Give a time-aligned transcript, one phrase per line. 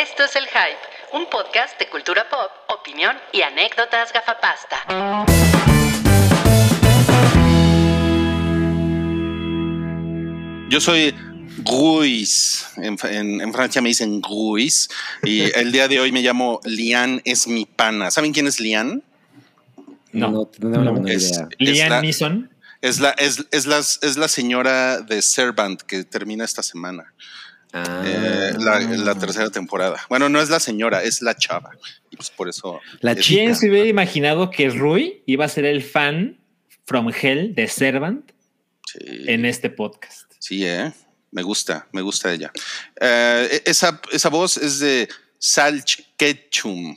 [0.00, 0.78] Esto es El Hype,
[1.12, 4.84] un podcast de cultura pop, opinión y anécdotas gafapasta.
[10.68, 11.12] Yo soy
[11.64, 12.66] Ruiz.
[12.76, 14.88] En, en- en Francia me dicen Ruiz.
[15.24, 18.10] Y el día de hoy me llamo Lian es mi pana.
[18.10, 19.02] ¿Saben quién es Lian?
[20.12, 20.92] No, No, tengo la no.
[20.94, 21.48] menor Es, idea.
[21.58, 22.50] es Liam la, Neeson.
[22.82, 27.12] es, la, es, es la- es la señora de Servant que termina esta semana.
[27.72, 28.02] Ah.
[28.04, 30.04] Eh, la, la tercera temporada.
[30.08, 31.70] Bueno, no es la señora, es la chava.
[32.10, 32.80] Y pues por eso.
[33.00, 33.26] La es-.
[33.26, 36.40] ¿Quién se hubiera imaginado que Rui iba a ser el fan
[36.86, 38.32] from Hell de Servant
[38.86, 40.32] Sí, en este podcast?
[40.38, 40.92] sí, eh.
[41.32, 42.50] Me gusta, me gusta ella.
[43.00, 45.08] Eh, esa, esa voz es de
[45.38, 46.96] Salch Ketchum.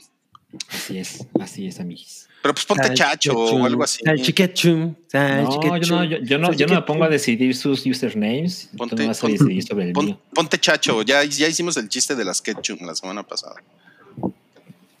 [0.70, 2.23] Así es, así es, amiguis.
[2.44, 4.04] Pero pues ponte chacho o algo así.
[4.04, 4.94] Salchiquechum.
[5.14, 8.68] No, yo no, yo, yo no, yo no me pongo a decidir sus usernames.
[8.76, 10.20] Ponte- no vas a decidir sobre el Pon- mío.
[10.34, 13.54] ponte chacho, ya, ya hicimos el chiste de las ketchum la semana pasada.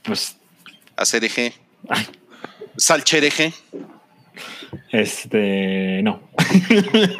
[0.04, 0.36] Pues,
[0.96, 1.52] Hacer eje.
[1.90, 2.06] ay,
[2.78, 3.52] Salchereje.
[4.90, 6.22] este, no.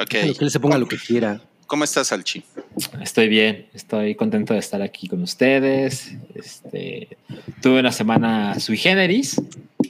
[0.00, 0.08] Ok.
[0.08, 1.40] Que él se ponga lo que quiera.
[1.72, 2.42] ¿Cómo estás, Salchi?
[3.00, 6.14] Estoy bien, estoy contento de estar aquí con ustedes.
[6.34, 7.08] Este,
[7.62, 9.40] tuve una semana sui generis,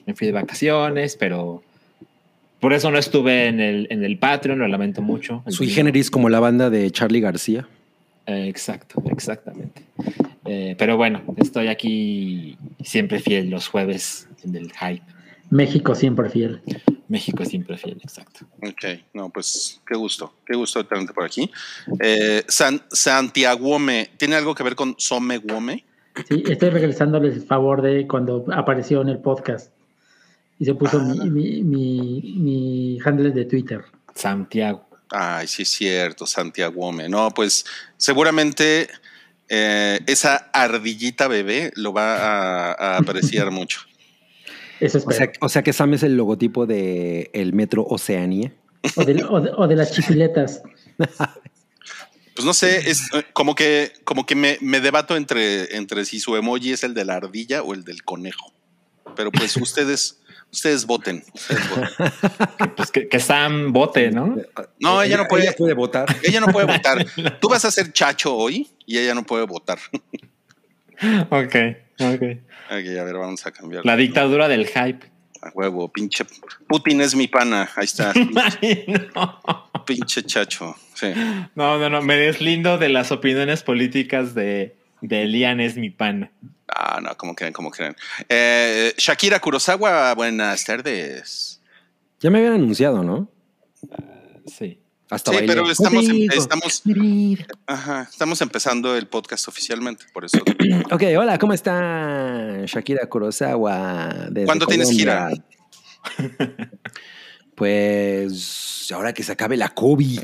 [0.06, 1.64] me fui de vacaciones, pero
[2.60, 5.42] por eso no estuve en el, en el Patreon, lo lamento mucho.
[5.48, 7.66] Sui generis como la banda de Charlie García.
[8.26, 9.82] Eh, exacto, exactamente.
[10.44, 15.02] Eh, pero bueno, estoy aquí siempre fiel los jueves en el hype.
[15.50, 16.60] México siempre fiel.
[17.12, 18.46] México siempre fiel, exacto.
[18.62, 21.50] Ok, no, pues qué gusto, qué gusto tenerte por aquí.
[22.00, 25.84] Eh, San, Santiaguome, ¿tiene algo que ver con Someguome?
[26.28, 29.70] Sí, estoy regresándoles el favor de cuando apareció en el podcast.
[30.58, 31.04] Y se puso Ah.
[31.04, 33.82] mi, mi, mi, mi handle de Twitter.
[34.14, 34.88] Santiago.
[35.10, 37.08] Ay, sí es cierto, Santiaguome.
[37.08, 37.64] No, pues
[37.96, 38.88] seguramente
[39.48, 43.80] eh, esa ardillita bebé lo va a, a apreciar mucho.
[44.82, 48.52] Eso O sea, o sea que Sam es el logotipo de el Metro Oceanía.
[48.96, 50.62] O de, o de- o de las chipiletas.
[52.34, 56.18] Pues no sé, es eh, como que, como que me, me debato entre, entre si
[56.18, 58.54] su emoji es el de la ardilla o el del conejo.
[59.14, 60.18] Pero pues ustedes,
[60.50, 61.22] ustedes voten.
[61.34, 61.88] ustedes voten.
[62.58, 64.34] Que, pues, que, que Sam vote, ¿no?
[64.80, 65.42] No, ella no puede.
[65.44, 66.06] Ella puede votar.
[66.22, 67.04] Ella no puede votar.
[67.38, 69.78] Tú vas a ser chacho hoy y ella no puede votar.
[71.30, 71.54] Ok,
[72.02, 72.22] ok.
[72.70, 73.84] Ok, a ver, vamos a cambiar.
[73.84, 75.10] La dictadura del hype.
[75.42, 76.24] A huevo, pinche.
[76.68, 77.68] Putin es mi pana.
[77.74, 78.12] Ahí está.
[79.14, 79.40] No.
[79.84, 80.76] pinche chacho.
[80.94, 81.12] Sí.
[81.54, 82.00] no, no, no.
[82.02, 86.30] Me deslindo de las opiniones políticas de, de Elian es mi pan.
[86.68, 87.96] Ah, no, como creen, como creen.
[88.28, 91.60] Eh, Shakira Kurosawa, buenas tardes.
[92.20, 93.28] Ya me habían anunciado, ¿no?
[94.46, 94.78] Sí.
[95.12, 95.52] Hasta Sí, bailé.
[95.52, 96.82] pero estamos, em- estamos,
[97.66, 100.38] ajá, estamos empezando el podcast oficialmente, por eso.
[100.90, 104.08] Ok, hola, ¿cómo está Shakira Kurosawa?
[104.30, 105.30] desde ¿Cuándo tienes Colombia?
[107.54, 110.20] Pues ahora que se acabe la COVID.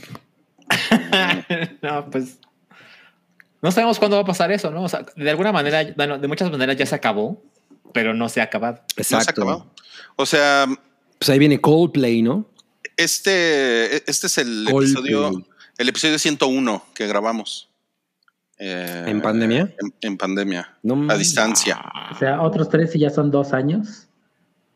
[1.82, 2.38] no, pues.
[3.60, 4.84] No sabemos cuándo va a pasar eso, ¿no?
[4.84, 7.42] O sea, de alguna manera, bueno, de muchas maneras ya se acabó,
[7.92, 8.80] pero no se ha acabado.
[8.96, 9.42] No se ha Exacto.
[9.42, 9.70] acabado.
[10.16, 10.66] O sea,
[11.18, 12.48] pues ahí viene Coldplay, ¿no?
[12.98, 15.46] Este, este es el episodio,
[15.78, 17.70] el episodio 101 que grabamos.
[18.58, 19.74] Eh, ¿En pandemia?
[19.80, 20.76] En, en pandemia.
[20.82, 21.80] No a distancia.
[22.12, 24.08] O sea, otros tres y ya son dos años.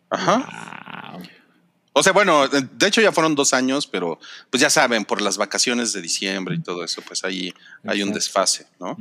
[0.09, 1.12] Ajá.
[1.12, 1.22] Wow.
[1.94, 4.19] O sea, bueno, de hecho ya fueron dos años, pero
[4.49, 7.53] pues ya saben, por las vacaciones de diciembre y todo eso, pues ahí
[7.84, 8.97] hay un desfase, ¿no?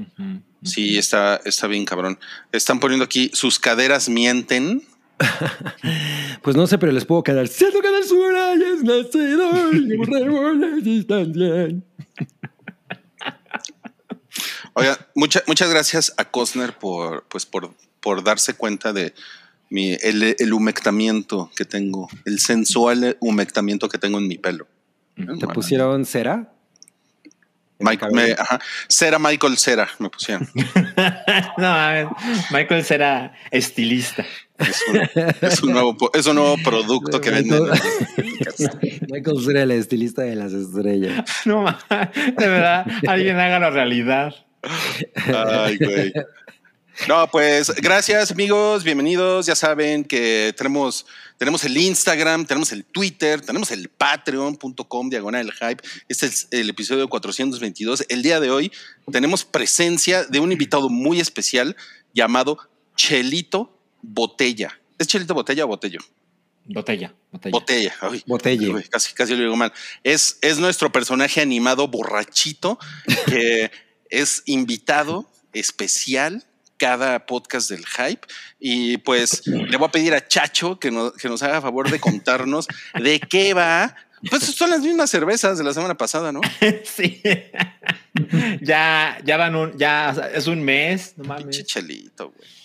[0.63, 2.19] Sí, está, está bien cabrón.
[2.51, 4.83] Están poniendo aquí, sus caderas mienten.
[6.41, 7.47] Pues no sé, pero les puedo quedar.
[7.47, 11.67] Siento que del sur hay es nacedor, y distancia.
[14.73, 19.13] Oiga, mucha- muchas gracias a Cosner por, pues, por, por darse cuenta de
[19.69, 24.67] mi, el, el humectamiento que tengo, el sensual humectamiento que tengo en mi pelo.
[25.15, 26.53] ¿Te Bueno, pusieron cera?
[27.79, 30.47] Michael, me- ajá, Cera Michael Cera me pusieron.
[31.57, 32.07] no, a ver,
[32.51, 34.23] Michael será estilista.
[34.61, 34.99] Es un,
[35.41, 37.63] es un nuevo, es un nuevo producto que venden.
[39.09, 41.25] Michael Cera, el estilista de las estrellas.
[41.45, 44.33] No, de verdad, alguien hágalo realidad.
[45.25, 46.13] Ay, güey.
[47.07, 49.47] No, pues gracias amigos, bienvenidos.
[49.47, 51.05] Ya saben que tenemos,
[51.37, 55.83] tenemos el Instagram, tenemos el Twitter, tenemos el patreon.com diagonal hype.
[56.07, 58.05] Este es el episodio 422.
[58.07, 58.71] El día de hoy
[59.11, 61.75] tenemos presencia de un invitado muy especial
[62.13, 62.59] llamado
[62.95, 64.77] Chelito Botella.
[64.97, 65.99] ¿Es Chelito Botella o Botello?
[66.65, 67.51] Botella, botella.
[67.51, 67.95] Botella.
[68.01, 68.83] Ay, Botella.
[68.89, 69.73] Casi, casi lo digo mal.
[70.03, 72.77] Es, es nuestro personaje animado borrachito
[73.25, 73.71] que
[74.09, 76.43] es invitado especial
[76.77, 78.21] cada podcast del hype.
[78.59, 81.99] Y pues le voy a pedir a Chacho que, no- que nos haga favor de
[81.99, 82.67] contarnos
[83.01, 83.95] de qué va.
[84.29, 86.41] Pues son las mismas cervezas de la semana pasada, ¿no?
[86.83, 87.21] sí.
[88.61, 91.63] ya, ya van un, ya es un mes, no mames.
[91.65, 92.60] chelito, güey.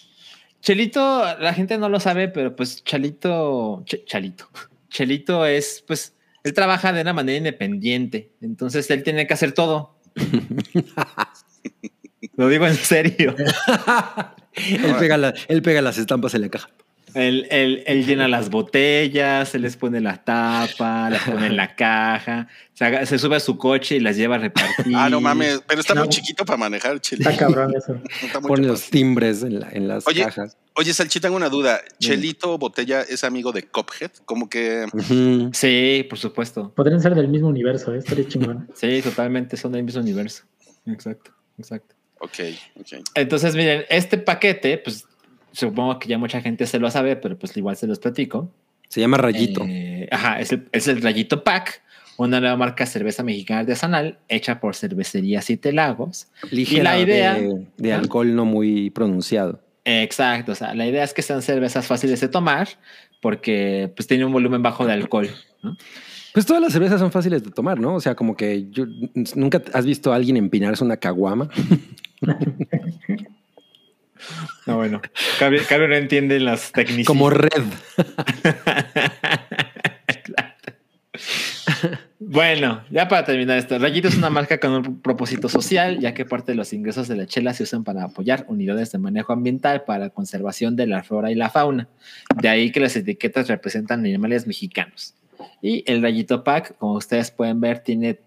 [0.66, 4.48] Chelito, la gente no lo sabe, pero pues Chalito, Ch- Chalito,
[4.90, 9.94] Chelito es, pues, él trabaja de una manera independiente, entonces él tiene que hacer todo.
[12.36, 13.36] Lo digo en serio.
[14.56, 16.68] él, pega la- él pega las estampas en la caja.
[17.14, 21.74] Él, él- él llena las botellas, se les pone la tapa, las pone en la
[21.74, 24.94] caja, se, haga- se sube a su coche y las lleva a repartir.
[24.94, 26.02] Ah, no mames, pero está No.
[26.02, 27.30] muy chiquito para manejar el chelito.
[27.30, 27.94] Está cabrón eso.
[28.22, 28.72] Está muy Pone capaz.
[28.72, 30.56] los timbres en, la- en las Oye, cajas.
[30.74, 31.80] Oye, Salchi, tengo una duda.
[31.98, 34.10] ¿Chelito Botella es amigo de Cophead?
[34.26, 34.84] Como que.
[35.52, 36.72] Sí, por supuesto.
[36.74, 37.98] Podrían ser del mismo universo, ¿eh?
[37.98, 38.68] estaría chingón.
[38.74, 40.42] Sí, totalmente son del mismo universo.
[40.86, 41.94] Exacto, exacto.
[42.20, 42.32] Ok,
[42.80, 42.86] ok.
[43.14, 45.04] Entonces, miren, este paquete, pues
[45.56, 48.50] supongo que ya mucha gente se lo sabe, pero pues igual se los platico.
[48.88, 49.64] Se llama Rayito.
[49.66, 51.82] Eh, ajá, es el, es el Rayito Pack,
[52.18, 56.28] una nueva marca de cerveza mexicana artesanal hecha por Cervecería Siete Lagos.
[56.50, 59.60] Ligera y la idea- de, de alcohol no muy pronunciado.
[59.84, 62.68] Exacto, o sea, la idea es que sean cervezas fáciles de tomar
[63.22, 65.28] porque pues tiene un volumen bajo de alcohol.
[65.62, 65.76] ¿no?
[66.32, 67.94] Pues todas las cervezas son fáciles de tomar, ¿no?
[67.94, 68.84] O sea, como que yo
[69.34, 71.48] nunca has visto a alguien empinarse una caguama.
[74.66, 75.00] No, bueno,
[75.38, 77.06] Cabe, Cabe no entiende las técnicas.
[77.06, 77.50] Como red.
[82.18, 86.24] Bueno, ya para terminar esto, Rayito es una marca con un propósito social, ya que
[86.24, 89.84] parte de los ingresos de la chela se usan para apoyar unidades de manejo ambiental
[89.84, 91.88] para la conservación de la flora y la fauna.
[92.40, 95.14] De ahí que las etiquetas representan animales mexicanos.
[95.62, 98.18] Y el Rayito Pack, como ustedes pueden ver, tiene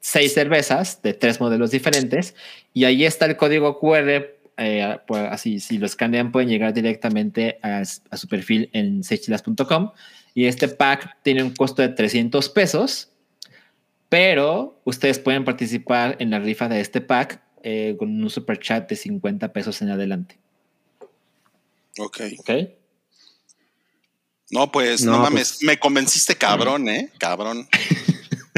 [0.00, 2.34] seis cervezas de tres modelos diferentes.
[2.72, 4.39] Y ahí está el código QR.
[4.60, 7.78] Eh, pues, así, si lo escanean, pueden llegar directamente a,
[8.10, 9.90] a su perfil en seichilas.com.
[10.34, 13.08] Y este pack tiene un costo de 300 pesos,
[14.08, 18.88] pero ustedes pueden participar en la rifa de este pack eh, con un super chat
[18.88, 20.38] de 50 pesos en adelante.
[21.98, 22.20] Ok.
[22.38, 22.50] ¿Ok?
[24.50, 25.52] No, pues no, No, mames.
[25.52, 27.10] pues- Me convenciste, cabrón, ¿eh?
[27.18, 27.68] Cabrón.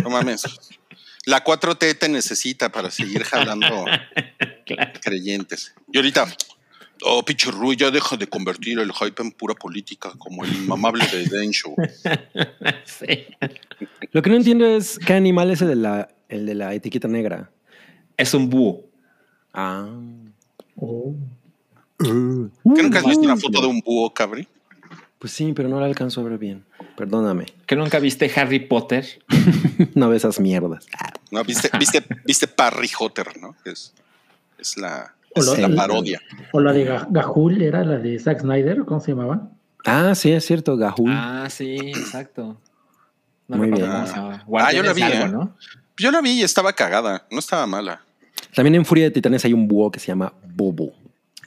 [0.02, 0.42] No mames.
[1.26, 3.84] La 4T te necesita para seguir jalando
[4.74, 4.92] Claro.
[5.02, 5.74] creyentes.
[5.92, 6.26] Y ahorita,
[7.04, 11.04] oh, pinche Rui, ya deja de convertir el hype en pura política, como el inmamable
[11.06, 11.74] de Densho.
[12.84, 13.26] Sí.
[14.12, 17.08] Lo que no entiendo es qué animal es el de la, el de la etiqueta
[17.08, 17.50] negra.
[18.16, 18.84] Es un búho.
[19.52, 19.88] Ah.
[20.76, 21.14] Oh.
[21.98, 24.46] ¿Qué nunca has visto una foto de un búho, cabri?
[25.18, 26.64] Pues sí, pero no la alcanzo a ver bien.
[26.96, 27.46] Perdóname.
[27.66, 29.06] ¿Que nunca viste Harry Potter?
[29.94, 30.86] no ve esas mierdas.
[31.30, 31.44] ¿No?
[31.44, 33.54] ¿Viste, viste, viste Parry Hotter, ¿no?
[33.64, 33.94] Es,
[34.58, 36.20] es la, es lo- la el- parodia.
[36.52, 39.48] O la de Ga- Gahul, era la de Zack Snyder, ¿cómo se llamaba?
[39.84, 41.10] Ah, sí, es cierto, Gahul.
[41.12, 42.56] Ah, sí, exacto.
[43.48, 43.86] No Muy bien.
[43.90, 45.28] Ah, yo la vi, algo, ¿eh?
[45.28, 45.56] ¿no?
[45.96, 48.00] Yo la vi y estaba cagada, no estaba mala.
[48.54, 50.92] También en Furia de Titanes hay un búho que se llama Bobo.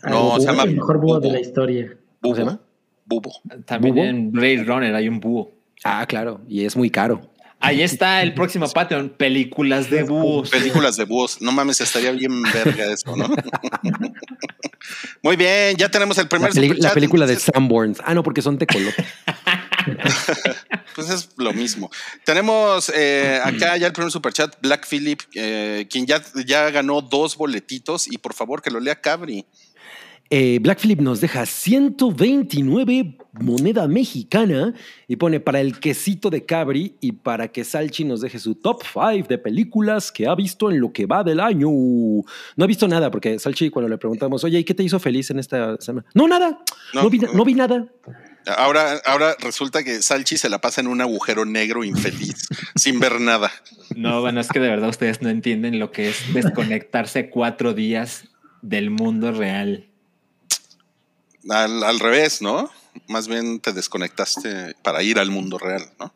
[0.04, 1.96] No, se llama El mejor búho de la historia.
[2.22, 2.52] ¿Cómo se Bubo.
[2.52, 2.62] llama?
[3.06, 3.32] Bubo.
[3.66, 4.04] También ¿Búho?
[4.06, 5.52] en Blade Runner hay un búho.
[5.84, 7.22] Ah, claro, y es muy caro.
[7.66, 10.50] Ahí está el próximo Patreon, películas de búhos.
[10.50, 11.42] Películas de búhos.
[11.42, 13.28] No mames, estaría bien verga eso, ¿no?
[15.24, 18.00] Muy bien, ya tenemos el primer La, peli- la película de Sanborns.
[18.06, 19.06] Ah, no, porque son tecolotes.
[20.96, 21.90] Pues es lo mismo.
[22.24, 27.36] Tenemos eh, acá ya el primer superchat, Black Phillip, eh, quien ya, ya ganó dos
[27.36, 29.46] boletitos y por favor que lo lea Cabri.
[30.32, 34.74] Eh, Black Phillip nos deja 129 moneda mexicana
[35.08, 38.82] y pone para el quesito de Cabri y para que Salchi nos deje su top
[38.92, 41.68] 5 de películas que ha visto en lo que va del año.
[41.70, 45.30] No ha visto nada porque Salchi cuando le preguntamos, oye, ¿y qué te hizo feliz
[45.30, 46.08] en esta semana?
[46.14, 46.60] No, nada.
[46.94, 47.34] No, No, vi, no.
[47.34, 47.88] no vi nada.
[48.58, 53.20] Ahora, ahora resulta que Salchi se la pasa en un agujero negro infeliz, sin ver
[53.20, 53.52] nada.
[53.96, 58.26] No, bueno, es que de verdad ustedes no entienden lo que es desconectarse cuatro días
[58.62, 59.88] del mundo real.
[61.50, 62.70] Al, al revés, ¿no?
[63.08, 66.14] Más bien te desconectaste para ir al mundo real, ¿no?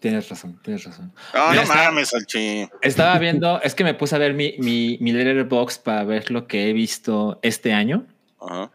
[0.00, 1.12] Tienes razón, tienes razón.
[1.32, 2.68] Ah, Mira, no está- mames, Salchi.
[2.82, 6.46] Estaba viendo, es que me puse a ver mi, mi, mi letterbox para ver lo
[6.46, 8.06] que he visto este año,
[8.38, 8.70] Ajá.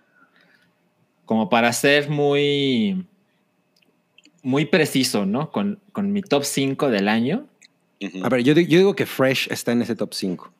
[1.25, 3.05] como para ser muy,
[4.41, 5.51] muy preciso, ¿no?
[5.51, 7.46] Con, con mi top 5 del año.
[8.24, 10.51] A ver, yo, yo digo que Fresh está en ese top 5.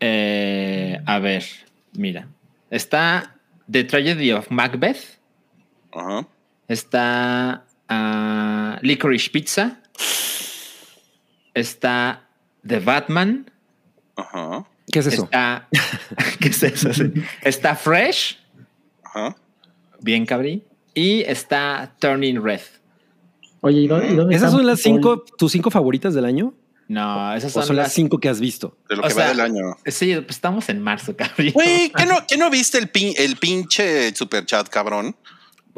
[0.00, 1.44] Eh, a ver,
[1.92, 2.28] mira.
[2.70, 3.35] Está
[3.70, 5.18] The Tragedy of Macbeth.
[5.92, 6.26] Ajá.
[6.68, 9.80] Está ah, Licorice Pizza.
[11.54, 12.28] Está
[12.66, 13.50] The Batman.
[14.16, 14.66] Ajá.
[14.90, 15.24] ¿Qué es eso?
[15.24, 15.68] Está,
[16.40, 16.92] ¿qué es eso?
[16.92, 17.12] Sí.
[17.42, 18.38] Está Fresh,
[19.02, 19.36] Ajá.
[20.00, 20.62] bien cabrí,
[20.94, 22.60] y está Turning Red.
[23.60, 26.54] Oye, ¿y dónde, y dónde ¿Esas son las cinco, tus cinco favoritas del año?
[26.88, 28.76] No, esas ¿O son, son las las cinco que has visto?
[28.88, 29.76] De lo O que sea, va del año.
[29.86, 31.50] Sí, pues estamos en marzo, cabrón.
[31.52, 35.16] Güey, ¿qué no, qué no viste el, pin- el pinche superchat, cabrón?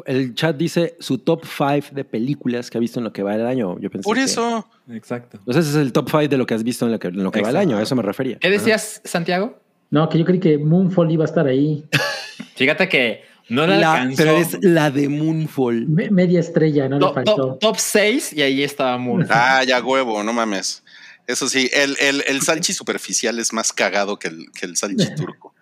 [0.05, 3.35] El chat dice su top five de películas que ha visto en lo que va
[3.35, 3.77] del año.
[3.79, 4.69] Yo pensé Por que- eso.
[4.91, 5.39] Exacto.
[5.45, 7.23] Sea, ese es el top five de lo que has visto en lo que, en
[7.23, 7.77] lo que va del año.
[7.77, 8.37] A eso me refería.
[8.39, 9.59] ¿Qué decías, Santiago?
[9.89, 11.83] No, que yo creí que Moonfall iba a estar ahí.
[12.55, 14.17] Fíjate que no le La- alcanzó.
[14.17, 15.87] pero es la de Moonfall.
[15.87, 17.35] Me- media estrella, no le faltó.
[17.35, 19.25] top, top 6 y ahí estaba Moon.
[19.29, 20.83] Ah, ya huevo, no mames.
[21.29, 25.13] Eso sí, el, el, el salchi superficial es más cagado que el, que el salchi
[25.15, 25.53] turco.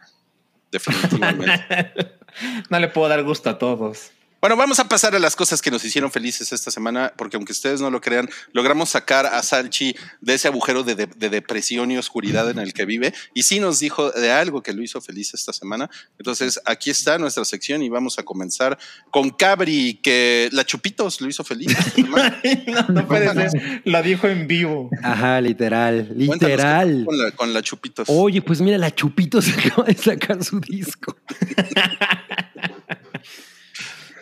[0.71, 2.15] Definitivamente.
[2.69, 4.12] no le puedo dar gusto a todos.
[4.39, 7.51] Bueno, vamos a pasar a las cosas que nos hicieron felices esta semana, porque aunque
[7.53, 11.89] ustedes no lo crean, logramos sacar a Salchi de ese agujero de, de- de depresión
[11.89, 15.01] y oscuridad en el que vive, y sí nos dijo de algo que lo hizo
[15.01, 15.89] feliz esta semana.
[16.20, 18.77] Entonces, aquí está nuestra sección y vamos a comenzar
[19.10, 21.70] con Cabri, que la Chupitos lo hizo feliz.
[21.72, 22.39] esta semana.
[22.67, 23.82] no, no puede ser.
[23.86, 24.89] Lo dijo en vivo.
[25.01, 26.10] Ajá, literal.
[26.15, 27.03] Literal.
[27.06, 28.08] Con la, con la Chupitos.
[28.10, 31.17] Oye, pues mira, la Chupitos acaba de sacar su disco.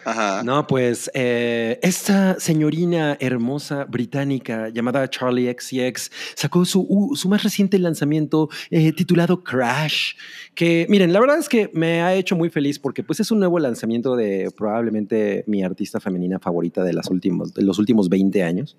[0.06, 0.44] Ajá.
[0.44, 7.42] No, pues eh, esta señorina hermosa británica llamada Charlie XCX sacó su, uh, su más
[7.42, 10.14] reciente lanzamiento eh, titulado Crash,
[10.54, 13.40] que miren, la verdad es que me ha hecho muy feliz porque pues es un
[13.40, 18.44] nuevo lanzamiento de probablemente mi artista femenina favorita de, las últimos, de los últimos 20
[18.44, 18.78] años.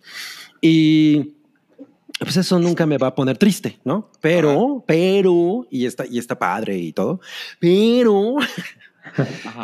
[0.61, 1.35] Y
[2.21, 4.11] pues eso nunca me va a poner triste, ¿no?
[4.21, 7.21] Pero, pero, y está, y está padre y todo,
[7.59, 8.37] pero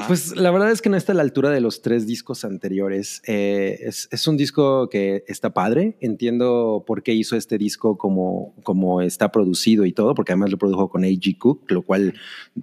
[0.07, 3.23] Pues la verdad es que no está a la altura de los tres discos anteriores.
[3.27, 5.97] Eh, es, es un disco que está padre.
[6.01, 10.59] Entiendo por qué hizo este disco como, como está producido y todo, porque además lo
[10.59, 11.39] produjo con A.G.
[11.39, 12.15] Cook, lo cual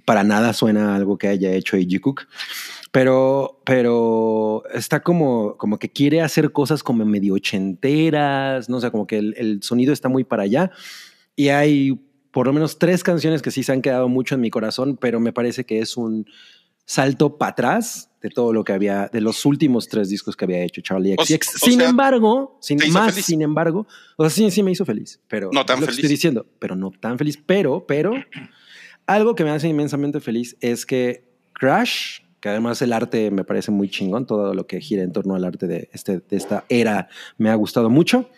[0.05, 1.99] para nada suena algo que haya hecho A.G.
[1.99, 2.27] Cook.
[2.91, 9.05] Pero, pero está como, como que quiere hacer cosas como medio ochenteras, no sea, como
[9.05, 10.71] que el, el sonido está muy para allá.
[11.35, 11.99] Y hay
[12.31, 15.19] por lo menos tres canciones que sí se han quedado mucho en mi corazón, pero
[15.19, 16.25] me parece que es un
[16.89, 20.63] salto para atrás de todo lo que había, de los últimos tres discos que había
[20.63, 23.25] hecho Charlie O- o sin sea, embargo, sin ¿te hizo más, feliz?
[23.27, 23.85] sin embargo,
[24.17, 26.47] o sea, sí, sí me hizo feliz, pero No tan es lo que estoy diciendo,
[26.57, 28.13] pero no tan feliz, pero, pero
[29.05, 33.71] algo que me hace inmensamente feliz es que Crash, que además el arte me parece
[33.71, 37.09] muy chingón, todo lo que gira en torno al arte de, este, de esta era
[37.37, 38.29] me ha gustado mucho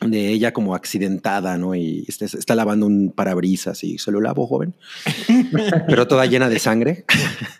[0.00, 1.74] de ella como accidentada, ¿no?
[1.74, 4.74] Y está, está lavando un parabrisas y se lo lavo, joven,
[5.86, 7.04] pero toda llena de sangre.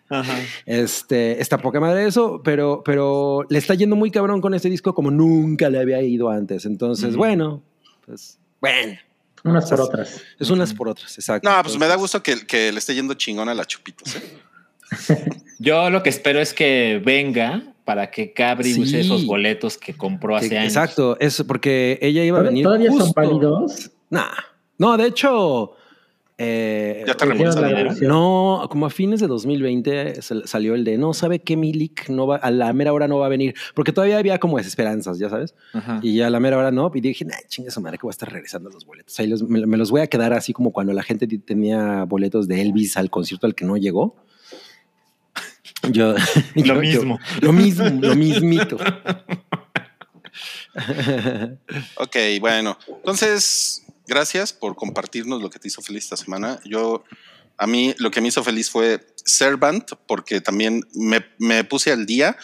[0.08, 0.38] Ajá.
[0.66, 4.94] Este, está poca madre eso, pero, pero le está yendo muy cabrón con este disco
[4.94, 6.66] como nunca le había ido antes.
[6.66, 7.62] Entonces, bueno,
[8.06, 8.98] pues, bueno,
[9.42, 10.22] Unas por otras.
[10.38, 11.50] es unas por otras, exacto.
[11.50, 14.16] No, pues me da gusto que, que le esté yendo chingón a la Chupitos.
[14.16, 14.22] ¿eh?
[15.58, 18.80] Yo lo que espero es que venga para que Cabri Sí.
[18.80, 20.72] use esos boletos que compró hace que- años.
[20.74, 22.64] Exacto, es porque ella iba a ¿Todavía- venir.
[22.64, 23.90] ¿Todavía son válidos?
[24.10, 24.30] Nah.
[24.78, 25.72] No, de hecho.
[26.36, 28.08] eh, Ya versión?
[28.10, 32.26] No, como a fines de 2020 sal- salió el de no sabe qué Milik no
[32.26, 35.28] va a la mera hora no va a venir porque todavía había como desesperanzas, ya
[35.30, 35.54] sabes.
[35.72, 36.00] Ajá.
[36.02, 36.90] Y ya a la mera hora no.
[36.92, 39.16] Y dije, nah, chinga su madre que voy a estar regresando los boletos.
[39.20, 42.48] Ahí los- me, me los voy a quedar así como cuando la gente tenía boletos
[42.48, 44.16] de Elvis al concierto al que no llegó.
[45.92, 46.14] Yo,
[46.54, 47.18] yo- mismo.
[47.40, 48.76] lo mismo, lo mismito.
[51.96, 52.76] Ok, bueno.
[52.88, 56.58] Entonces, gracias por compartirnos lo que te hizo feliz esta semana.
[56.64, 57.04] Yo,
[57.56, 62.06] a mí, lo que me hizo feliz fue Servant, porque también me, me puse al
[62.06, 62.36] día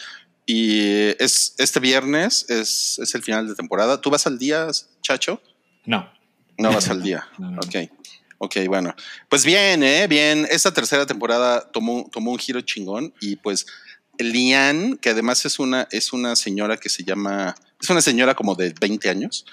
[0.45, 3.99] y es este viernes, es, es el final de temporada.
[4.01, 4.67] ¿Tú vas al día,
[5.01, 5.41] Chacho?
[5.85, 6.09] No.
[6.57, 7.27] No vas al día.
[7.37, 7.59] No, no.
[7.59, 7.89] Ok.
[8.43, 8.95] Ok, bueno.
[9.29, 10.07] Pues bien, ¿eh?
[10.07, 10.47] Bien.
[10.49, 13.67] Esta tercera temporada tomó, tomó un giro chingón y pues
[14.17, 18.55] Lian, que además es una, es una señora que se llama, es una señora como
[18.55, 19.45] de 20 años,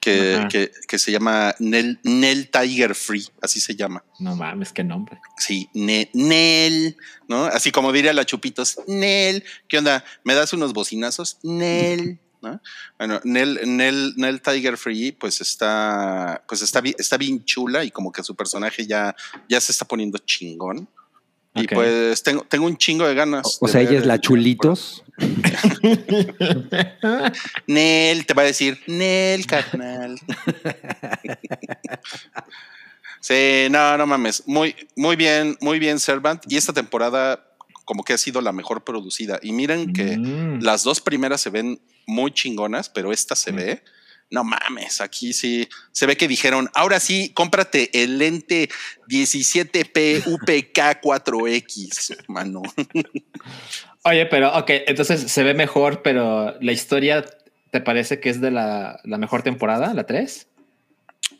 [0.00, 4.02] que, que, que se llama Nell, Nell Tiger Free, así se llama.
[4.18, 5.20] No mames, qué nombre.
[5.38, 6.96] Sí, Ne- Nell,
[7.28, 7.44] ¿no?
[7.44, 10.02] Así como diría la Chupitos, Nell, ¿qué onda?
[10.24, 11.38] ¿Me das unos bocinazos?
[11.42, 12.60] Nell, ¿no?
[12.98, 18.12] Bueno, Nell, Nell, Nell Tiger Free, pues está, pues está, está bien chula y como
[18.12, 19.14] que su personaje ya,
[19.48, 20.88] ya se está poniendo chingón.
[21.56, 23.58] Y pues tengo, tengo un chingo de ganas.
[23.60, 25.04] O de sea, ella es la chulitos.
[27.68, 30.18] Nel, te va a decir, Nel, carnal.
[33.20, 34.42] sí, no, no mames.
[34.46, 36.42] Muy, muy bien, muy bien, Servant.
[36.48, 37.46] Y esta temporada,
[37.84, 39.38] como que ha sido la mejor producida.
[39.42, 40.62] Y miren que Mm.
[40.62, 43.56] las dos primeras se ven muy chingonas, pero esta se Mm.
[43.56, 43.82] ve.
[44.30, 48.68] no mames, aquí sí se ve que dijeron, ahora sí, cómprate el lente
[49.06, 52.62] 17P UPK 4X, mano.
[54.02, 57.24] Oye, pero ok, entonces se ve mejor, pero la historia
[57.70, 60.48] te parece que es de la, la mejor temporada, la 3?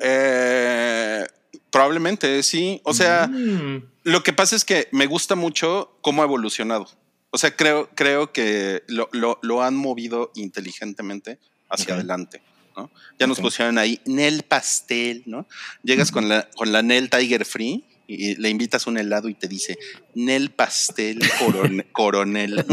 [0.00, 1.26] Eh,
[1.70, 2.80] probablemente, sí.
[2.84, 3.82] O sea, Mm.
[4.04, 6.86] Lo que pasa es que me gusta mucho cómo ha evolucionado.
[7.30, 12.40] O sea, creo, creo que lo, lo- lo han movido inteligentemente hacia adelante.
[12.76, 12.90] ¿no?
[13.18, 15.46] Ya nos pusieron ahí Nel Pastel, ¿no?
[15.82, 19.48] Llegas con la, con la Nel Tiger Free y le invitas un helado y te
[19.48, 19.78] dice
[20.14, 22.64] Nel Pastel coron- Coronel.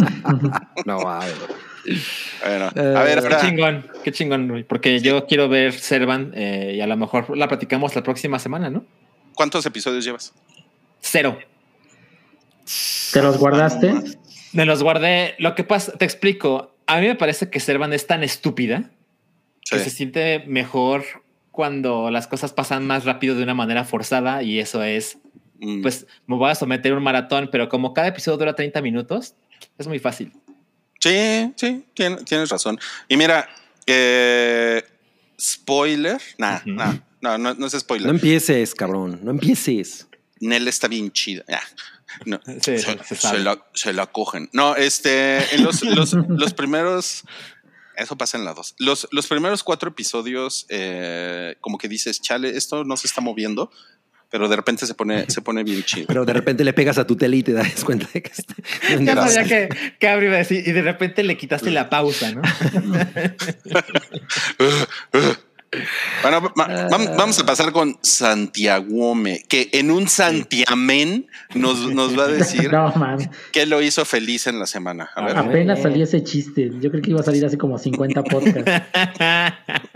[0.85, 1.35] No, a ver.
[2.45, 6.81] Bueno, Eh, a ver, Qué chingón, qué chingón, porque yo quiero ver Servan eh, y
[6.81, 8.85] a lo mejor la platicamos la próxima semana, ¿no?
[9.33, 10.33] ¿cuántos episodios llevas?
[11.01, 11.37] Cero.
[13.13, 13.93] ¿Te los guardaste?
[14.53, 15.35] Me los guardé.
[15.39, 16.75] Lo que pasa, te explico.
[16.87, 18.91] A mí me parece que Servan es tan estúpida
[19.69, 21.03] que se siente mejor
[21.51, 25.17] cuando las cosas pasan más rápido de una manera forzada y eso es,
[25.59, 25.81] Mm.
[25.81, 29.35] pues me voy a someter a un maratón, pero como cada episodio dura 30 minutos,
[29.77, 30.33] es muy fácil.
[30.99, 32.79] Sí, sí, tien- tienes razón.
[33.07, 33.47] Y mira,
[33.85, 34.83] eh,
[35.39, 36.69] spoiler, nah, Ujú.
[36.71, 38.07] nah, no, no, no es spoiler.
[38.07, 39.19] No empieces, cabrón.
[39.23, 40.07] No empieces.
[40.41, 41.43] Nel está bien chida.
[41.49, 41.61] Ah,
[42.25, 44.49] no, Sí, se, se se la, se la cogen.
[44.53, 47.23] No, este, en los, los, los primeros,
[47.95, 48.75] eso pasa en la dos.
[48.77, 53.71] Los, los primeros cuatro episodios, eh, como que dices, chale, esto no se está moviendo,
[54.29, 56.07] pero de repente se pone, se pone bien chido.
[56.07, 58.55] Pero de repente le pegas a tu tele y te das cuenta de que está.
[58.99, 59.69] Ya sabía que,
[59.99, 62.41] que Abri iba a decir, y de repente le quitaste la pausa, ¿no?
[66.21, 72.23] Bueno, va- vam- vamos a pasar con Santiagome, que en un santiamén nos, nos va
[72.25, 72.93] a decir No,
[73.53, 75.09] qué lo hizo feliz en la semana.
[75.15, 75.37] A ver.
[75.37, 75.41] Ah.
[75.41, 76.71] Apenas salió ese chiste.
[76.81, 78.71] Yo creo que iba a salir hace como 50 podcasts.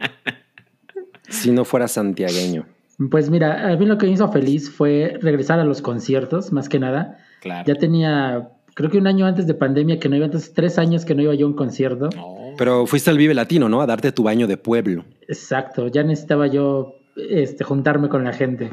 [1.28, 2.68] Si no fuera santiagueño.
[3.10, 6.70] Pues mira, a mí lo que me hizo feliz fue regresar a los conciertos, más
[6.70, 7.18] que nada.
[7.42, 7.64] claro.
[7.68, 11.04] Ya tenía, creo que un año antes de pandemia que no iba, entonces tres años
[11.04, 12.10] que no iba yo a un concierto.
[12.16, 12.45] No.
[12.58, 13.82] Pero fuiste al Vive Latino, ¿no?
[13.82, 18.72] A darte tu baño de pueblo Exacto, ya necesitaba yo este, juntarme con la gente.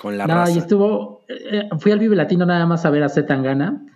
[0.00, 0.52] con la no, raza.
[0.52, 3.86] y estuvo, eh, fui al Vive Latino nada más a ver a Z Tangana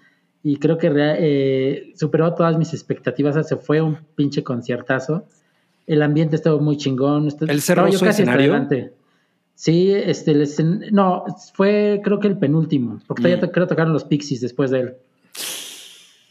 [0.42, 5.26] y creo que eh, superó todas mis expectativas, o se fue un pinche conciertazo.
[5.86, 7.28] El ambiente estuvo muy chingón.
[7.40, 8.68] ¿El estaba yo casi escenario?
[9.54, 13.46] Sí, este, el escen- no, fue creo que el penúltimo, porque todavía Mm.
[13.46, 14.94] to- creo tocaron los Pixies después de él.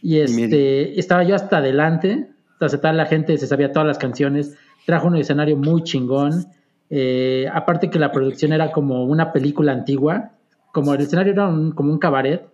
[0.01, 3.97] Y Y este, estaba yo hasta adelante, entonces toda la gente se sabía todas las
[3.99, 6.47] canciones, trajo un escenario muy chingón,
[6.89, 10.31] eh, aparte que la producción era como una película antigua,
[10.71, 12.47] como el escenario era un- como un cabaret,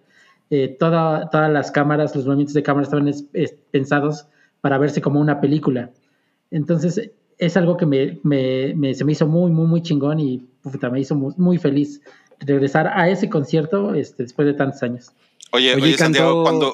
[0.50, 4.26] eh, toda- todas las cámaras, los movimientos de cámara estaban es- es- pensados
[4.62, 5.90] para verse como una película.
[6.52, 10.46] Entonces es algo que me, me- me- se me hizo muy, muy, muy chingón y
[10.62, 12.02] puta, me hizo muy, muy feliz
[12.40, 15.12] regresar a ese concierto este, después de tantos años.
[15.52, 16.74] Oye, Oye, oye, Santiago, cuando.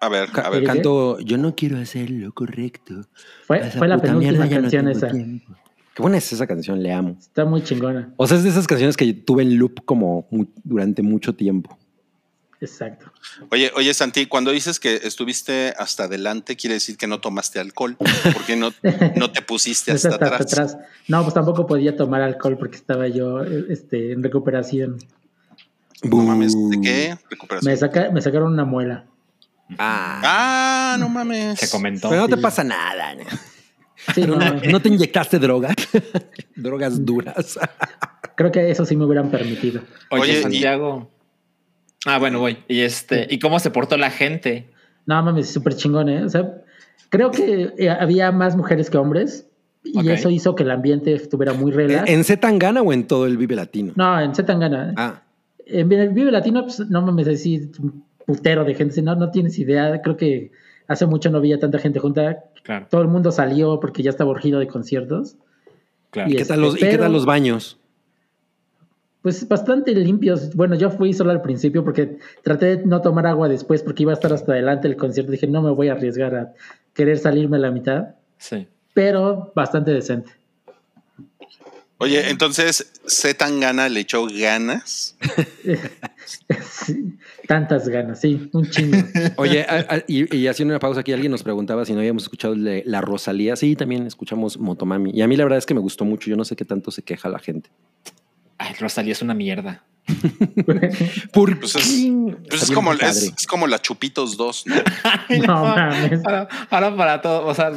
[0.00, 0.64] A ver, a ver.
[0.64, 3.06] Canto, yo no quiero hacer lo correcto.
[3.46, 5.08] Fue, la penúltima mierda, ya no canción esa.
[5.08, 5.54] tiempo.
[5.94, 7.16] Qué buena es esa canción, le amo.
[7.18, 8.12] Está muy chingona.
[8.16, 10.28] O sea, es de esas canciones que tuve en loop como
[10.62, 11.76] durante mucho tiempo.
[12.60, 13.12] Exacto.
[13.50, 17.96] Oye, oye, Santi, cuando dices que estuviste hasta adelante, quiere decir que no tomaste alcohol,
[18.32, 18.70] porque no,
[19.16, 20.78] no te pusiste hasta está atrás.
[21.06, 24.98] No, pues tampoco podía tomar alcohol porque estaba yo eh, este, en recuperación.
[26.02, 27.18] No mames, ¿de qué?
[27.30, 27.72] Recuperación.
[27.72, 29.06] Me, saca, me sacaron una muela.
[29.78, 31.58] Ah, Ah, no mames.
[31.58, 32.08] Se comentó.
[32.08, 33.14] pero no te pasa nada.
[33.14, 33.24] ¿no?
[34.14, 35.74] Sí, no, No, no te inyectaste drogas.
[36.56, 37.58] drogas duras.
[38.34, 39.82] creo que eso sí me hubieran permitido.
[40.10, 41.10] Oye, Oye, y- Santiago.
[42.06, 42.58] Ah, bueno, voy.
[42.68, 44.70] Y este, ¿y cómo se portó la gente?
[45.04, 46.24] No mames, súper chingón, ¿eh?
[46.24, 46.54] O sea,
[47.10, 49.46] creo que eh, había más mujeres que hombres
[49.84, 52.08] y eso hizo que el ambiente estuviera muy relax.
[52.08, 53.92] ¿En Z Tangana o en todo el Vive Latino?
[53.96, 54.94] No, en Zetangana.
[54.96, 55.22] Ah,
[55.66, 57.70] En el Vive Latino, pues no mames, así
[58.28, 59.00] putero de gente.
[59.00, 60.02] No, no tienes idea.
[60.02, 60.52] Creo que
[60.86, 62.44] hace mucho no veía tanta gente junta.
[62.62, 65.36] Claro, Todo el mundo salió porque ya estaba urgido de conciertos.
[66.10, 66.28] claro.
[66.30, 67.78] Y ¿qué este, tal los, ¿y qué tal los baños?
[69.22, 70.54] Pues bastante limpios.
[70.54, 74.12] Bueno, yo fui solo al principio porque traté de no tomar agua después porque iba
[74.12, 75.32] a estar hasta adelante el concierto.
[75.32, 76.52] Dije, no me voy a arriesgar a
[76.92, 78.68] querer salirme a la mitad, Sí.
[78.92, 80.32] pero bastante decente.
[82.00, 85.16] Oye, entonces, Z Tangana le echó ganas.
[86.28, 88.96] Sí, tantas ganas, sí, un chingo.
[89.36, 92.24] Oye, a- a- y, y haciendo una pausa aquí, alguien nos preguntaba si no habíamos
[92.24, 93.56] escuchado de la Rosalía.
[93.56, 95.10] Sí, también escuchamos Motomami.
[95.14, 96.28] Y a mí la verdad es que me gustó mucho.
[96.30, 97.70] Yo no sé qué tanto se queja la gente.
[98.58, 99.84] Ay, Rosalía es una mierda.
[101.32, 102.08] ¿Por Pues es-?
[102.48, 104.74] Pues es como, es, es como la Chupitos 2, ¿no?
[105.28, 106.20] Ay, No mames.
[106.24, 107.70] Ahora, ahora para todo, o sea,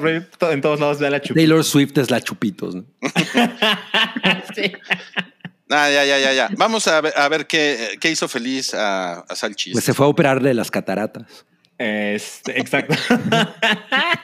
[0.52, 1.36] en todos lados ve la chupita.
[1.42, 2.76] Taylor Swift es la chupitos.
[2.76, 2.86] ¿no?
[4.56, 4.72] Sí.
[5.72, 6.50] Ah, ya, ya, ya, ya.
[6.58, 9.74] Vamos a ver, a ver qué, qué hizo feliz a, a Salchis.
[9.74, 11.46] Pues se fue a operar de las cataratas.
[11.78, 12.96] Este, exacto.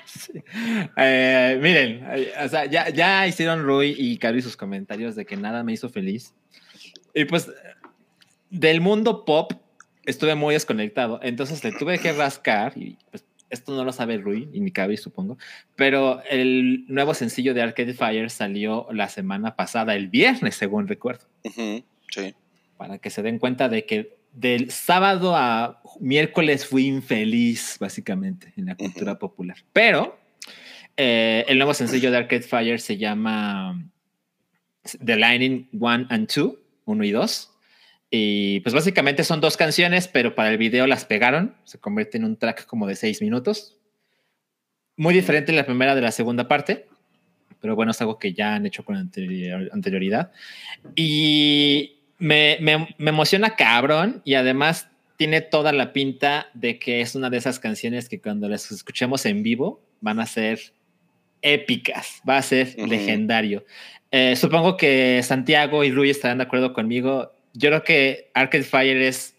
[0.06, 0.42] Sí.
[0.96, 5.36] Eh, miren, eh, o sea, ya, ya hicieron Rui y Cari sus comentarios de que
[5.36, 6.34] nada me hizo feliz.
[7.14, 7.52] Y pues,
[8.50, 9.54] del mundo pop
[10.06, 11.20] estuve muy desconectado.
[11.22, 14.98] Entonces le tuve que rascar y pues esto no lo sabe Rui y ni Cabi,
[14.98, 15.38] supongo.
[15.76, 21.26] Pero el nuevo sencillo de Arcade Fire salió la semana pasada, el viernes, según recuerdo
[21.44, 21.84] sí.
[22.78, 28.68] para que se den cuenta de que del sábado a miércoles fui infeliz, básicamente, en
[28.68, 29.58] la cultura popular.
[29.74, 30.20] Pero
[30.96, 33.84] eh, el nuevo sencillo de Arcade Fire se llama
[35.04, 36.54] The Lightning 1 and 2,
[36.86, 37.57] 1 y 2.
[38.10, 41.56] Y pues básicamente son dos canciones, pero para el video las pegaron.
[41.66, 43.78] Se convierte en un track como de seis minutos.
[44.96, 46.88] Muy diferente la primera de la segunda parte.
[47.60, 50.32] Pero bueno, es algo que ya han hecho con anterior- anterioridad.
[50.96, 57.16] Y me, me, me emociona cabrón y además tiene toda la pinta de que es
[57.16, 60.60] una de esas canciones que cuando las escuchemos en vivo van a ser
[61.42, 63.66] épicas, va a ser legendario.
[64.12, 67.34] Eh, supongo que Santiago y Rui estarán de acuerdo conmigo.
[67.58, 69.36] Yo creo que Arcade Fire es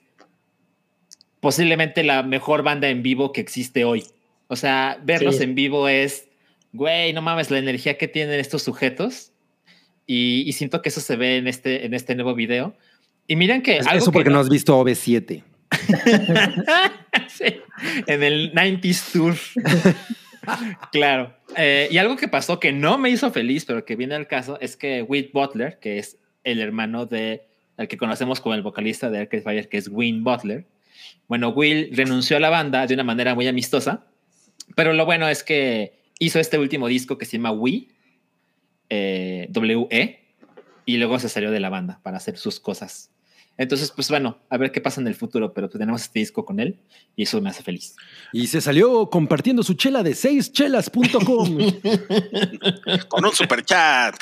[1.41, 4.05] posiblemente la mejor banda en vivo que existe hoy.
[4.49, 5.45] O sea, verlos Sí.
[5.45, 6.27] en vivo es,
[6.73, 9.31] güey, no mames, la energía que tienen estos sujetos.
[10.05, 12.75] Y, y siento que eso se ve en este, en este nuevo video.
[13.29, 13.79] Y miren que...
[13.79, 15.43] algo Eso que porque no has visto OV7.
[17.29, 17.61] Sí,
[18.07, 19.37] en el 90s Tour.
[20.93, 21.37] claro.
[21.57, 24.59] Eh, y algo que pasó que no me hizo feliz, pero que viene al caso,
[24.61, 27.48] es que Will Butler, que es el hermano de
[27.79, 30.67] el que conocemos como el vocalista de Arcade Fire, que es Win Butler.
[31.29, 34.07] Bueno, Will renunció a la banda de una manera muy amistosa,
[34.75, 37.89] pero lo bueno es que hizo este último disco que se llama We,
[38.91, 40.25] eh, W-E,
[40.85, 43.13] y luego se salió de la banda para hacer sus cosas.
[43.59, 46.45] Entonces, pues bueno, a ver qué pasa en el futuro, pero pues tenemos este disco
[46.45, 46.79] con él
[47.17, 47.97] y eso me hace feliz.
[48.33, 51.59] Y se salió compartiendo su chela de seischelas.com.
[53.09, 54.15] Con un super chat.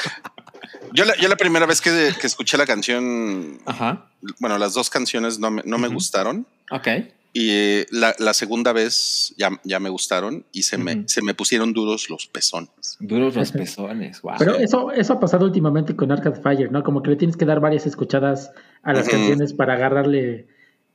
[0.92, 4.11] Yo la, yo la primera vez que, que escuché la canción, Ajá.
[4.38, 5.94] bueno, las dos canciones no me, no me Ujú.
[5.94, 6.46] gustaron.
[6.70, 6.88] Ok.
[7.33, 11.05] Y eh, la, la segunda vez ya, ya me gustaron y se, me, Ujú.
[11.07, 12.70] se me pusieron duros los pezones.
[12.99, 14.22] Duros los pezones.
[14.22, 14.35] Wow.
[14.38, 16.83] Pero eso, eso ha pasado últimamente con Arcade Fire, ¿no?
[16.83, 19.16] Como que le tienes que dar varias escuchadas a las Ujú.
[19.16, 20.46] canciones para agarrarle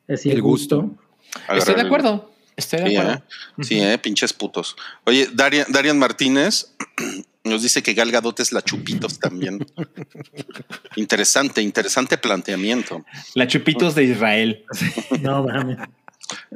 [0.10, 0.96] así, El gusto.
[1.54, 2.32] Estoy de acuerdo.
[2.56, 3.14] Estoy de Sí, acuerdo.
[3.20, 3.24] ¿eh?
[3.64, 4.76] Sí, eh, pinches putos.
[5.06, 6.76] Oye, Darian, Darian Martínez
[7.44, 9.66] nos dice que Gal Gadot es la Chupitos también.
[10.96, 13.04] interesante, interesante planteamiento.
[13.36, 14.66] La Chupitos de Israel.
[15.22, 15.78] No, mames.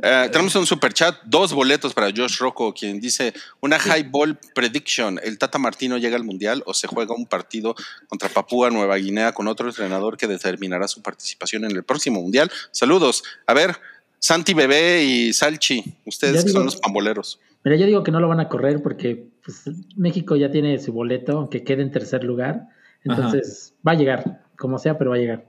[0.02, 4.38] Eh, tenemos un super chat, dos boletos para Josh Rocco, quien dice una high ball
[4.54, 5.20] prediction.
[5.22, 7.76] ¿El Tata Martino llega al mundial o se juega un partido
[8.08, 12.50] contra Papúa Nueva Guinea con otro entrenador que determinará su participación en el próximo mundial?
[12.72, 13.24] Saludos.
[13.48, 13.76] A ver,
[14.20, 17.40] Santi Bebé y Salchi, ustedes digo- son los pamboleros.
[17.66, 20.92] Mira, yo digo que no lo van a correr porque pues, México ya tiene su
[20.92, 22.68] boleto, aunque quede en tercer lugar.
[23.04, 25.46] Entonces va a llegar, como sea, pero va a llegar.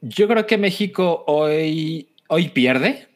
[0.00, 3.08] Yo creo que México hoy, hoy pierde.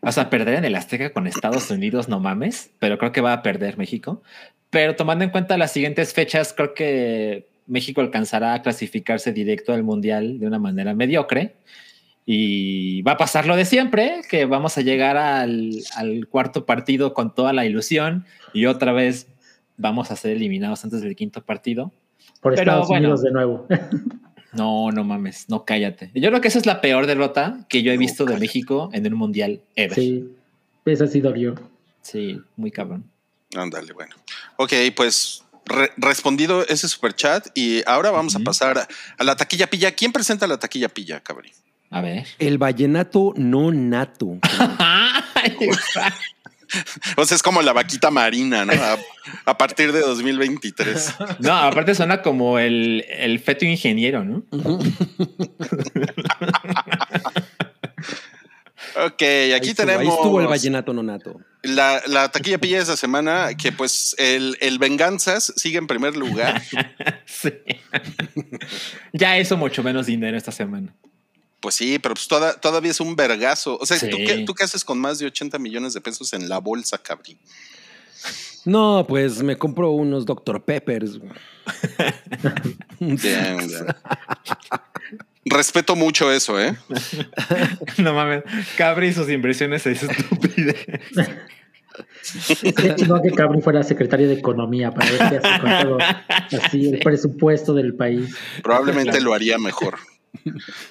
[0.00, 3.34] O sea, perder en el Azteca con Estados Unidos, no mames, pero creo que va
[3.34, 4.22] a perder México.
[4.70, 9.82] Pero tomando en cuenta las siguientes fechas, creo que México alcanzará a clasificarse directo al
[9.82, 11.56] Mundial de una manera mediocre.
[12.24, 17.12] Y va a pasar lo de siempre, que vamos a llegar al, al cuarto partido
[17.12, 19.26] con toda la ilusión y otra vez
[19.76, 21.92] vamos a ser eliminados antes del quinto partido.
[22.40, 23.08] Por Pero Estados bueno.
[23.08, 23.66] Unidos de nuevo.
[24.52, 26.10] No, no mames, no cállate.
[26.14, 28.36] Yo creo que esa es la peor derrota que yo he No, visto de.
[28.38, 29.94] México en un mundial ever.
[29.94, 30.28] Sí,
[30.84, 31.54] sí, esa sí dolió.
[32.56, 33.04] muy cabrón.
[33.56, 34.14] Ándale, bueno.
[34.56, 39.36] Ok, pues re- respondido ese super chat y ahora vamos a pasar a, a la
[39.36, 39.92] taquilla pilla.
[39.92, 41.46] ¿Quién presenta la taquilla pilla, cabrón?
[41.90, 42.26] A ver.
[42.38, 44.38] El vallenato no nato.
[47.16, 48.72] O sea, es como la vaquita marina, ¿no?
[48.72, 48.96] A,
[49.44, 51.14] a partir de 2023.
[51.40, 54.44] no, aparte suena como el, el feto ingeniero, ¿no?
[58.96, 61.40] Ok, Ahí aquí estuvo, tenemos Ahí estuvo el vallenato no nato.
[61.62, 66.16] la, la taquilla pilla de esa semana, que pues el, el Venganzas sigue en primer
[66.16, 66.60] lugar.
[67.24, 67.52] sí.
[69.12, 70.94] ya hizo mucho menos dinero esta semana.
[71.60, 73.76] Pues sí, pero pues toda- todavía es un vergazo.
[73.80, 76.48] O sea, ¿tú, qué, ¿tú qué haces con más de 80 millones de pesos en
[76.48, 77.38] la bolsa, cabrín?
[78.64, 80.62] No, pues me compro unos Dr.
[80.62, 81.18] Peppers.
[83.00, 83.18] Bien,
[83.56, 83.86] bien.
[85.46, 86.76] Respeto mucho eso, ¿eh?
[87.98, 88.42] no mames,
[88.76, 90.74] Cabri y sus impresiones es estúpida.
[92.76, 95.98] Qué chingón que Cabri fuera secretario de Economía para ver qué hace con todo
[96.62, 98.34] así el presupuesto del país.
[98.62, 99.98] Probablemente lo haría mejor.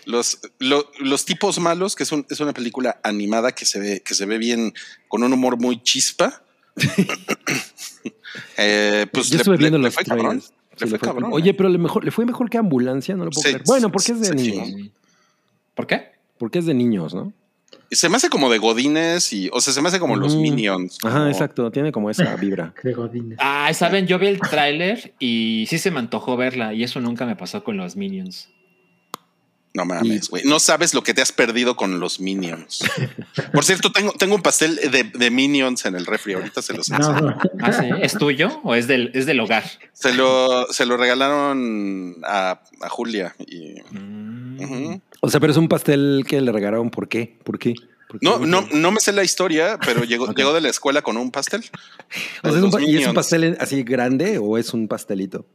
[0.06, 4.02] Los, lo- los tipos malos, que es, un- es una película animada que se ve,
[4.06, 4.74] que se ve bien,
[5.08, 6.44] con un humor muy chispa.
[8.58, 10.40] Eh, pues Yo estuve viendo le los fue cabrón.
[10.40, 10.52] trailers.
[10.52, 13.16] Le Sí, fue le fue- cabrón, Oye, pero le, mejor, le fue mejor que Ambulancia,
[13.16, 13.64] no lo puedo Sí, creer.
[13.66, 14.68] Bueno, porque es de sí, niños.
[14.68, 14.92] sí.
[15.76, 16.12] ¿Por qué?
[16.38, 17.34] Porque es de niños, ¿no?
[17.90, 20.36] Y se me hace como de Godines y, o sea, se me hace como los
[20.36, 20.42] Mm.
[20.42, 20.98] Minions.
[21.04, 21.72] Ajá, como- exacto.
[21.72, 22.74] Tiene como esa vibra.
[22.84, 23.38] De Godínez.
[23.42, 27.26] Ay, saben, yo vi el tráiler y sí se me antojó verla y eso nunca
[27.26, 28.50] me pasó con los Minions.
[29.80, 30.44] No mames, güey.
[30.44, 32.84] No sabes lo que te has perdido con los Minions.
[33.54, 36.34] Por cierto, tengo, tengo un pastel de, de Minions en el refri.
[36.34, 37.38] Ahorita se los No, no.
[37.62, 37.86] ¿Ah, sí?
[38.02, 39.64] ¿Es tuyo o es del, es del hogar?
[39.94, 43.36] Se lo, se lo regalaron a, a Julia.
[43.40, 44.96] Y, Mm.
[45.22, 46.90] O sea, pero es un pastel que le regalaron.
[46.90, 47.38] ¿Por qué?
[47.46, 47.74] ¿Por qué?
[48.22, 51.32] No, no, no me sé la historia, pero llegó, llegó de la escuela con un
[51.32, 51.64] pastel.
[52.44, 54.88] O sea, ¿es un, Los pa- ¿Y es un pastel así grande o es un
[54.90, 55.46] pastelito?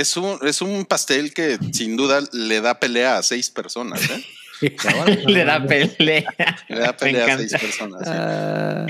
[0.00, 4.00] Es un, es un pastel que sin duda le da pelea a seis personas.
[4.10, 4.24] ¿eh?
[5.26, 6.34] Le da pelea.
[6.68, 8.00] Le da pelea a seis personas.
[8.04, 8.12] sí.
[8.12, 8.86] Ah.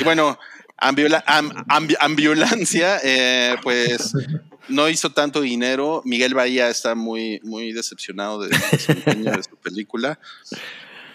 [0.00, 0.38] Y bueno,
[0.76, 4.12] ambiola- am- ambi- ambulancia, eh, pues
[4.68, 6.02] no hizo tanto dinero.
[6.04, 10.18] Miguel Bahía está muy, muy decepcionado de, de su empeño de su película.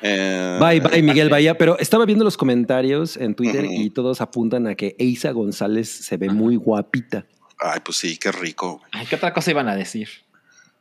[0.02, 1.58] Eh, Bye, bye, Miguel Bahía.
[1.58, 6.18] Pero estaba viendo los comentarios en Twitter y todos apuntan a que Eisa González se
[6.18, 7.26] ve muy guapita.
[7.60, 8.82] Ay, pues sí, qué rico.
[8.92, 10.10] Ay, ¿qué otra cosa iban a decir?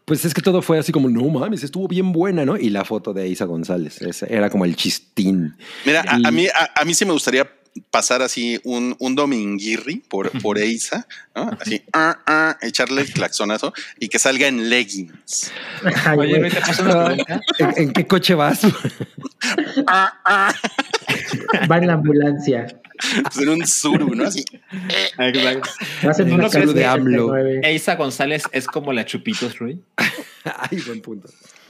[0.04, 2.56] Pues es que todo fue así como, no mames, estuvo bien buena, ¿no?
[2.56, 5.56] Y la foto de Eisa González, ese era como el chistín.
[5.84, 7.50] Mira, a, mí, a, a mí sí me gustaría
[7.90, 11.50] pasar así un, un dominguirri por, por Eiza, ¿no?
[11.60, 15.52] Así, ah, ah, echarle el claxonazo y que salga en leggings.
[16.04, 16.36] Ay, Oye.
[17.58, 18.60] ¿En, en qué coche vas?
[19.86, 20.54] Ah, ah.
[21.70, 22.66] Va en la ambulancia.
[23.22, 24.26] Pues en un suru, ¿no?
[24.26, 24.44] Así.
[25.18, 25.70] Exacto.
[26.02, 27.26] Vas en ¿No una lo crees Cali de AMLO?
[27.26, 27.60] 89.
[27.64, 29.80] Eisa González es como la Chupitos Rui.
[30.44, 31.28] Ay, buen punto.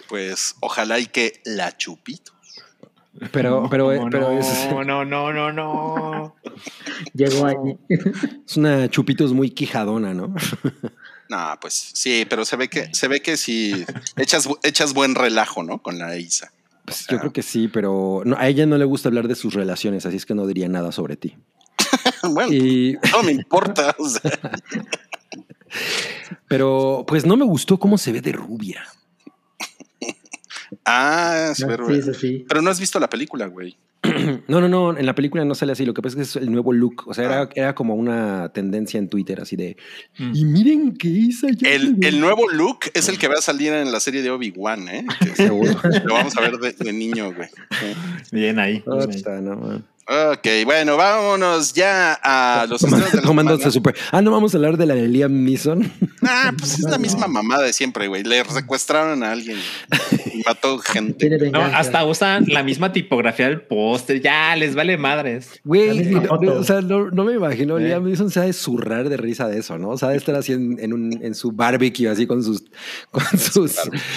[0.09, 2.33] Pues ojalá y que la chupito.
[3.33, 6.37] Pero, pero, No, pero no, es, no, no, no, no.
[7.15, 7.79] Llegó ahí.
[7.89, 10.35] es una chupitos muy quijadona, ¿no?
[11.29, 13.85] No, pues sí, pero se ve que, se ve que si
[14.17, 15.83] echas, echas buen relajo, ¿no?
[15.83, 16.53] Con la Eiza.
[16.85, 19.53] Pues yo creo que sí, pero no, a ella no le gusta hablar de sus
[19.55, 21.37] relaciones, así es que no diría nada sobre ti.
[22.31, 23.97] bueno, Y, no me importa.
[23.99, 24.39] o sea,
[26.47, 28.85] pero pues no me gustó cómo se ve de rubia.
[30.87, 32.45] Ah, sí, pero, Sí, sí, sí.
[32.49, 33.77] pero no has visto la película, güey.
[34.49, 35.85] No, no, no, en la película no sale así.
[35.85, 37.05] Lo que pasa es que es el nuevo look.
[37.07, 37.49] O sea, era, Ah.
[37.55, 39.77] era como una tendencia en Twitter así de.
[40.19, 40.33] Mm.
[40.35, 41.49] Y miren que ya.
[41.71, 42.09] El, se ve".
[42.09, 45.05] el nuevo look es el que va a salir en la serie de Obi-Wan, ¿eh?
[45.21, 45.73] Que Seguro.
[46.05, 47.49] lo vamos a ver de, de niño, güey.
[48.33, 48.83] Bien ahí.
[48.83, 49.07] bien ahí.
[49.17, 49.85] Puta, no, man.
[50.09, 53.97] Ok, bueno, vámonos ya a los estrenos de súper.
[54.13, 55.91] Ah, no vamos a hablar de la de Liam Neeson.
[56.23, 58.23] Ah, pues es la misma mamada de siempre, güey.
[58.23, 59.59] Le secuestraron a alguien
[60.33, 61.51] y mató gente.
[61.51, 64.21] No, hasta usan la misma tipografía del póster.
[64.21, 65.61] Ya, les vale madres.
[65.65, 67.77] Güey, no, o sea, no, no me imagino.
[67.77, 67.89] ¿Eh?
[67.89, 69.89] Liam Neeson se ha de zurrar de risa de eso, ¿no?
[69.89, 72.63] O sea, de estar así en, en, un, en su barbecue, así con sus,
[73.11, 73.75] con sus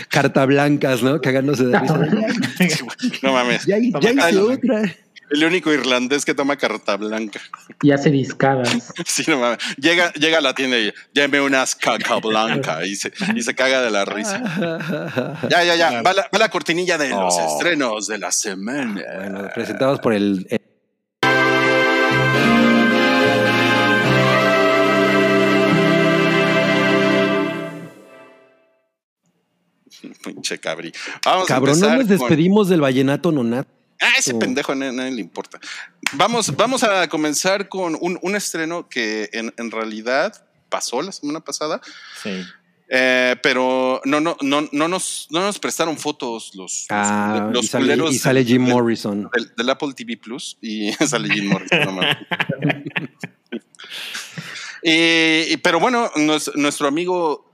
[0.08, 1.20] carta blancas, ¿no?
[1.20, 2.00] Cagándose de risa.
[3.24, 3.66] No mames.
[3.66, 4.84] Ya, ya hice otra.
[5.30, 7.40] El único irlandés que toma carta blanca.
[7.82, 8.92] Y hace discadas.
[9.06, 9.60] Sí, no mames.
[9.78, 13.82] Llega, llega a la tienda y llame unas caca blanca y se, y se caga
[13.82, 14.42] de la risa.
[15.50, 16.02] Ya, ya, ya.
[16.02, 17.54] Va la, va la cortinilla de los Oh.
[17.58, 19.02] estrenos de la semana.
[19.18, 20.48] Bueno, presentados por el.
[20.50, 20.60] el-
[30.24, 30.92] Pinche cabri.
[31.26, 33.70] Vamos Cabrón, a no empezar nos con- despedimos del vallenato nonato.
[34.02, 35.60] Ah, ese pendejo a nadie, nadie le importa.
[36.14, 41.42] Vamos, vamos a comenzar con un, un estreno que en, en realidad pasó la semana
[41.42, 41.82] pasada,
[42.24, 42.30] Sí.
[42.90, 47.68] eh, pero no, no, no, no, nos, no nos prestaron fotos los, Ah, los y,
[47.68, 49.30] sale, culeros y sale Jim del- Morrison.
[49.34, 52.00] Del, del Apple TV Plus y sale Jim Morrison.
[54.82, 57.46] Y- pero bueno, nos- nuestro amigo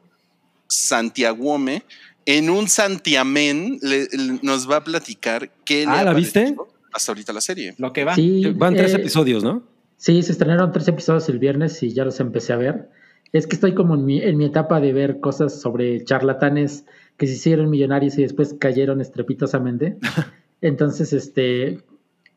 [0.67, 1.83] Santiaguome,
[2.25, 6.55] en un santiamén, le- le- nos va a platicar qué le Ah, ha ¿la viste?
[6.93, 7.75] hasta ahorita la serie.
[7.77, 8.15] Lo que va.
[8.15, 9.63] Sí, Van tres eh, episodios, ¿no?
[9.97, 12.89] Sí, se estrenaron tres episodios el viernes y ya los empecé a ver.
[13.33, 16.85] Es que estoy como en mi, en mi etapa de ver cosas sobre charlatanes
[17.17, 19.97] que se hicieron millonarios y después cayeron estrepitosamente.
[20.61, 21.79] Entonces, este,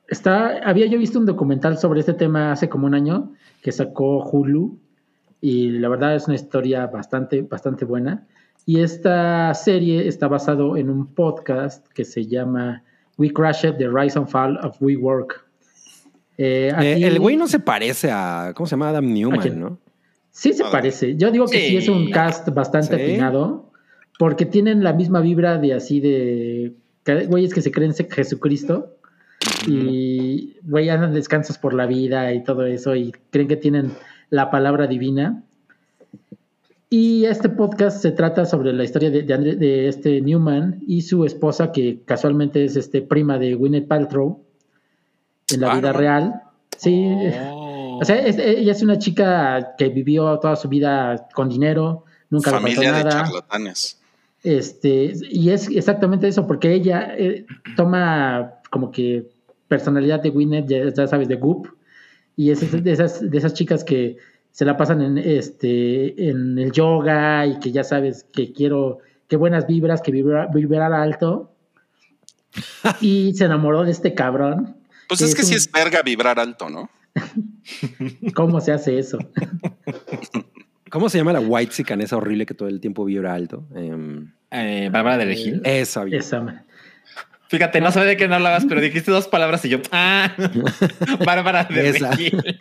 [0.08, 4.24] está, había yo visto un documental sobre este tema hace como un año que sacó
[4.28, 4.78] Hulu
[5.40, 8.26] y la verdad es una historia bastante, bastante buena.
[8.68, 12.82] Y esta serie está basado en un podcast que se llama
[13.16, 15.42] We Crashed, The Rise and Fall of WeWork.
[16.36, 18.52] Eh, aquí- el güey no se parece a.
[18.54, 18.90] ¿Cómo se llama?
[18.90, 19.58] Adam ¿A Newman?
[19.58, 19.78] ¿no?
[20.30, 21.16] Sí se parece.
[21.16, 21.68] Yo digo que sí.
[21.70, 21.76] sí.
[21.78, 23.02] es un cast bastante Sí.
[23.04, 23.70] afinado,
[24.18, 26.74] porque tienen la misma vibra de así de
[27.26, 28.98] güeyes que se creen ser Jesucristo
[29.66, 33.92] y güey andan descansos por la vida y todo eso y creen que tienen
[34.28, 35.42] la palabra divina.
[36.90, 41.70] Y este podcast se trata sobre la historia de, de este Newman y su esposa,
[41.70, 44.42] que casualmente es este prima de Gwyneth Paltrow
[45.52, 45.98] en la Ah, vida no.
[45.98, 46.42] real.
[46.76, 47.04] Sí,
[47.50, 47.98] Oh.
[48.00, 52.52] o sea, es- ella es una chica que vivió toda su vida con dinero, nunca
[52.52, 53.22] le faltó Familia de nada.
[53.24, 54.00] charlatanes.
[54.42, 57.44] Este, y es exactamente eso, porque ella eh,
[57.76, 59.26] toma como que
[59.66, 61.66] personalidad de Gwyneth, ya, ya sabes, de Goop,
[62.36, 64.16] y es de esas, de esas chicas que
[64.52, 69.36] se la pasan en este en el yoga y que ya sabes que quiero, qué
[69.36, 71.54] buenas vibras, que vibra- vibrar alto.
[73.00, 74.76] Y se enamoró de este cabrón.
[75.08, 76.90] Pues es que Es sí un- es verga vibrar alto, ¿no?
[78.34, 79.18] ¿Cómo se hace eso?
[80.90, 83.66] ¿Cómo se llama la white chican esa horrible que todo el tiempo vibra alto?
[83.74, 85.60] Em, Eh, Bárbara de Regil.
[85.64, 86.18] esa, vieja.
[86.24, 86.64] Esa, man.
[87.48, 90.34] Fíjate, no sabía de qué no hablabas, pero dijiste dos palabras y yo, ah,
[91.24, 92.10] Bárbara de Esa.
[92.12, 92.60] Regil.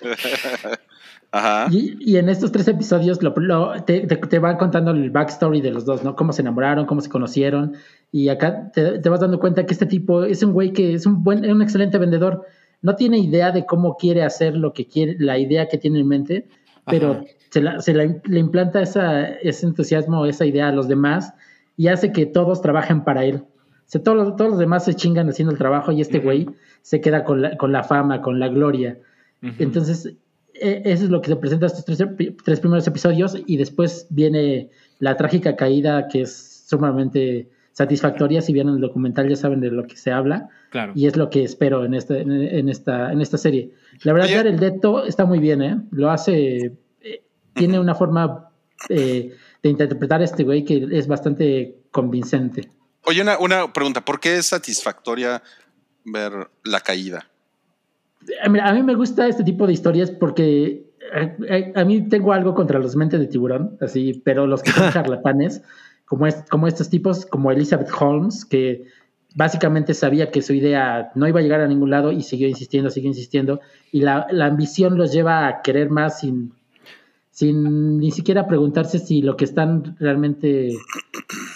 [1.32, 1.66] Ajá.
[1.70, 5.60] Y, y en estos tres episodios lo- lo- te, te, te van contando el backstory
[5.60, 6.14] de los dos, ¿no?
[6.14, 7.74] Cómo se enamoraron, cómo se conocieron.
[8.12, 11.06] Y acá te, te vas dando cuenta que este tipo es un güey que es
[11.06, 12.44] un buen, un excelente vendedor.
[12.82, 16.06] No tiene idea de cómo quiere hacer lo que quiere, la idea que tiene en
[16.08, 16.46] mente,
[16.86, 17.24] pero Ajá.
[17.50, 21.34] se, la- se la- le implanta esa, ese entusiasmo, esa idea a los demás
[21.76, 23.36] y hace que todos trabajen para él.
[23.36, 26.48] O sea, todos, los- todos los demás se chingan haciendo el trabajo y este güey
[26.82, 28.98] se queda con la, con la fama, con la gloria.
[29.58, 30.14] Entonces,
[30.54, 35.16] e- eso es lo que se presenta estos tres, primeros episodios y después viene la
[35.16, 38.40] trágica caída que es sumamente satisfactoria.
[38.40, 40.92] Si bien en el documental ya saben de lo que se habla claro.
[40.94, 43.72] y es lo que espero en, este, en, en esta, en esta serie.
[44.02, 44.36] La verdad, Oye.
[44.36, 45.80] Jared Leto está muy bien, ¿eh?
[45.90, 48.50] Lo hace, eh, tiene una forma
[48.88, 52.70] eh, de interpretar a este güey que es bastante convincente.
[53.06, 54.04] Oye, una, una pregunta.
[54.04, 55.42] ¿Por qué es satisfactoria
[56.04, 57.28] ver la caída?
[58.42, 62.54] A mí, me gusta este tipo de historias porque eh, a, a mí tengo algo
[62.54, 65.62] contra los mentes de tiburón, así, pero los que son charlatanes,
[66.04, 68.86] como, es, como estos tipos, como Elizabeth Holmes, que
[69.34, 72.90] básicamente sabía que su idea no iba a llegar a ningún lado y siguió insistiendo,
[72.90, 73.60] siguió insistiendo,
[73.90, 76.52] y la, la ambición los lleva a querer más sin,
[77.34, 80.70] sin ni siquiera preguntarse si lo que están realmente,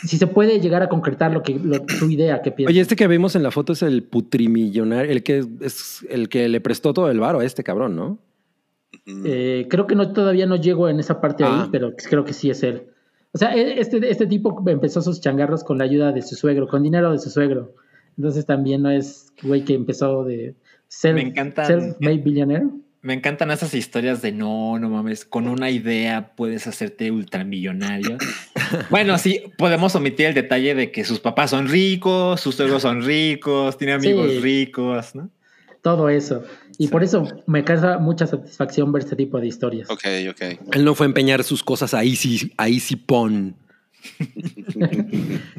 [0.04, 2.70] si se puede llegar a concretar lo que lo- su idea que piensa.
[2.72, 6.48] Oye, este que vemos en la foto es el putrimillonario, el que es el que
[6.48, 8.18] le prestó todo el varo a este cabrón, ¿no?
[9.06, 9.22] Mm.
[9.24, 11.62] Eh, creo que no todavía no llego en esa parte Ah.
[11.62, 12.82] ahí, pero creo que sí es él.
[13.32, 16.66] O sea, e- este, este tipo empezó sus changarros con la ayuda de su suegro,
[16.66, 17.74] con dinero de su suegro.
[18.16, 20.56] Entonces también no es güey que empezó de
[20.88, 22.66] self, Me encantan- self-made billionaire.
[23.00, 28.18] Me encantan esas historias de no, no mames, con una idea puedes hacerte ultramillonario.
[28.90, 33.02] bueno, sí, podemos omitir el detalle de que sus papás son ricos, sus suegros son
[33.04, 34.40] ricos, tiene amigos Sí.
[34.40, 35.30] ricos, ¿no?
[35.80, 36.42] Todo eso.
[36.76, 36.90] Y Sí.
[36.92, 39.88] por eso me causa mucha satisfacción ver este tipo de historias.
[39.90, 40.42] Ok, ok.
[40.72, 43.54] Él no fue a empeñar sus cosas a Easy, a Easy Pon.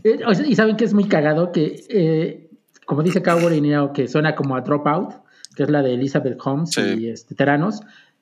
[0.04, 2.49] Eh, y saben que es muy cagado que, eh,
[2.86, 5.15] como dice Cowboy Neo, que suena como a Dropout,
[5.56, 6.82] que es la de Elizabeth Holmes Sí.
[7.00, 7.82] y este, Teranos.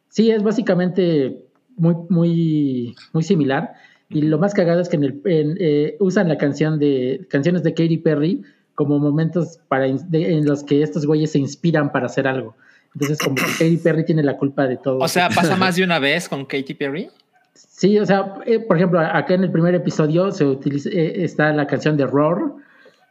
[0.10, 1.38] Sí, es básicamente
[1.76, 3.74] muy, muy, muy similar.
[4.10, 7.64] Y lo más cagado es que en el, en, eh, usan la canción de canciones
[7.64, 8.42] de Katy Perry
[8.74, 12.56] como momentos para in- de- en los que estos güeyes se inspiran para hacer algo.
[12.94, 15.00] Entonces, como que Katy Perry tiene la culpa de todo.
[15.00, 17.10] O sea, pasa más de una vez con Katy Perry.
[17.54, 21.52] Sí, o sea, eh, por ejemplo, acá en el primer episodio se utiliza, eh, está
[21.54, 22.40] la canción de Roar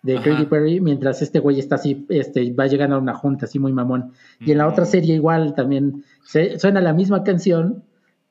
[0.07, 0.31] de Ajá.
[0.31, 3.73] Katy Perry, mientras este güey está así, este, va llegando a una junta así muy
[3.73, 4.12] mamón.
[4.40, 7.83] Y en la otra serie igual también se, suena la misma canción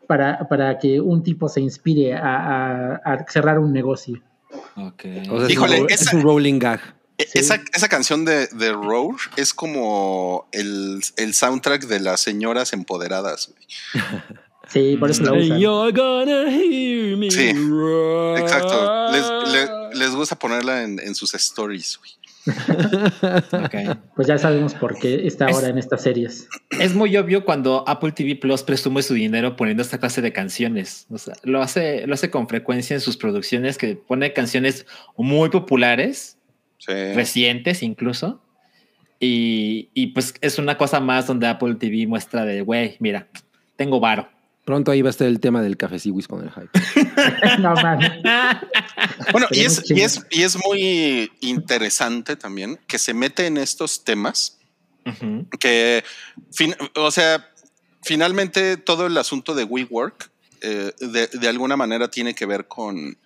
[0.07, 4.21] para, para que un tipo se inspire a, a- a cerrar un negocio.
[4.77, 5.03] Ok.
[5.31, 6.79] O sea, es, Híjole, un, ro- es esa- un rolling gag.
[7.17, 7.39] Sí.
[7.39, 13.53] Esa, esa canción de, de Roar es como el, el soundtrack de las señoras empoderadas.
[14.67, 15.59] Sí, por eso lo Hey, usan.
[15.59, 18.39] you're gonna hear me Sí, roar.
[18.39, 19.11] Exacto.
[19.11, 21.97] Les, les gusta ponerla en, en sus stories.
[21.99, 22.11] güey.
[24.15, 26.47] Pues ya sabemos por qué está Es- ahora en estas series.
[26.79, 31.07] Es muy obvio cuando Apple TV Plus presume su dinero poniendo esta clase de canciones.
[31.09, 34.85] O sea, lo hace, lo hace con frecuencia en sus producciones, que pone canciones
[35.17, 36.37] muy populares,
[36.77, 36.91] Sí.
[37.13, 38.41] recientes incluso.
[39.19, 43.27] Y, y pues es una cosa más donde Apple TV muestra de, güey, mira,
[43.75, 44.27] tengo varo.
[44.65, 46.69] Pronto ahí va a estar el tema del cafeciwis con el hype.
[47.59, 47.73] no.
[49.31, 53.57] Bueno, y es, muy y, es, y es muy interesante también que se mete en
[53.57, 54.57] estos temas
[55.59, 56.03] que,
[56.51, 57.47] fin- o sea,
[58.01, 63.17] finalmente todo el asunto de WeWork eh, de, de alguna manera tiene que ver con,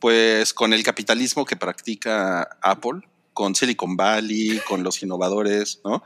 [0.00, 3.00] pues, con el capitalismo que practica Apple,
[3.34, 6.02] con Silicon Valley, con los innovadores, ¿no?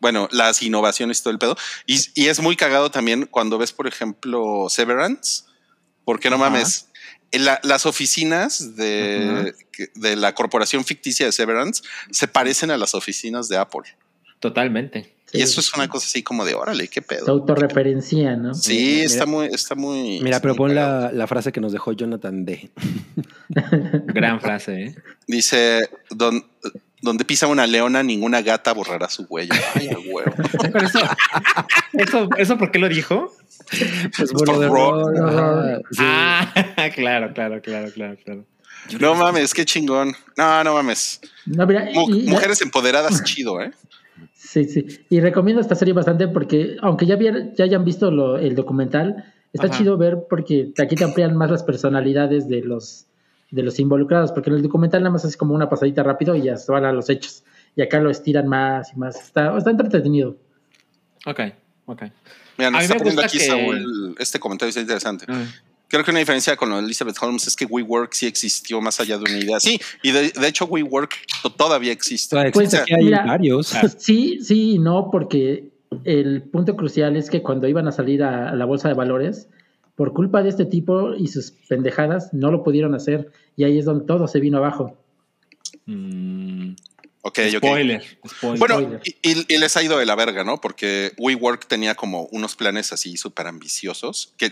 [0.00, 1.56] Bueno, las innovaciones y todo el pedo.
[1.86, 5.44] Y, y es muy cagado también cuando ves, por ejemplo, Severance,
[6.04, 6.88] porque no mames.
[7.34, 9.54] En la- las oficinas de,
[9.94, 13.82] de la corporación ficticia de Severance se parecen a las oficinas de Apple.
[14.40, 15.12] Totalmente.
[15.32, 17.28] Y eso es una cosa así como de órale, qué Se pedo.
[17.32, 18.54] autorreferencian, ¿no?
[18.54, 20.20] Sí, Mira- está muy, está muy.
[20.22, 22.70] Mira, pero pon la, la frase que nos dejó Jonathan D.
[24.06, 24.94] Gran frase, ¿eh?
[25.26, 26.44] Dice: "Don-
[27.04, 29.54] donde pisa una leona, ninguna gata borrará su huella.
[29.74, 30.32] Ay, a huevo.
[30.72, 30.98] Pero eso,
[31.92, 33.32] eso, ¿eso por qué lo dijo?
[34.16, 35.10] Pues por de rock.
[35.90, 35.98] Sí.
[36.00, 36.52] Ah,
[36.94, 38.44] claro, claro, claro, claro, claro.
[39.00, 40.14] No mames, qué chingón.
[40.36, 41.20] No, no mames.
[41.46, 43.70] No, mira, Mu- y- y- mujeres empoderadas, chido, ¿eh?
[44.34, 44.86] Sí, sí.
[45.10, 49.32] Y recomiendo esta serie bastante porque, aunque ya, vier- ya hayan visto lo- el documental,
[49.52, 49.78] está Ajá.
[49.78, 53.06] chido ver porque aquí te amplían más las personalidades de los,
[53.54, 56.42] de los involucrados, porque en el documental nada más es como una pasadita rápido y
[56.42, 57.44] ya se van a los hechos.
[57.76, 59.16] Y acá lo estiran más y más.
[59.16, 60.36] Está, está entretenido.
[61.26, 61.40] Ok,
[61.86, 62.02] ok.
[62.58, 64.14] Mira, nos está poniendo aquí que- Saúl.
[64.18, 65.26] Este comentario es interesante.
[65.88, 68.98] Creo que una diferencia con lo de Elizabeth Holmes es que WeWork sí existió más
[69.00, 69.60] allá de una idea.
[69.60, 72.30] Sí, y de, de hecho WeWork to- todavía existe.
[72.30, 73.72] Todavía Pues, existe, aquí hay mira, varios.
[73.98, 75.68] Sí, sí y no, porque
[76.04, 79.48] el punto crucial es que cuando iban a salir a, a la bolsa de valores,
[79.96, 83.30] por culpa de este tipo y sus pendejadas, no lo pudieron hacer.
[83.56, 84.96] Y ahí es donde todo se vino abajo.
[85.86, 86.72] Mm,
[87.26, 87.56] Ok, ok.
[87.56, 88.58] spoiler, spoiler.
[88.58, 89.00] Bueno, Spoiler.
[89.48, 90.60] y, les ha ido de la verga, ¿no?
[90.60, 94.34] Porque WeWork tenía como unos planes así súper ambiciosos.
[94.36, 94.50] Que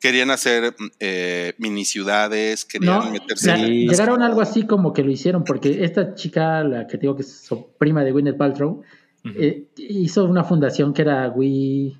[0.00, 4.94] querían hacer eh, mini ciudades, querían No, meterse la- en llegaron a algo así como
[4.94, 8.82] que lo hicieron, porque esta chica, la que digo que es prima de Gwyneth Paltrow,
[9.24, 11.92] eh, hizo una fundación que era We,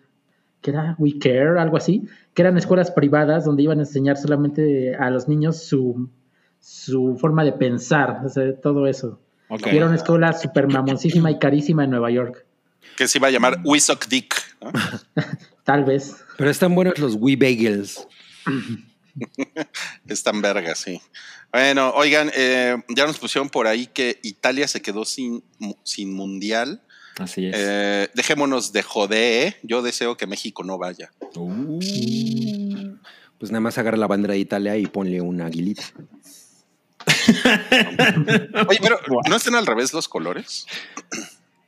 [0.62, 2.03] que era We Care, algo así,
[2.35, 6.11] que eran escuelas privadas donde iban a enseñar solamente a los niños su,
[6.61, 9.20] su forma de pensar, o sea, todo eso.
[9.49, 9.68] Ok.
[9.72, 12.45] Y era una escuela súper mamoncísima y carísima en Nueva York,
[12.97, 14.35] que se iba a llamar We Suck Dick.
[14.61, 14.72] ¿no?
[15.64, 16.16] tal vez.
[16.37, 18.07] Pero están buenos los We Bagels.
[20.09, 21.01] Están vergas, sí.
[21.53, 25.45] Bueno, oigan, eh, ya nos pusieron por ahí que Italia se quedó sin,
[25.85, 26.82] sin mundial.
[27.19, 27.55] Así es.
[27.57, 29.47] Eh, dejémonos de joder.
[29.49, 29.57] ¿eh?
[29.62, 31.11] Yo deseo que México no vaya.
[31.37, 31.79] Uh,
[33.39, 35.83] Pues nada más agarra la bandera de Italia y ponle una aguilita.
[38.69, 38.99] Oye, pero
[39.29, 40.67] ¿no están al revés los colores?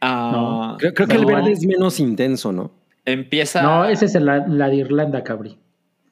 [0.00, 1.26] ah, Creo, creo que el No.
[1.28, 2.70] verde es menos intenso, ¿no?
[3.04, 5.58] Empieza, No, ese es la, la de Irlanda, cabri.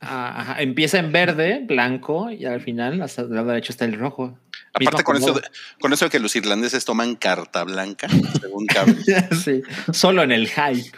[0.01, 3.99] ah, ajá, empieza en verde, blanco, y al final, hasta el lado derecho está el
[3.99, 4.39] rojo.
[4.75, 5.43] Aparte con eso, de,
[5.81, 8.09] con eso de que los irlandeses toman carta blanca,
[8.41, 8.67] según
[9.45, 10.91] sí, solo en el hype.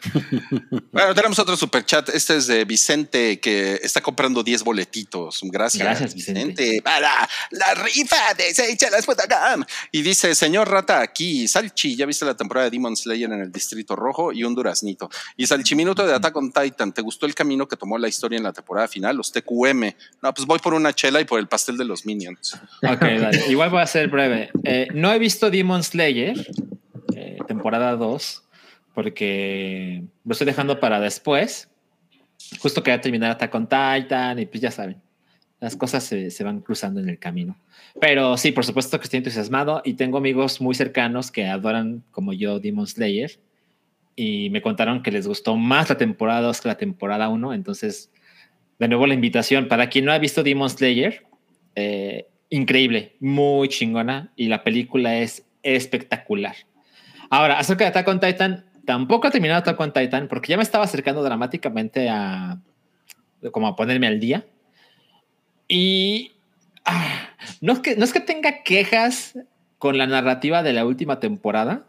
[0.92, 2.08] Bueno, tenemos otro superchat.
[2.08, 5.40] Este es de Vicente, que está comprando 10 boletitos.
[5.42, 6.80] Gracias, Gracias, Vicente.
[6.82, 9.64] Para la rifa de seychelas.com.
[9.92, 13.52] Y dice, señor Rata, aquí, Salchi, ¿ya viste la temporada de Demon Slayer en el
[13.52, 14.32] Distrito Rojo?
[14.32, 15.10] Y un duraznito.
[15.36, 18.44] Y Salchiminuto de Attack on Titan, ¿te gustó el camino que tomó la historia en
[18.44, 19.16] la temporada final?
[19.16, 19.92] Los TQM.
[20.22, 22.54] No, pues voy por una chela y por el pastel de los Minions.
[22.82, 23.45] Ok, dale.
[23.48, 24.50] Igual voy a ser breve.
[24.64, 26.34] Eh, no he visto Demon Slayer,
[27.14, 28.44] eh, temporada 2,
[28.94, 31.68] porque lo estoy dejando para después.
[32.58, 35.00] Justo quería terminar Attack on Titan y pues ya saben,
[35.60, 37.56] las cosas se, se van cruzando en el camino.
[38.00, 42.32] Pero sí, por supuesto que estoy entusiasmado y tengo amigos muy cercanos que adoran como
[42.32, 43.38] yo Demon Slayer
[44.16, 47.52] y me contaron que les gustó más la temporada 2 que la temporada 1.
[47.52, 48.10] Entonces,
[48.78, 51.26] de nuevo la invitación para quien no ha visto Demon Slayer,
[51.74, 56.56] eh, increíble, muy chingona y la película es espectacular.
[57.30, 60.62] Ahora, acerca de Attack on Titan, tampoco he terminado Attack on Titan porque ya me
[60.62, 62.60] estaba acercando dramáticamente a
[63.52, 64.46] como a ponerme al día.
[65.68, 66.32] Y
[66.84, 67.30] ah,
[67.60, 69.38] no, es que, no es que tenga quejas
[69.78, 71.86] con la narrativa de la última temporada,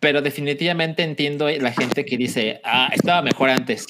[0.00, 3.86] pero definitivamente entiendo la gente que dice, ah, estaba mejor antes,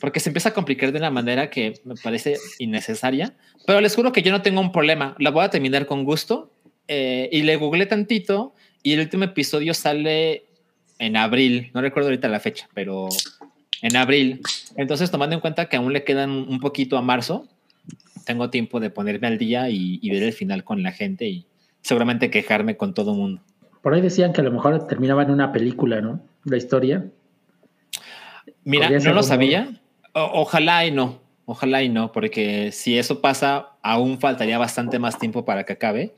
[0.00, 3.34] porque se empieza a complicar de una manera que me parece innecesaria,
[3.66, 6.52] pero les juro que yo no tengo un problema, la voy a terminar con gusto
[6.88, 10.44] eh, y le googleé tantito y el último episodio sale
[10.98, 13.08] en abril, no recuerdo ahorita la fecha, pero
[13.82, 14.40] en abril.
[14.76, 17.48] Entonces, tomando en cuenta que aún le quedan un poquito a marzo,
[18.24, 21.46] tengo tiempo de ponerme al día y, y ver el final con la gente y
[21.82, 23.42] seguramente quejarme con todo mundo.
[23.86, 26.20] Por ahí decían que a lo mejor terminaba en una película, ¿no?
[26.42, 27.08] La historia.
[28.64, 29.80] Mira, no lo sabía.
[30.12, 31.20] O- ojalá y no.
[31.44, 36.16] Ojalá y no, porque si eso pasa, aún faltaría bastante más tiempo para que acabe.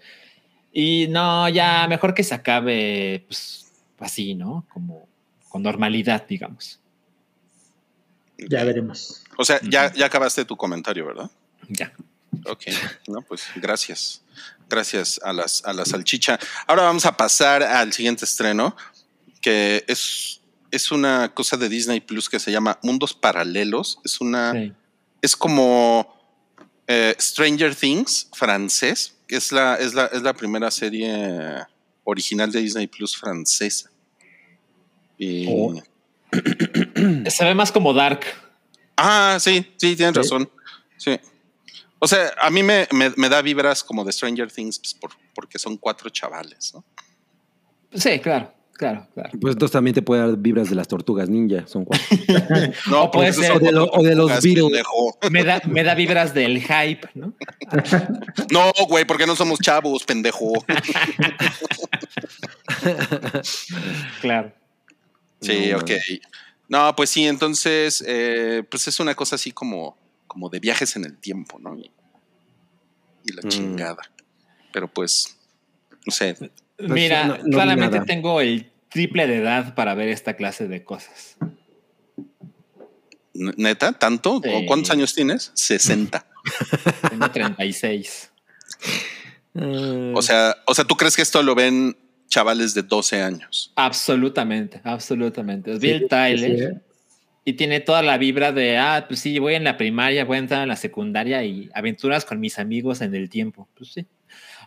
[0.72, 4.64] Y no, ya mejor que se acabe pues, así, ¿no?
[4.72, 5.06] Como
[5.50, 6.80] con normalidad, digamos.
[8.38, 9.24] Ya veremos.
[9.36, 11.30] O sea, ya, ya acabaste tu comentario, ¿verdad?
[11.68, 11.92] Ya.
[12.46, 12.62] Ok,
[13.08, 14.22] no, pues gracias.
[14.68, 16.38] Gracias a, las, a la salchicha.
[16.66, 18.76] Ahora vamos a pasar al siguiente estreno,
[19.40, 20.40] que es,
[20.70, 23.98] es una cosa de Disney Plus que se llama Mundos Paralelos.
[24.04, 24.52] Es una.
[24.52, 24.72] Sí.
[25.22, 26.16] Es como
[26.86, 29.16] eh, Stranger Things francés.
[29.28, 31.64] Es la, es, la, es la primera serie
[32.04, 33.90] original de Disney Plus francesa.
[35.16, 35.46] Y.
[35.48, 35.82] Oh.
[37.30, 38.20] Se ve más como Dark.
[38.96, 40.18] Ah, sí, sí, tienes Sí.
[40.18, 40.50] razón.
[40.98, 41.18] Sí.
[42.00, 45.10] O sea, a mí me, me- me da vibras como de Stranger Things pues, por-
[45.34, 46.84] porque son cuatro chavales, ¿no?
[47.92, 49.30] Sí, claro, claro, claro.
[49.40, 51.66] Pues entonces también te puede dar vibras de las tortugas ninja.
[51.66, 52.06] Son cuatro.
[52.90, 54.82] No, O puede ser son de lo- o de los Beatles.
[55.30, 57.32] Me da, me da vibras del hype, ¿no?
[58.50, 60.52] No, güey, porque no somos chavos, pendejo.
[64.20, 64.52] Claro.
[65.40, 65.90] Sí, No, ok.
[66.68, 69.96] No, pues sí, entonces, eh, pues es una cosa así como,
[70.28, 71.76] como de viajes en el tiempo, ¿no?
[71.76, 71.90] Y,
[73.24, 73.48] y la Mm.
[73.48, 74.02] chingada.
[74.72, 75.36] Pero pues,
[76.06, 76.36] no sé.
[76.78, 81.36] Mira, no- claramente tengo el triple de edad para ver esta clase de cosas.
[83.34, 83.92] ¿Neta?
[83.92, 84.40] ¿Tanto?
[84.42, 84.50] Sí.
[84.52, 85.52] ¿O ¿Cuántos años tienes?
[85.54, 86.26] 60.
[87.10, 88.30] Tengo 36.
[89.54, 91.96] Ah, O sea, o sea, ¿tú crees que esto lo ven
[92.28, 93.72] chavales de 12 años?
[93.76, 95.78] Absolutamente, absolutamente.
[95.78, 96.80] Sí, Tyler sí, ¿eh?
[97.48, 100.40] Y tiene toda la vibra de, ah, pues sí, voy en la primaria, voy a
[100.40, 103.68] entrar en la secundaria y aventuras con mis amigos en el tiempo.
[103.74, 104.06] Pues sí.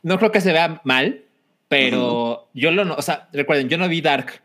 [0.03, 1.21] No creo que se vea mal,
[1.67, 4.41] pero yo lo, no, o sea, recuerden, yo no vi Dark,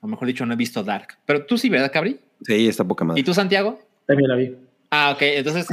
[0.00, 2.18] o mejor dicho, no he visto Dark, pero tú sí, ¿verdad, Cabri?
[2.42, 3.20] sí, está poca madre.
[3.20, 3.80] ¿Y tú, Santiago?
[4.06, 4.54] También la vi.
[4.90, 5.22] Ah, ok.
[5.22, 5.66] Entonces,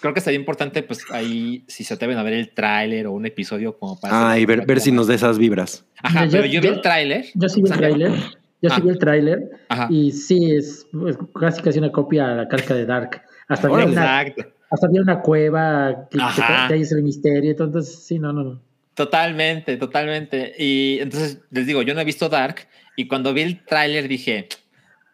[0.00, 3.24] creo que sería importante, pues ahí, si se atreven a ver el tráiler o un
[3.26, 4.30] episodio como para.
[4.30, 5.84] Ah, y ver, ver si nos da esas vibras.
[6.02, 7.26] Ajá, Yo- pero yo vi yo- el tráiler.
[7.34, 8.12] Yo sí vi el tráiler.
[8.60, 8.76] Yo Ah.
[8.76, 9.50] sí vi el tráiler.
[9.88, 13.22] Y sí, es, es casi casi una copia a la calca de Dark.
[13.48, 14.52] Hasta había, una, Exacto.
[14.70, 17.50] hasta había una cueva que, que, ahí es el misterio.
[17.52, 18.62] Entonces, sí, no, no, no.
[18.94, 20.54] Totalmente, totalmente.
[20.58, 24.48] Y entonces les digo, yo no he visto Dark y cuando vi el tráiler dije,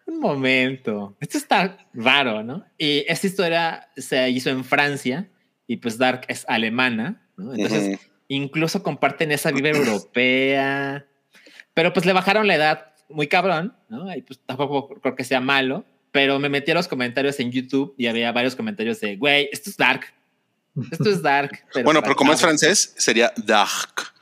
[0.07, 2.65] un momento, esto está raro, ¿no?
[2.79, 5.29] Y esta historia se hizo en Francia
[5.67, 7.53] y pues Dark es alemana, ¿no?
[7.55, 11.05] Entonces incluso comparten esa vibra europea,
[11.75, 14.15] pero pues le bajaron la edad muy cabrón, ¿no?
[14.15, 17.95] Y pues tampoco creo que sea malo, pero me metí a los comentarios en YouTube
[17.99, 20.07] y había varios comentarios de, güey, esto es Dark,
[20.91, 21.59] esto es Dark.
[21.85, 22.61] Bueno, pero como es chavos".
[22.61, 24.13] francés, sería Dark.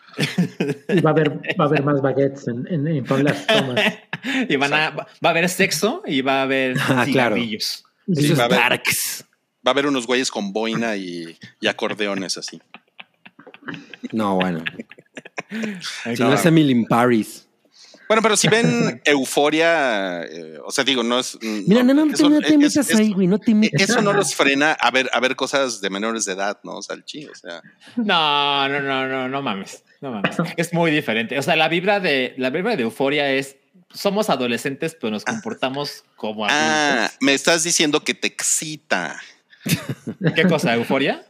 [0.89, 3.81] Y va a haber, va a haber más baguettes en, en, en todas las tomas.
[4.49, 7.37] y van a, va a haber sexo y va a haber Ah, claro.
[7.37, 7.57] Sí,
[8.35, 9.25] va a haber- Darks.
[9.67, 12.61] Va a haber unos güeyes con boina y, y acordeones así.
[14.11, 14.65] No, bueno.
[16.15, 17.47] Si no es Emily in Paris.
[18.09, 21.39] Bueno, pero si ven Euforia, eh, o sea, digo, no es.
[21.41, 23.27] Mira, no, no, no, eso- te, no te metas es- ahí, güey.
[23.27, 23.81] No te metas.
[23.89, 26.81] Eso no los frena a ver, a ver cosas de menores de edad, ¿no?
[26.83, 27.63] Salchi, o sea.
[27.97, 29.83] No, no, no, no, no mames.
[30.01, 30.37] No mames.
[30.57, 31.39] Es muy diferente.
[31.39, 33.57] O sea, la vibra de la vibra de euforia es
[33.95, 37.17] somos adolescentes, pero nos comportamos como Ah, adultos.
[37.21, 39.21] me estás diciendo que te excita.
[40.35, 40.75] ¿Qué cosa?
[40.75, 41.25] ¿Euforia?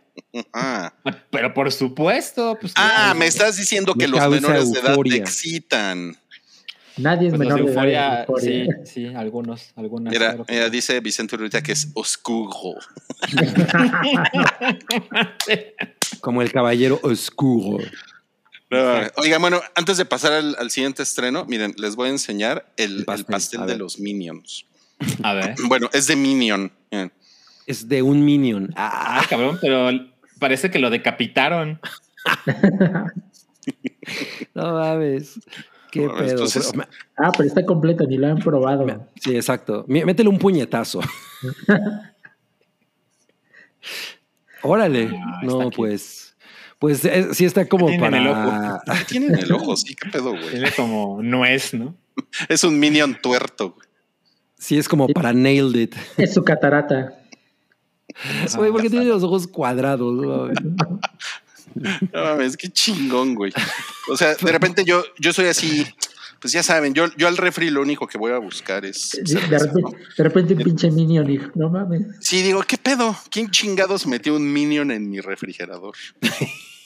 [0.52, 0.92] Ah,
[1.30, 2.56] Pero por supuesto.
[2.60, 6.16] Pues, ah me estás diciendo que Me los menores de edad te excitan.
[6.98, 10.12] Nadie es Pues menor de euforia, sí, sí, algunos, algunas.
[10.12, 12.74] Mira, claro dice Vicente Urrutia que es oscuro.
[16.20, 17.84] Como el caballero oscuro.
[18.70, 22.72] No, Oiga, bueno, antes de pasar al, al siguiente estreno, miren, les voy a enseñar
[22.76, 24.66] el, el pastel, de los Minions.
[25.22, 25.54] A ver.
[25.68, 26.72] Bueno, es de Minion.
[26.90, 27.12] miren.
[27.66, 28.72] Es de un minion.
[28.76, 29.90] Ah, Ay, cabrón, pero
[30.40, 31.80] parece que lo decapitaron.
[34.54, 35.38] no mames.
[35.92, 36.30] Qué Bueno, pedo.
[36.30, 36.72] entonces-
[37.18, 38.86] Ah, pero está completo, ni lo han probado.
[39.20, 39.84] Sí, exacto.
[39.86, 41.00] Métele un puñetazo.
[44.62, 45.10] Órale.
[45.14, 46.34] Ah, no, pues.
[46.78, 48.82] Pues eh, sí está como Tiene en para.
[48.86, 49.76] el ¿Qué tiene en el ojo?
[49.76, 50.50] Sí, qué pedo, güey.
[50.50, 51.94] Tiene como nuez, ¿no?
[52.48, 53.86] Es un Minion tuerto, güey.
[54.58, 55.94] Sí, es como para nailed it.
[56.16, 57.18] Es su catarata.
[58.56, 60.50] Güey, porque tiene los ojos cuadrados.
[61.74, 61.90] ¿No?
[62.12, 63.52] Mames, qué chingón, güey.
[64.08, 65.86] O sea, de repente yo, yo soy así,
[66.42, 69.18] pues ya saben, yo, yo al refri lo único que voy a buscar es.
[69.22, 69.90] De, repente, ¿no?
[69.90, 71.50] de repente un pinche minion, hijo.
[71.54, 72.02] No mames.
[72.20, 73.16] Sí, digo, ¿qué pedo?
[73.30, 75.94] ¿Quién chingados metió un Minion en mi refrigerador?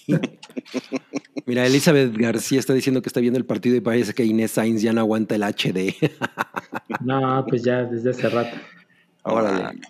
[1.47, 4.83] Mira, Elizabeth García está diciendo que está viendo el partido y parece que Inés Sainz
[4.83, 5.95] ya no aguanta el HD.
[7.01, 8.57] No, pues ya desde hace rato.
[9.23, 9.81] Órale.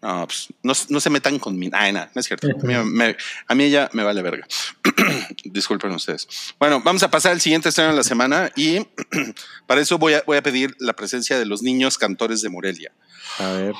[0.00, 1.70] No, pues no, no se metan con mi.
[1.72, 2.46] Ay, nada, no es cierto.
[2.48, 3.16] A mí, me-
[3.48, 4.46] a mí ella me vale verga.
[5.44, 6.28] Disculpen ustedes.
[6.58, 8.78] Bueno, vamos a pasar al siguiente estreno de la semana y
[9.66, 12.92] para eso voy a, voy a pedir la presencia de los niños cantores de Morelia.
[13.38, 13.74] A ver.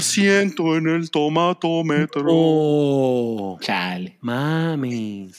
[0.00, 2.24] Ciento en el tomatómetro.
[2.28, 4.16] Oh, Chale.
[4.20, 5.36] mames.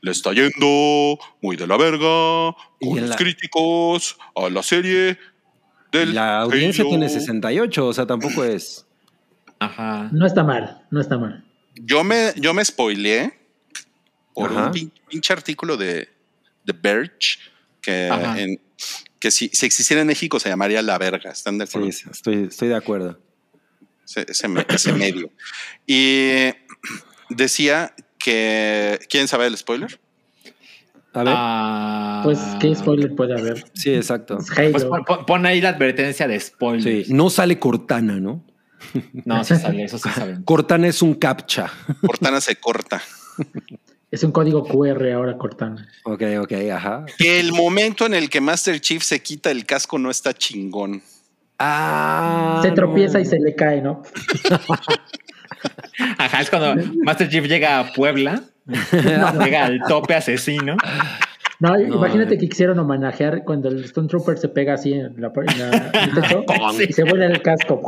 [0.00, 5.16] Le está yendo muy de la verga con los la- críticos a la serie
[5.92, 6.90] del La audiencia Halo.
[6.90, 8.84] tiene 68, o sea, tampoco es.
[9.60, 10.08] Ajá.
[10.10, 11.44] No está mal, no está mal.
[11.76, 13.32] Yo me, yo me spoileé
[14.34, 14.66] por Ajá.
[14.66, 16.08] un pin- pinche artículo de,
[16.64, 17.38] de Verge
[17.82, 18.60] que, en-
[19.18, 21.30] que si, si existiera en México se llamaría La Verga.
[21.30, 21.92] ¿Están de acuerdo?
[21.92, 23.20] Sí, estoy, estoy de acuerdo.
[24.04, 25.30] ese, ese me- ese medio.
[25.86, 26.48] Y
[27.28, 28.98] decía que.
[29.10, 30.00] ¿Quieren saber el spoiler?
[31.14, 31.34] A ver.
[31.36, 33.64] Ah, Pues, ¿qué spoiler puede haber?
[33.74, 34.38] Sí, exacto.
[34.72, 34.86] Pues
[35.26, 37.06] pon, ahí la advertencia de spoilers.
[37.08, 38.44] Sí, no sale Cortana, ¿no?
[39.24, 40.42] No, sí sale, eso sí saben.
[40.42, 41.70] Cortana es un captcha.
[42.04, 43.02] Cortana se corta.
[44.12, 45.88] Es un código QR ahora Cortana.
[46.04, 47.06] Ok, ok, ajá.
[47.18, 51.02] Que el momento en el que Master Chief se quita el casco no está chingón.
[51.58, 52.60] Ah.
[52.62, 53.24] se tropieza no.
[53.24, 54.02] y se le cae, ¿no?
[56.18, 58.42] Ajá, es cuando Master Chief llega a Puebla,
[59.44, 60.76] llega al tope asesino.
[61.60, 65.32] No, No, imagínate que quisieron homenajear cuando el Stone Trooper se pega así en, la,
[65.34, 66.44] en, la- en el techo
[66.88, 67.80] y se vuela el casco.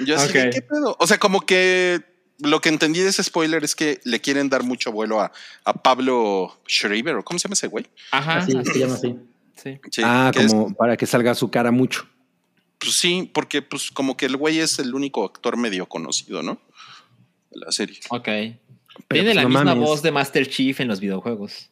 [0.00, 0.32] Yo Ok.
[0.32, 0.96] ¿qué pedo?
[0.98, 2.02] O sea, como que
[2.38, 5.32] lo que entendí de ese spoiler es que le quieren dar mucho vuelo a,
[5.64, 7.86] a Pablo Schreiber, o cómo se llama ese güey.
[8.10, 8.38] Ajá.
[8.38, 9.16] Así se llama así.
[9.56, 9.78] Sí.
[9.90, 12.06] Sí, ah, es- como para que salga su cara mucho.
[12.78, 16.60] pues sí, porque pues como que el güey es el único actor medio conocido, ¿no?
[17.50, 17.98] De la serie.
[18.10, 18.24] Ok.
[18.24, 18.58] Pero,
[19.08, 19.88] Tiene pues, la no misma mames.
[19.88, 21.70] voz de Master Chief en los videojuegos.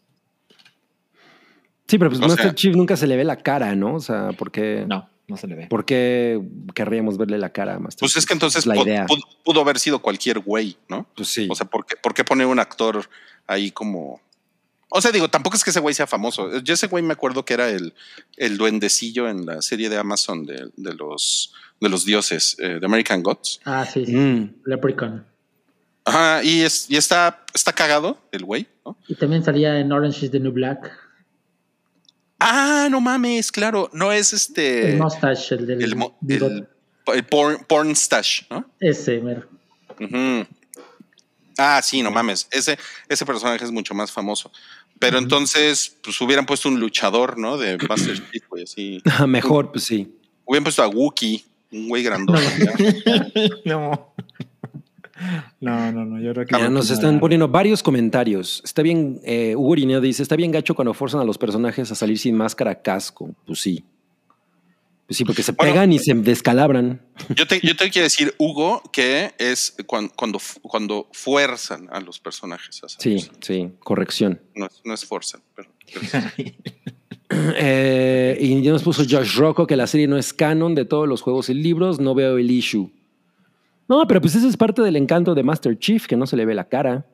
[1.88, 3.94] Sí, pero pues O Master sea- Chief nunca se le ve la cara, ¿no?
[3.96, 5.66] O sea, ¿por qué, No, no se le ve.
[5.66, 6.40] ¿por qué
[6.74, 9.06] querríamos verle la cara a Master Pues es que entonces la idea.
[9.06, 11.06] pudo, pudo haber sido cualquier güey, ¿no?
[11.16, 11.48] Pues sí.
[11.50, 13.08] O sea, ¿por qué, por qué poner un actor
[13.46, 14.20] ahí como...
[14.90, 16.58] O sea, digo, tampoco es que ese güey sea famoso.
[16.60, 17.94] Yo ese güey me acuerdo que era el,
[18.36, 22.86] el duendecillo en la serie de Amazon de, de los, de los dioses, eh, de
[22.86, 23.60] American Gods.
[23.64, 24.14] Ah, sí, sí.
[24.14, 24.54] Mm.
[24.66, 25.24] Leprechaun.
[26.04, 28.98] Ajá, y, es, y está, está cagado el güey, ¿no?
[29.08, 30.90] Y también salía en Orange is the New Black.
[32.44, 34.90] Ah, no mames, claro, no es este...
[34.90, 36.66] el mustache, el del
[37.06, 38.68] el, porn, porn stash, ¿no?
[38.80, 39.46] Ese, mero.
[41.56, 42.48] Ah, sí, no mames.
[42.50, 42.76] Ese,
[43.08, 44.50] ese personaje es mucho más famoso.
[44.98, 47.58] Pero entonces, pues hubieran puesto un luchador, ¿no?
[47.58, 49.02] De Master Chief, güey, así.
[49.28, 50.12] Mejor, pues sí.
[50.44, 52.40] Hubieran puesto a Wookiee, un güey grandote.
[53.64, 54.14] No.
[55.60, 56.20] No, no, no.
[56.20, 56.54] Yo creo que.
[56.54, 58.60] Mira, nos están poniendo varios comentarios.
[58.64, 61.94] Está bien, eh, Hugo Irineo dice, está bien gacho cuando forzan a los personajes a
[61.94, 63.34] salir sin máscara casco.
[63.46, 63.84] Pues sí.
[65.06, 65.72] Pues sí, porque se Bueno.
[65.72, 67.02] pegan y se descalabran.
[67.36, 72.18] Yo te, yo te quiero decir, Hugo, que es cuan- cuando, cuando, fuerzan a los
[72.18, 73.30] personajes a Sí, salir.
[73.40, 74.40] sí, corrección.
[74.54, 75.68] No, es- no es forzan, pero,
[76.36, 76.54] sí.
[77.56, 81.08] Eh, y ya nos puso Josh Rocco que la serie no es canon de todos
[81.08, 81.98] los juegos y libros.
[81.98, 82.90] No veo el issue.
[83.88, 86.44] No, pero pues eso es parte del encanto de Master Chief, que no se le
[86.44, 87.04] ve la cara.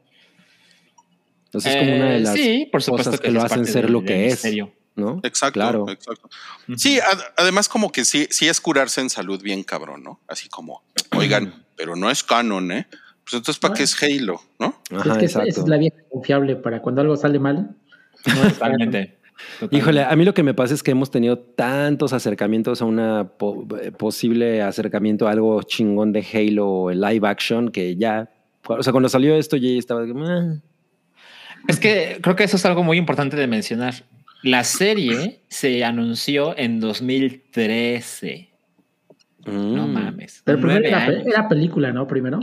[1.47, 3.64] Entonces es como una de Eh, las sí, por supuesto cosas que, que lo hacen
[3.66, 4.33] ser del- lo que es.
[4.33, 4.73] misterio.
[4.97, 5.21] ¿no?
[5.23, 5.89] Exacto, Claro.
[5.89, 6.29] exacto.
[6.77, 10.21] Sí, ad- además como que sí, sí es curarse en salud bien cabrón, ¿no?
[10.27, 10.83] Así como,
[11.16, 12.87] oigan, pero no es canon, ¿eh?
[13.23, 14.75] Pues entonces, ¿para qué es Halo, no?
[14.91, 17.77] Ajá, es que esa- es la vieja confiable para cuando algo sale mal.
[18.25, 19.18] Totalmente.
[19.61, 19.76] Totalmente.
[19.76, 23.28] Híjole, a mí lo que me pasa es que hemos tenido tantos acercamientos a una
[23.39, 28.30] po- eh, posible acercamiento a algo chingón de Halo en live action que ya,
[28.66, 30.61] o sea, cuando salió esto ya estaba como.
[31.68, 33.95] Es que creo que eso es algo muy importante de mencionar.
[34.43, 38.49] La serie se anunció en 2013.
[39.47, 39.93] No Mm.
[39.93, 40.43] mames.
[40.45, 42.07] Pero primero era película, ¿no?
[42.07, 42.41] Primero.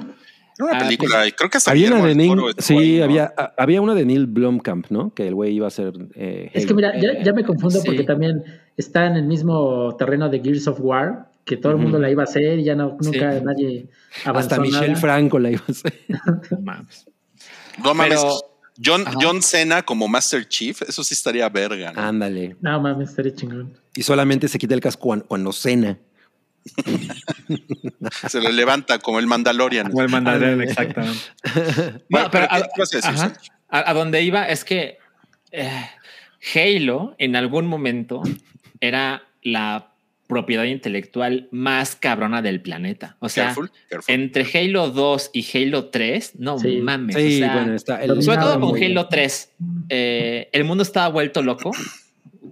[0.57, 3.03] Era una Ah, película, y creo que hasta Había una de Neil, Toro sí, ¿no?
[3.03, 5.13] había, a- había una de Neil Blomkamp, ¿no?
[5.13, 5.93] Que el güey iba a ser.
[6.15, 7.85] eh, Es que mira, ya, ya me confundo Sí.
[7.85, 8.43] porque también
[8.77, 12.23] está en el mismo terreno de Gears of War, que todo el mundo la iba
[12.23, 13.43] a hacer y ya no, nunca Sí.
[13.45, 13.87] nadie
[14.23, 14.99] avanzó Hasta Michelle nada.
[15.01, 15.93] Franco la iba a hacer.
[16.51, 17.05] No mames.
[17.83, 18.33] No mames, Pero-
[18.83, 19.17] John, Ajá.
[19.21, 21.91] John Cena como Master Chief, eso sí estaría verga.
[21.93, 22.01] ¿no?
[22.01, 22.55] Ándale.
[22.61, 23.73] No mames, estaría chingón.
[23.95, 25.97] Y solamente se quita el casco cuando, cuando cena.
[28.29, 29.89] Se lo levanta como el Mandalorian.
[29.89, 31.19] Como el Mandalorian, exactamente.
[32.09, 33.33] Bueno, No, pero pero a, ¿qué ibas a?
[33.69, 34.97] A- a donde iba es que
[35.51, 35.85] eh,
[36.55, 38.21] Halo en algún momento
[38.79, 39.91] era la
[40.27, 43.15] propiedad intelectual más cabrona del planeta.
[43.19, 44.13] O sea, Careful, careful.
[44.13, 46.77] entre Halo 2 y Halo 3, no Sí.
[46.77, 47.15] mames.
[47.15, 48.03] Sí, o sea, bueno, está.
[48.03, 48.91] el- sobre todo con bien.
[48.91, 49.51] Halo 3,
[49.89, 51.71] eh, el mundo estaba vuelto loco,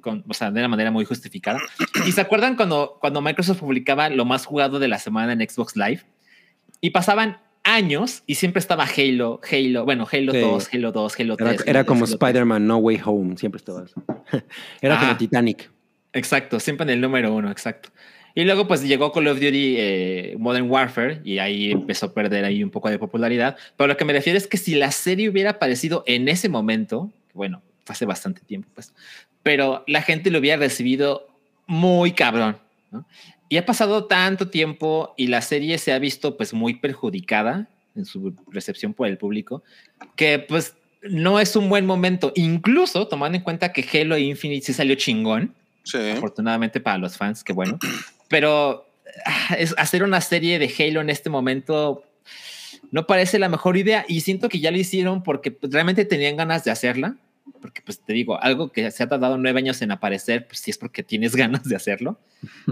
[0.03, 1.59] con, o sea, de una manera muy justificada.
[2.05, 5.75] ¿Y se acuerdan cuando, cuando Microsoft publicaba lo más jugado de la semana en Xbox
[5.75, 6.01] Live?
[6.81, 10.39] Y pasaban años y siempre estaba Halo, Halo, bueno, Halo Sí.
[10.41, 11.47] 2, Halo 2, Halo 3.
[11.47, 12.21] Era, Halo era 3, como Halo 3.
[12.29, 14.03] Spider-Man No Way Home, siempre estaba eso.
[14.81, 14.99] Era Ah.
[14.99, 15.71] como Titanic.
[16.11, 17.89] Exacto, siempre en el número uno, exacto.
[18.35, 22.43] Y luego pues llegó Call of Duty eh, Modern Warfare y ahí empezó a perder
[22.45, 23.55] ahí un poco de popularidad.
[23.77, 27.11] Pero lo que me refiero es que si la serie hubiera aparecido en ese momento,
[27.33, 28.93] bueno, hace bastante tiempo pues,
[29.43, 31.27] pero la gente lo hubiera recibido
[31.67, 32.57] muy cabrón.
[32.91, 33.05] ¿no?
[33.49, 38.05] Y ha pasado tanto tiempo y la serie se ha visto pues muy perjudicada en
[38.05, 39.63] su recepción por el público,
[40.15, 44.73] que pues no es un buen momento, incluso tomando en cuenta que Halo Infinite sí
[44.73, 45.97] salió chingón Sí.
[46.11, 47.77] afortunadamente para los fans, que bueno.
[48.29, 48.87] Pero
[49.25, 52.05] ah, es hacer una serie de Halo en este momento
[52.91, 56.37] no parece la mejor idea y siento que ya lo hicieron porque pues, realmente tenían
[56.37, 57.15] ganas de hacerla.
[57.61, 60.71] Porque, pues te digo, algo que se ha tardado nueve años en aparecer, pues sí
[60.71, 62.19] es porque tienes ganas de hacerlo.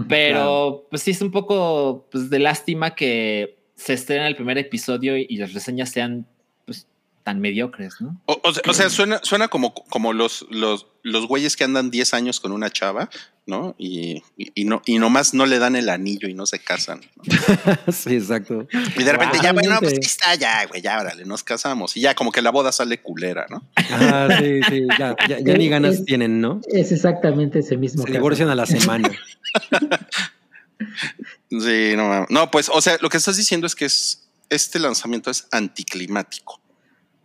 [0.08, 5.16] Pero, pues sí es un poco pues, de lástima que se estrena el primer episodio
[5.16, 6.26] y, y las reseñas sean
[7.22, 8.20] tan mediocres, ¿no?
[8.26, 11.90] O, o sea, o sea, suena, suena como, como los, los, los güeyes que andan
[11.90, 13.08] 10 años con una chava,
[13.46, 13.74] ¿no?
[13.78, 17.00] Y, y, y no, y nomás no le dan el anillo y no se casan.
[17.16, 17.92] ¿no?
[17.92, 18.66] sí, exacto.
[18.98, 21.96] Y de repente, ya, bueno, pues está, ya, güey, ya, órale, nos casamos.
[21.96, 23.62] Y ya, como que la boda sale culera, ¿no?
[23.76, 26.60] Ah, sí, sí, ya, ya- ya ni ganas Es- tienen, ¿no?
[26.68, 28.18] Es exactamente ese mismo Se caso.
[28.18, 29.10] divorcian a la semana.
[31.50, 32.30] Sí, no, mames.
[32.30, 36.60] no, pues, o sea, lo que estás diciendo es que es, este lanzamiento es anticlimático.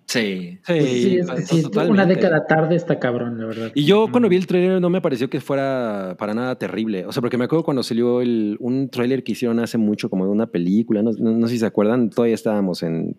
[0.08, 0.58] Sí.
[0.66, 1.92] Sí, sí, es- pues, sí, totalmente.
[1.92, 3.72] una década tarde está cabrón, la verdad.
[3.76, 7.06] Y yo cuando vi el trailer no me pareció que fuera para nada terrible.
[7.06, 10.24] O sea, porque me acuerdo cuando salió el, un trailer que hicieron hace mucho, como
[10.26, 13.18] de una película, no, no- no sé si se acuerdan, todavía estábamos en...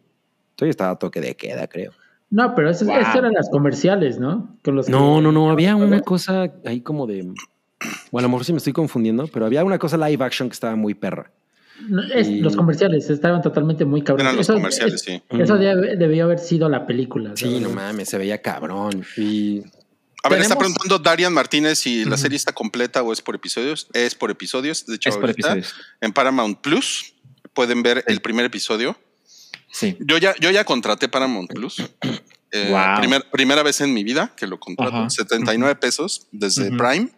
[0.56, 1.92] Todavía estaba a toque de queda, creo.
[2.30, 2.72] No, pero Wow.
[2.96, 4.56] eso eran las comerciales, ¿no?
[4.64, 7.22] Con los No, que- no, no, había una cosa ahí como de...
[8.10, 10.54] Bueno, a lo mejor sí me estoy confundiendo, pero había una cosa live action que
[10.54, 11.30] estaba muy perra.
[12.14, 14.24] Es- Y- Los comerciales estaban totalmente muy cabrones.
[14.26, 15.22] Eran los Eso- comerciales, es- sí.
[15.30, 15.58] Eso Mm.
[15.60, 17.32] debe- debió haber sido la película.
[17.36, 19.04] Sí, no mames, se veía cabrón.
[19.16, 19.62] Y
[20.24, 22.22] A ver, está preguntando Darian Martínez si la Ujú.
[22.22, 23.86] serie está completa o es por episodios.
[23.92, 24.84] Es por episodios.
[24.86, 25.74] De hecho, Es por ahorita episodios.
[26.00, 27.14] en Paramount Plus
[27.54, 28.96] pueden ver el primer episodio.
[29.70, 29.96] Sí.
[30.00, 31.82] Yo ya, yo ya contraté Paramount Plus.
[32.50, 32.98] Eh, Wow.
[33.00, 34.96] primer- primera vez en mi vida que lo contrato.
[34.96, 35.10] Ajá.
[35.10, 36.70] 79 pesos desde.
[36.70, 37.08] Prime.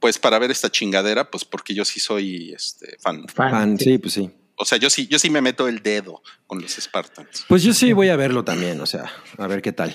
[0.00, 3.26] Pues para ver esta chingadera, pues porque yo sí soy este, fan.
[3.28, 3.98] Fan, fan, sí.
[3.98, 4.30] pues sí.
[4.56, 7.44] O sea, yo sí, yo sí me meto el dedo con los Spartans.
[7.46, 9.04] Pues yo sí voy a verlo también, o sea,
[9.38, 9.94] a ver qué tal.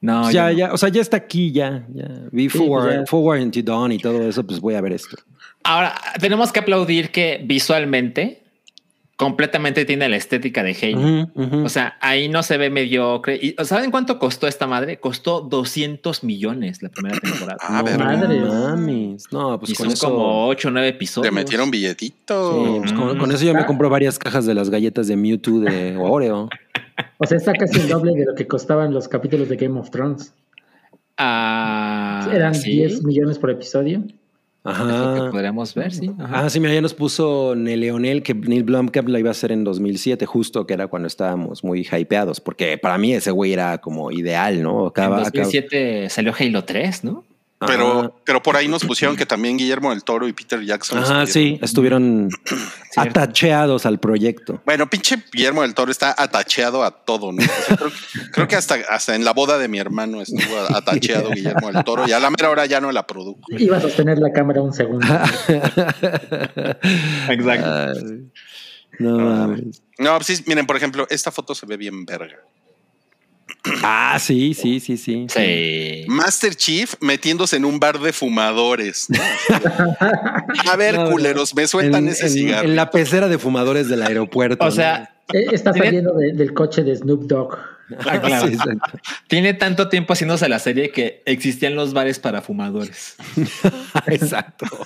[0.00, 0.52] No, ya, no.
[0.52, 2.06] ya, o sea, ya está aquí, ya, ya.
[2.30, 3.10] Vi Sí, Full, pues.
[3.10, 5.16] Full Warranty Dawn y todo eso, pues voy a ver esto.
[5.64, 8.44] Ahora, tenemos que aplaudir que visualmente
[9.18, 11.64] completamente tiene la estética de Halo.
[11.64, 13.34] O sea, ahí no se ve mediocre.
[13.36, 15.00] ¿Y saben cuánto costó esta madre?
[15.00, 17.58] Costó 200 millones la primera temporada.
[17.60, 17.98] Ah, no ver.
[17.98, 18.40] Madre.
[18.40, 19.24] mames.
[19.32, 20.08] No, pues y con son eso.
[20.08, 21.34] como 8 o 9 episodios.
[21.34, 22.52] Le metieron billetito.
[22.64, 23.20] Sí, pues con, Mm.
[23.20, 23.66] con eso yo me Ah.
[23.66, 26.48] compro varias cajas de las galletas de Mewtwo de Oreo.
[27.18, 29.90] O sea, está casi el doble de lo que costaban los capítulos de Game of
[29.90, 30.32] Thrones.
[31.16, 32.70] Ah, Eran sí.
[32.70, 34.02] 10 millones por episodio.
[34.70, 35.30] Es lo que Ajá.
[35.30, 36.10] podríamos ver, sí.
[36.18, 36.44] Ajá.
[36.44, 39.64] Ah, sí, mira, ya nos puso Leonel que Neil Blomkamp la iba a hacer en
[39.64, 44.10] 2007, justo que era cuando estábamos muy hypeados, porque para mí ese güey era como
[44.10, 44.82] ideal, ¿no?
[44.82, 47.24] en Acaba, acaba- 2007 salió Halo 3, ¿no?
[47.66, 50.98] Pero, pero por ahí nos pusieron que también Guillermo del Toro y Peter Jackson.
[51.00, 52.28] Ajá, sí, estuvieron-
[52.96, 54.62] atacheados al proyecto.
[54.64, 57.42] Bueno, pinche Guillermo del Toro está atacheado a todo, ¿no?
[57.42, 57.90] O sea, creo,
[58.32, 62.06] creo que hasta, hasta en la boda de mi hermano estuvo atacheado Guillermo del Toro
[62.06, 63.40] y a la mera hora ya no la produjo.
[63.48, 65.04] Iba a sostener la cámara un segundo.
[67.28, 68.02] Exacto.
[68.98, 69.56] No.
[69.98, 72.36] No, pues sí, miren, por ejemplo, esta foto se ve bien verga.
[73.82, 75.26] Ah, sí, sí, sí, sí.
[75.28, 76.04] Sí.
[76.08, 79.06] Master Chief metiéndose en un bar de fumadores.
[79.08, 79.18] ¿no?
[80.70, 82.68] A ver, No, culeros, me sueltan En, ese en- cigarro.
[82.68, 84.64] en la pecera de fumadores del aeropuerto.
[84.64, 87.58] O sea, Eh, Está saliendo de- del coche de Snoop Dogg.
[87.90, 87.96] ¿no?
[88.06, 88.46] ah, claro.
[88.48, 88.98] Sí, exacto.
[89.28, 93.16] tiene tanto tiempo haciéndose la serie que existían los bares para fumadores.
[94.06, 94.66] exacto.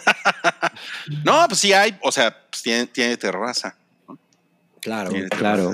[1.24, 3.76] No, pues sí hay, o sea, pues tiene, tiene terraza.
[4.82, 5.72] Claro, claro.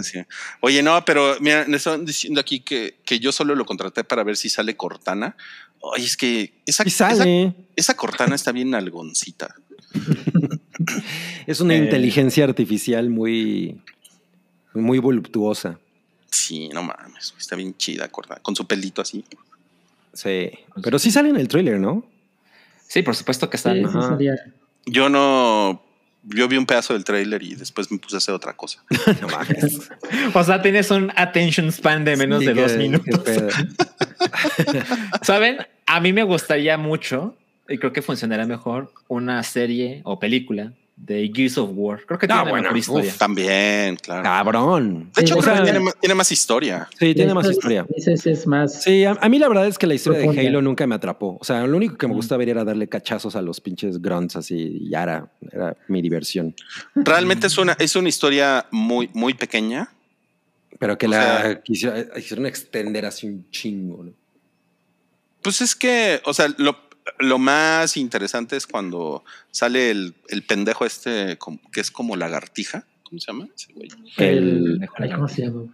[0.61, 4.23] Oye, no, pero mira, me están diciendo aquí que, que yo solo lo contraté para
[4.23, 5.35] ver si sale Cortana.
[5.81, 7.45] Oye, es que esa, Y sale.
[7.47, 9.55] esa, esa Cortana está bien algoncita.
[11.47, 11.79] Es una Eh.
[11.79, 13.81] inteligencia artificial muy,
[14.75, 15.79] muy voluptuosa.
[16.31, 19.25] Sí, no mames, está bien chida Cortana, con su pelito así.
[20.13, 20.51] Sí.
[20.83, 22.05] Pero sí sale en el tráiler, ¿no?
[22.87, 23.77] Sí, por supuesto que están.
[23.91, 24.27] Sí, sí.
[24.87, 25.83] Yo no.
[26.35, 28.83] Yo vi un pedazo del tráiler y después me puse a hacer otra cosa.
[29.21, 29.91] No mames.
[30.35, 33.23] O sea, tienes un attention span de menos Sí, de dos minutos.
[35.23, 35.59] ¿Saben?
[35.87, 37.37] A mí me gustaría mucho,
[37.69, 42.05] y creo que funcionará mejor, una serie o película de Gears of War.
[42.05, 43.15] Creo que Ah, tiene bueno, mejor historia.
[43.19, 44.23] También, claro.
[44.23, 45.11] Cabrón.
[45.15, 45.65] de hecho, O creo sea,
[46.01, 46.89] tiene, más historia.
[46.99, 47.87] sí, tiene más historia.
[47.95, 48.83] Dices, es más.
[48.83, 50.47] Sí, a, a mí la verdad es que la historia de.
[50.49, 51.39] Halo nunca me atrapó.
[51.41, 54.37] O sea, lo único que me gusta ver era darle cachazos a los pinches grunts
[54.37, 55.33] así y ya era,
[55.89, 56.55] mi diversión.
[56.95, 59.91] Realmente es una, es una historia muy, muy pequeña.
[60.79, 64.05] Pero que O la sea- quisieron extender así un chingo.
[64.05, 64.13] ¿no?
[65.43, 66.77] Pues es que, o sea, lo,
[67.19, 71.39] lo más interesante es cuando sale el, el pendejo este
[71.73, 72.85] que es como lagartija.
[73.05, 73.89] ¿Cómo se llama ese güey?
[74.19, 75.65] El, ¿Cómo se llama?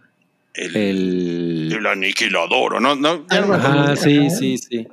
[0.53, 2.95] El, el, el aniquilador, ¿o ¿no?
[2.95, 3.79] no ya no Algo me acuerdo.
[3.83, 4.87] Ajá, sí, sí, sí.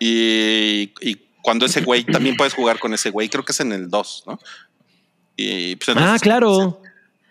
[0.00, 3.72] Y, y cuando ese güey, también puedes jugar con ese güey, creo que es en
[3.72, 4.38] el 2, ¿no?
[5.36, 6.80] Y, pues, Ah, entonces- claro.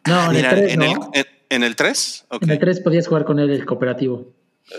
[0.05, 1.12] No, en Mira, el 3, en, el, ¿no?
[1.14, 2.43] en, en el 3, ok.
[2.43, 4.32] En el 3 podías jugar con él el cooperativo.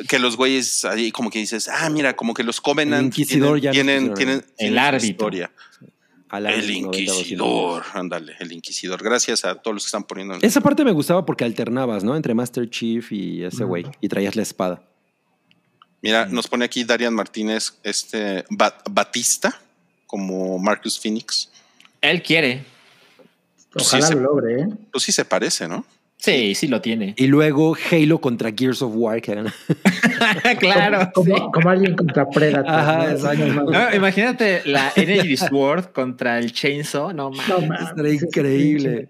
[0.09, 3.61] Que los güeyes ahí como que dices, ah, mira, como que los Covenant El Inquisidor
[3.61, 5.29] ya tienen, no tienen, El árbitro.
[5.29, 5.49] El
[6.31, 9.03] 90, Inquisidor, ándale, el Inquisidor.
[9.03, 10.35] Gracias a todos los que están poniendo.
[10.35, 12.17] en- Esa parte me gustaba porque alternabas, ¿no?
[12.17, 13.85] Entre Master Chief y ese güey.
[14.01, 14.83] Y traías la espada.
[16.01, 19.61] Mira, nos pone aquí Darian Martínez, este Ba- Batista,
[20.07, 21.51] como Marcus Phoenix.
[22.01, 22.65] Él quiere.
[23.71, 24.67] Pues Ojalá sí, lo se- logre, ¿eh?
[24.91, 25.85] Pues sí se parece, ¿no?
[26.25, 27.15] Sí, sí lo tiene.
[27.17, 29.53] Y luego Halo contra Gears of War, que eran.
[30.61, 31.11] claro.
[31.13, 31.43] Como, sí.
[31.53, 32.71] como alguien contra Predator.
[32.73, 33.11] Ajá, ¿no?
[33.11, 33.47] exacto.
[33.47, 37.13] No, No, imagínate la Energy Sword contra el Chainsaw.
[37.13, 37.81] No mames.
[37.97, 39.09] no increíble.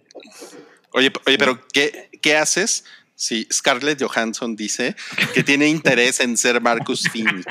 [0.94, 2.84] Oye, oye, pero ¿qué, qué haces
[3.14, 4.96] si Scarlett Johansson dice
[5.34, 7.44] que tiene interés en ser Marcus Phoenix?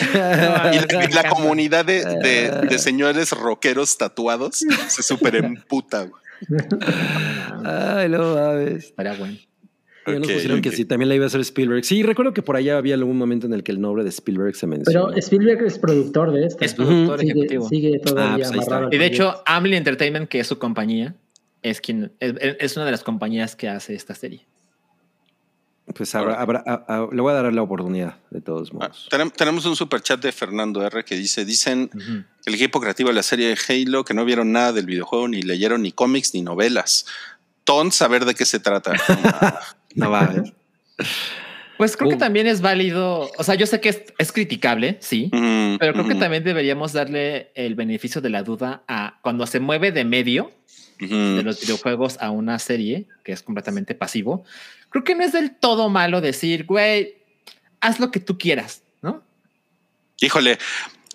[0.00, 6.08] Y la, y la comunidad de, de- de señores rockeros tatuados se super emputa.
[7.64, 8.84] Ay, no mames.
[8.86, 9.36] Estaría bueno.
[10.06, 10.74] Ya nos Ok, pusieron que ok.
[10.74, 11.84] sí, también la iba a hacer Spielberg.
[11.84, 14.56] Sí, recuerdo que por allá había algún momento en el que el nombre de Spielberg
[14.56, 15.08] se mencionó.
[15.08, 16.64] Pero Spielberg es productor de esto.
[16.64, 17.68] Es productor sigue, ejecutivo.
[17.68, 19.04] sigue todavía Ah, pues Y de proyecto.
[19.04, 21.14] hecho, Amblin Entertainment, que es su compañía,
[21.62, 24.46] es quien es, es una de las compañías que hace esta serie.
[25.94, 29.08] Pues habrá, habrá- a- a- le voy a dar la oportunidad, de todos Ah, modos.
[29.10, 31.90] tenem- tenemos un super chat de Fernando R que dice: Dicen
[32.46, 35.42] el equipo creativo de la serie de Halo que no vieron nada del videojuego, ni
[35.42, 37.06] leyeron ni cómics ni novelas.
[37.64, 38.92] Ton saber de qué se trata.
[39.96, 40.52] No mames.
[41.76, 42.18] Pues creo que Uh.
[42.18, 43.30] también es válido.
[43.38, 46.92] O sea, yo sé que es, es criticable, sí, Mm, pero creo que también deberíamos
[46.92, 50.52] darle el beneficio de la duda a cuando se mueve de medio
[51.00, 51.36] mm.
[51.36, 54.44] de los videojuegos a una serie que es completamente pasivo.
[54.90, 57.14] Creo que no es del todo malo decir, güey,
[57.80, 59.22] haz lo que tú quieras, ¿no?
[60.20, 60.58] Híjole,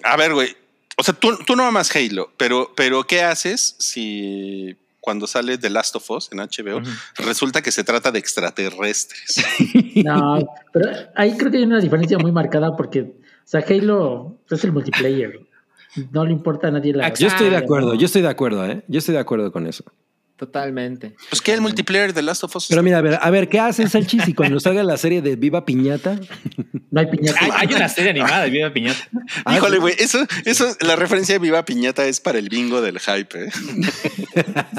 [0.04, 0.56] a ver, güey.
[0.98, 5.70] O sea, tú, tú no amas Halo, pero, pero ¿qué haces si cuando sale The
[5.70, 6.82] Last of Us en HBO
[7.18, 9.44] resulta que se trata de extraterrestres?
[9.96, 13.14] No, pero ahí creo que hay una diferencia muy marcada porque, o
[13.46, 15.40] sea, Halo es el multiplayer.
[16.12, 17.14] No le importa a nadie la.
[17.14, 18.84] Yo estoy de acuerdo, yo estoy de acuerdo, ¿eh?
[18.90, 19.86] Yo estoy de acuerdo con eso.
[20.38, 21.16] Totalmente.
[21.30, 22.68] Pues que el multiplayer de Last of Us.
[22.68, 25.38] Pero mira, a ver, a ver, ¿qué hacen Salchi si cuando salga la serie de
[25.38, 26.20] Viva Piñata?
[26.92, 27.40] No hay piñata.
[27.42, 29.00] Hay, hay una serie animada de Viva Piñata.
[29.46, 33.00] Ah, Híjole, güey, eso, eso, la referencia de Viva Piñata es para el bingo del
[33.00, 33.46] hype.
[33.46, 33.50] ¿eh?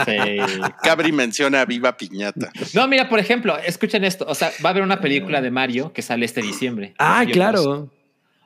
[0.05, 0.71] Sí.
[0.83, 2.51] Cabri menciona a Viva Piñata.
[2.75, 4.27] No, mira, por ejemplo, escuchen esto.
[4.29, 6.95] O sea, va a haber una película de Mario que sale este diciembre.
[6.99, 7.93] Ah, Mario claro,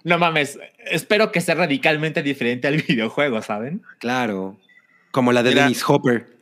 [0.05, 3.83] No mames, espero que sea radicalmente diferente al videojuego, ¿saben?
[3.99, 4.59] claro.
[5.13, 5.63] Como la de Mira.
[5.65, 6.40] Dennis Hopper.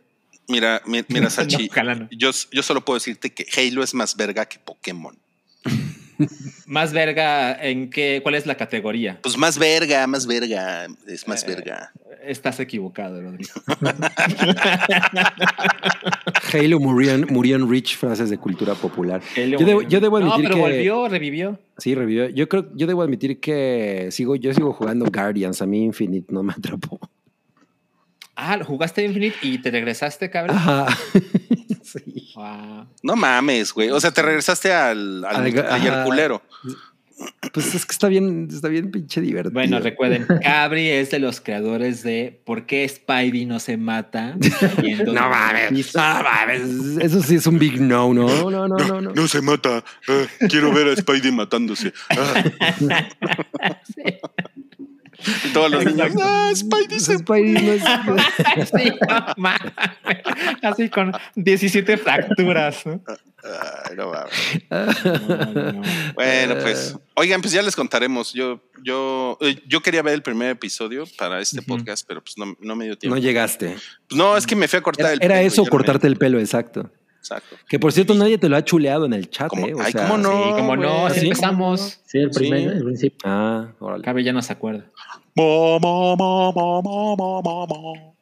[0.49, 1.57] Mira, mi- mira, Sachi.
[1.57, 2.09] No, ojalá no.
[2.11, 5.17] yo, yo solo puedo decirte que Halo es más verga que Pokémon.
[6.67, 9.21] Más verga en qué, ¿cuál es la categoría?
[9.23, 11.93] Pues más verga, más verga, es más Eh, verga.
[12.25, 13.53] Estás equivocado, Rodrigo.
[16.53, 19.21] Halo murió en, murió en rich frases de cultura popular.
[19.37, 21.59] Halo Yo debo, yo debo No, admitir pero que volvió, revivió.
[21.79, 22.29] sí revivió.
[22.31, 25.63] Yo creo, yo debo admitir que sigo, yo sigo jugando Guardians.
[25.63, 26.99] A mí Infinite no me atrapó.
[28.41, 30.57] Ah, jugaste Infinite y te regresaste, cabrón.
[30.57, 30.87] Ajá.
[31.83, 32.31] sí.
[32.37, 32.87] Wow.
[33.03, 33.91] No mames, güey.
[33.91, 36.41] O sea, te regresaste al, al culero.
[37.53, 39.53] Pues es que está bien, está bien pinche divertido.
[39.53, 44.37] Bueno, recuerden, Cabri es de los creadores de ¿Por qué Spidey no se mata?
[45.05, 46.63] No mames, no mames.
[47.01, 49.01] Eso sí es un big no, no, no, no, no.
[49.01, 49.29] no.
[49.29, 49.83] se mata.
[50.09, 51.93] Ah, quiero ver a Spidey matándose.
[52.11, 52.45] Ah.
[53.97, 54.68] Y
[55.53, 56.13] todos los niños.
[56.23, 57.83] Ah, Spidey se Spidey no es-
[58.71, 59.73] Sí, no mames.
[60.63, 62.85] Así con 17 fracturas.
[62.87, 63.01] ¿no?
[63.89, 64.13] Ay, no.
[64.71, 65.83] No, no.
[66.15, 68.33] Bueno, pues, oigan, pues ya les contaremos.
[68.33, 72.57] Yo, yo, eh, yo quería ver el primer episodio para este podcast, pero pues no,
[72.61, 73.17] no me dio No tiempo.
[73.19, 73.77] llegaste.
[74.09, 75.71] Pues no, es que me fui a cortar Era, el era pelo, eso, ya no
[75.71, 76.91] cortarte me- el pelo, exacto.
[77.19, 77.57] Exacto.
[77.69, 79.67] Que por cierto, nadie te lo ha chuleado en el chat, ¿Cómo?
[79.67, 79.75] ¿eh?
[79.75, 80.31] O Ay, sea, ¿cómo no?
[80.31, 81.27] Sí, como no, así ¿Sí?
[81.27, 82.01] empezamos.
[82.07, 82.67] Sí, el primer, Sí.
[82.79, 83.19] el principio.
[83.25, 84.05] Ah, órale.
[84.05, 84.85] Cabe ya no se acuerda.
[85.35, 88.17] Mo, mo, mo, mo, mo, mo, mo, mo.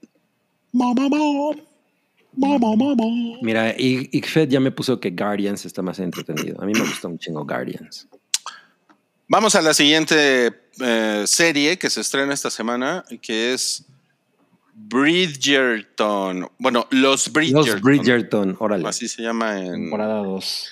[0.72, 1.54] Mo, mo, mo.
[2.38, 3.38] Mo, mo, mo, mo.
[3.40, 6.60] Mira, Igfed ya me puso que Guardians está más entretenido.
[6.60, 8.06] A mí me gustó un chingo Guardians.
[9.28, 13.84] Vamos a la siguiente eh, serie que se estrena esta semana, que es
[14.78, 16.48] Bridgerton.
[16.58, 17.66] Bueno, Los Bridgerton.
[17.66, 18.86] Los Bridgerton, órale.
[18.88, 20.68] Así se llama en, Temporada 2.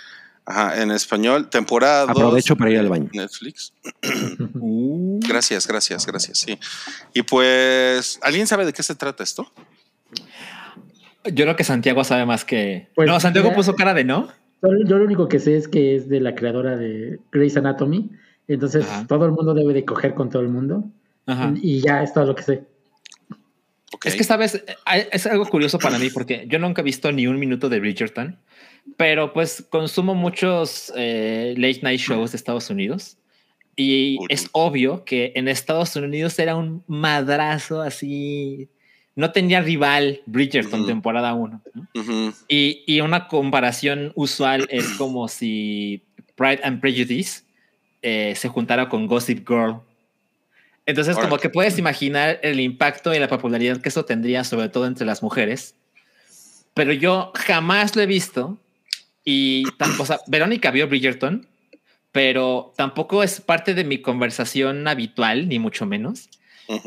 [0.47, 1.49] ajá, en español.
[1.49, 2.11] Temporada 2.
[2.11, 3.09] Aprovecho para ir al baño.
[3.13, 3.73] Netflix.
[4.57, 6.39] Uh, Gracias, gracias, gracias.
[6.39, 6.59] Sí.
[7.15, 9.51] Y pues, ¿alguien sabe de qué se trata esto?
[11.25, 12.89] yo creo que Santiago sabe más que.
[12.95, 14.29] Pues, no, Santiago ya- puso cara de no.
[14.63, 18.11] Yo lo único que sé es que es de la creadora de Grey's Anatomy.
[18.49, 19.07] Entonces Ajá.
[19.07, 20.85] todo el mundo debe de coger con todo el mundo.
[21.27, 21.53] Ajá.
[21.61, 22.65] Y ya es todo lo que sé.
[24.05, 24.65] Es que, sabes,
[25.13, 28.39] es algo curioso para mí porque yo nunca he visto ni un minuto de Bridgerton,
[28.97, 33.19] pero pues consumo muchos eh, late night shows de Estados Unidos
[33.77, 34.27] y Uy.
[34.29, 38.69] es obvio que en Estados Unidos era un madrazo así.
[39.17, 41.63] No tenía rival Bridgerton temporada 1.
[41.95, 42.35] Ujú.
[42.49, 46.03] Y, y una comparación usual es como si
[46.35, 47.43] Pride and Prejudice
[48.03, 49.81] eh, se juntara con Gossip Girl.
[50.87, 54.87] Entonces, como que puedes imaginar el impacto y la popularidad que eso tendría, sobre todo
[54.87, 55.75] entre las mujeres.
[56.75, 58.59] Pero yo jamás lo he visto.
[59.25, 61.47] Y tampoco, o sea, Verónica vio Bridgerton,
[62.13, 66.29] pero tampoco es parte de mi conversación habitual, ni mucho menos.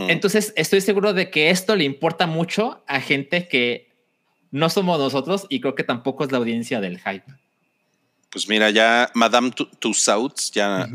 [0.10, 3.92] Entonces, estoy seguro de que esto le importa mucho a gente que
[4.52, 7.26] no somos nosotros y creo que tampoco es la audiencia del hype.
[8.30, 10.88] Pues mira, ya Madame Tu- Tussauds ya.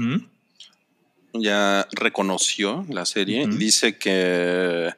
[1.35, 3.47] Ya reconoció la serie.
[3.47, 4.93] Dice que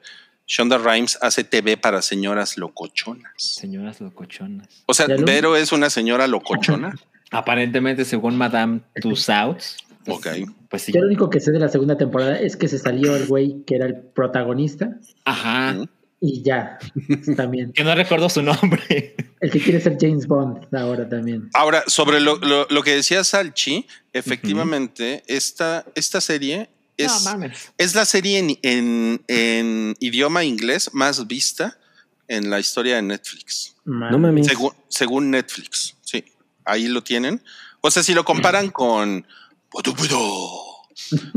[0.46, 3.32] Shonda Rhimes hace TV para señoras locochonas.
[3.36, 4.68] Señoras locochonas.
[4.86, 6.94] O sea, Vero es una señora locochona.
[7.30, 9.78] Aparentemente, según Madame Tussauds.
[10.04, 10.26] pues, Ok.
[10.68, 10.92] Pues sí.
[10.92, 13.62] Yo lo único que sé de la segunda temporada es que se salió el güey
[13.64, 15.76] que era el protagonista Ajá.
[16.26, 16.78] Y ya,
[17.36, 17.72] también.
[17.72, 19.14] Que no recuerdo su nombre.
[19.40, 21.50] El que quiere ser James Bond ahora también.
[21.52, 27.94] Ahora, sobre lo, lo- lo que decía Salchi, efectivamente, esta, esta serie es, no es
[27.94, 31.78] la serie en, en- en idioma inglés más vista
[32.28, 33.76] en la historia de Netflix.
[33.84, 34.46] No mames.
[34.46, 36.24] Según, según Netflix, sí.
[36.64, 37.42] Ahí lo tienen.
[37.82, 39.26] O sea, si lo comparan con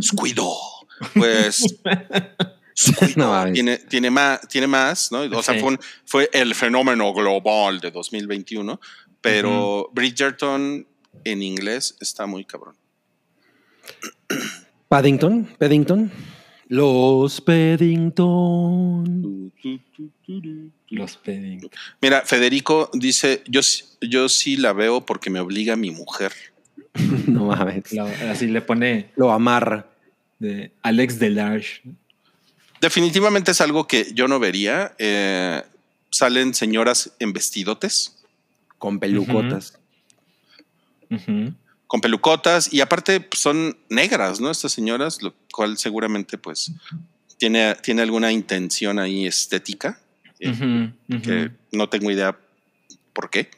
[0.02, 0.78] Squido,
[1.14, 1.84] pues Squido
[3.16, 5.22] No tiene, tiene, más, tiene más, ¿no?
[5.38, 5.60] O sea, Sí.
[5.60, 8.80] fue, un- fue el fenómeno global de 2021,
[9.22, 10.86] pero Bridgerton
[11.24, 12.76] en inglés está muy cabrón.
[14.90, 16.12] Paddington, Paddington.
[16.70, 19.52] Los Paddington.
[20.90, 21.70] Los peding.
[22.02, 26.34] Mira, Federico dice, yo, sí- yo sí la veo porque me obliga mi mujer.
[27.28, 27.84] No mames.
[28.30, 29.88] Así le pone Lo amarra.
[30.40, 31.82] de Alex Delarge.
[32.82, 34.94] Definitivamente es algo que yo no vería.
[34.98, 35.64] Eh,
[36.12, 38.16] salen señoras en vestidotes,
[38.78, 39.80] Con pelucotas.
[41.88, 44.52] Con pelucotas y aparte pues, son negras, ¿no?
[44.52, 46.72] Estas señoras, lo cual seguramente pues
[47.38, 50.00] tiene, tiene alguna intención ahí estética
[50.40, 50.92] eh,
[51.24, 52.38] que no tengo idea
[53.14, 53.50] por qué.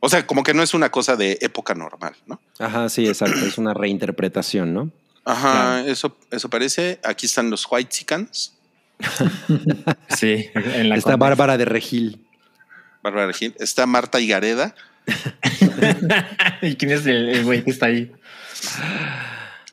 [0.00, 2.40] O sea, como que no es una cosa de época normal, ¿no?
[2.58, 3.44] Ajá, sí, exacto.
[3.44, 4.90] Es una reinterpretación, ¿no?
[5.24, 6.98] Ajá, eso, eso parece.
[7.04, 8.54] Aquí están los White Chickens,
[10.16, 11.16] Sí, en la Está.
[11.16, 12.24] Bárbara de Regil.
[13.02, 13.54] Bárbara Regil.
[13.58, 14.74] Está Marta Higareda.
[16.62, 18.12] ¿Y quién es el güey que está ahí?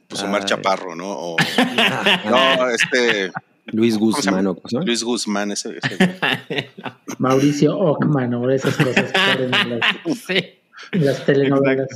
[0.08, 0.48] Pues Omar Ay.
[0.48, 1.10] Chaparro, ¿no?
[1.12, 1.38] O-
[2.30, 3.32] no, este
[3.68, 3.98] Luis?
[3.98, 4.86] Guzmán, ¿o cómo se llama?
[4.86, 6.72] Luis Guzmán, ese, ese-
[7.20, 9.80] Mauricio Ockman o esas cosas que en las,
[10.26, 10.46] sí,
[10.94, 11.88] en las telenovelas.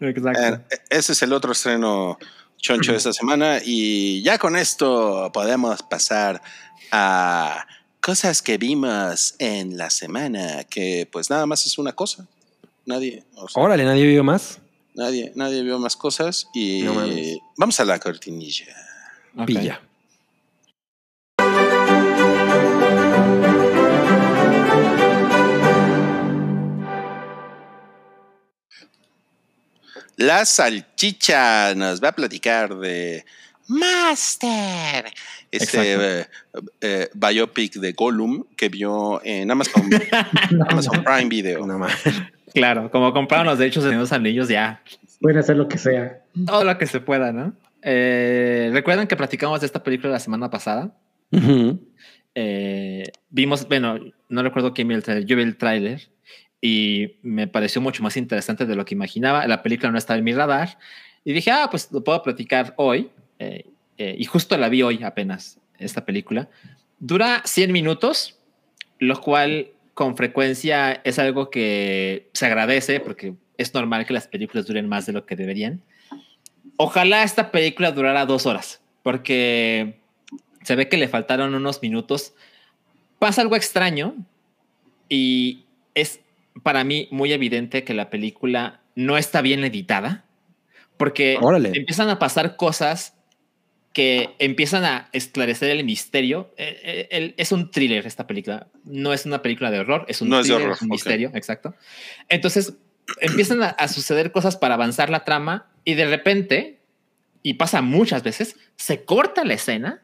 [0.00, 0.40] exacto.
[0.70, 2.18] Eh, ese es el otro estreno
[2.58, 3.60] choncho de esta semana.
[3.64, 6.42] Y ya con esto podemos pasar
[6.92, 7.66] a
[8.00, 12.26] cosas que vimos en la semana, que pues nada más es una cosa.
[12.86, 14.58] Nadie, o sea, Órale, nadie vio más.
[14.94, 16.48] nadie, nadie vio más cosas.
[16.54, 16.94] Y No
[17.56, 18.66] vamos a la cortinilla.
[19.46, 19.80] Pilla.
[30.18, 33.24] La salchicha nos va a platicar de
[33.68, 35.12] Master.
[35.48, 36.26] Este eh,
[36.80, 39.88] eh, biopic de Gollum que vio en Amazon,
[40.68, 41.64] Amazon Prime Video.
[41.64, 41.94] No más.
[42.52, 44.82] Claro, como compraron los derechos de los anillos, ya
[45.20, 46.18] Pueden hacer lo que sea.
[46.46, 47.52] todo lo que se pueda, ¿no?
[47.82, 50.90] Eh, ¿Recuerdan que platicamos de esta película la semana pasada?
[52.34, 56.08] Eh, vimos, bueno, no recuerdo quién vio el trailer, yo vi el tráiler
[56.60, 59.46] y me pareció mucho más interesante de lo que imaginaba.
[59.46, 60.78] La película no estaba en mi radar
[61.24, 63.10] y dije, ah, pues lo puedo platicar hoy.
[63.38, 63.66] Eh,
[63.98, 66.48] eh, y justo la vi hoy apenas, esta película.
[66.98, 68.38] Dura 100 minutos,
[68.98, 74.66] lo cual con frecuencia es algo que se agradece porque es normal que las películas
[74.66, 75.82] duren más de lo que deberían.
[76.76, 80.00] Ojalá esta película durara dos horas, porque
[80.62, 82.34] se ve que le faltaron unos minutos.
[83.18, 84.14] Pasa algo extraño
[85.08, 86.20] y es
[86.62, 90.24] para mí muy evidente que la película no está bien editada,
[90.96, 91.70] porque Órale.
[91.74, 93.14] empiezan a pasar cosas
[93.92, 96.52] que empiezan a esclarecer el misterio.
[96.56, 100.28] Eh, el- es un thriller esta película, no es una película de horror, es un
[100.28, 100.92] No es de thriller, horror, es un ok.
[100.92, 101.74] misterio, exacto.
[102.28, 102.74] Entonces
[103.20, 106.80] empiezan a, a suceder cosas para avanzar la trama y de repente,
[107.42, 110.02] y pasa muchas veces, se corta la escena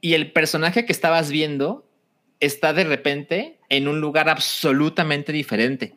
[0.00, 1.87] y el personaje que estabas viendo
[2.40, 5.94] está de repente en un lugar absolutamente diferente.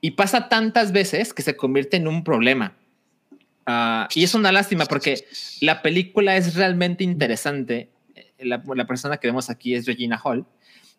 [0.00, 2.74] Y pasa tantas veces que se convierte en un problema.
[3.66, 5.24] Ah, y es una lástima porque
[5.60, 7.88] la película es realmente interesante.
[8.14, 10.44] Eh, La, la persona que vemos aquí es Regina Hall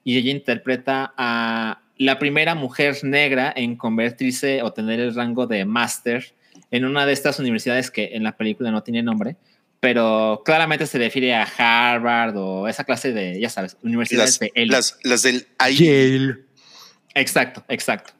[0.03, 5.65] y ella interpreta a la primera mujer negra en convertirse o tener el rango de
[5.65, 6.33] máster
[6.71, 9.35] en una de estas universidades que en la película no tiene nombre,
[9.83, 14.51] pero claramente se refiere a Harvard o esa clase de, ya sabes, universidades Las, de
[14.55, 14.71] élite.
[14.77, 15.45] las, las del.
[15.59, 16.37] Yale.
[17.15, 18.13] Exacto, exacto.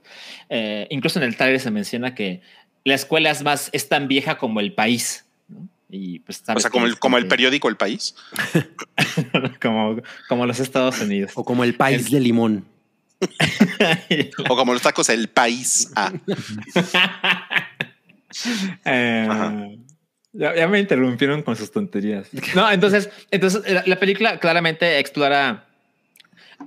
[0.50, 2.42] Eh, incluso en el trailer se menciona que
[2.84, 5.24] la escuela es más, es tan vieja como el país.
[5.48, 5.70] ¿no?
[5.90, 8.14] Y pues, O sea, como el, como el que- periódico El País.
[9.62, 11.32] como, como los Estados Unidos.
[11.36, 12.66] O como el país de limón.
[14.50, 15.90] O como los tacos El País.
[15.96, 16.12] Ah,
[18.86, 19.54] Eh, Ajá.
[20.34, 22.30] Ya, me interrumpieron con sus tonterías.
[22.56, 25.68] No, entonces, entonces la, la película claramente explora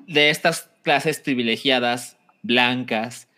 [0.06, 3.28] de estas clases privilegiadas, blancas,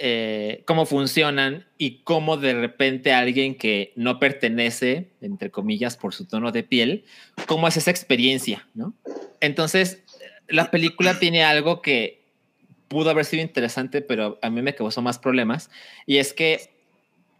[0.00, 6.24] eh, cómo funcionan y cómo de repente alguien que no pertenece, entre comillas, por su
[6.24, 7.04] tono de piel,
[7.46, 8.94] cómo es esa experiencia, ¿no?
[9.40, 10.04] Entonces,
[10.46, 12.22] la película tiene algo que
[12.86, 15.68] pudo haber sido interesante, pero a mí me causó más problemas,
[16.06, 16.77] y es que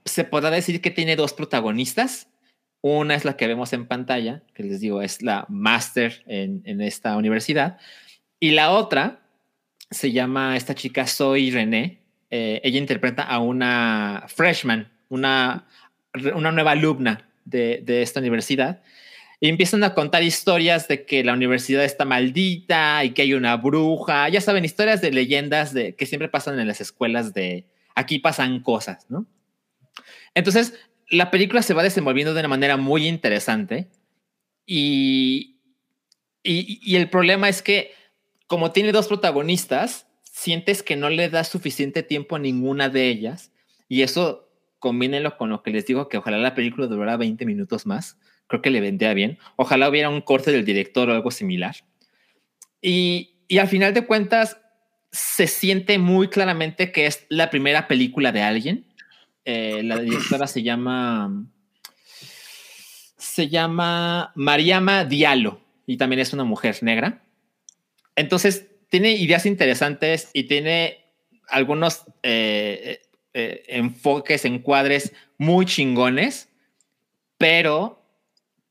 [0.08, 2.28] se podrá decir que tiene dos protagonistas.
[2.80, 7.16] Una es la que vemos en pantalla, que les digo es la máster en, esta
[7.16, 7.78] universidad,
[8.38, 9.20] y la otra
[9.90, 12.02] se llama esta chica Zoe René.
[12.30, 15.66] Eh, ella interpreta a una freshman, una,
[16.34, 18.82] una nueva alumna de, de esta universidad.
[19.40, 23.56] Y empiezan a contar historias de que la universidad está maldita y que hay una
[23.56, 24.28] bruja.
[24.28, 27.64] Ya saben, historias de leyendas de, que siempre pasan en las escuelas de
[27.98, 29.26] aquí pasan cosas, ¿no?
[30.38, 30.74] Entonces,
[31.10, 33.88] la película se va desenvolviendo de una manera muy interesante
[34.64, 35.56] y,
[36.42, 37.92] y, el problema es que
[38.46, 43.52] como tiene dos protagonistas, sientes que no le das suficiente tiempo a ninguna de ellas
[43.88, 47.84] y eso combínenlo con lo que les digo que ojalá la película durara 20 minutos
[47.84, 48.18] más.
[48.46, 49.38] Creo que le vendría bien.
[49.56, 51.76] Ojalá hubiera un corte del director o algo similar.
[52.80, 54.58] Y, y al final de cuentas,
[55.10, 58.87] se siente muy claramente que es la primera película de alguien.
[59.50, 61.46] Eh, la directora se llama.
[63.16, 67.22] Se llama Mariama Diallo y también es una mujer negra.
[68.14, 70.98] Entonces, tiene ideas interesantes y tiene
[71.48, 73.00] algunos eh,
[73.32, 76.50] eh, enfoques, encuadres muy chingones,
[77.38, 78.04] pero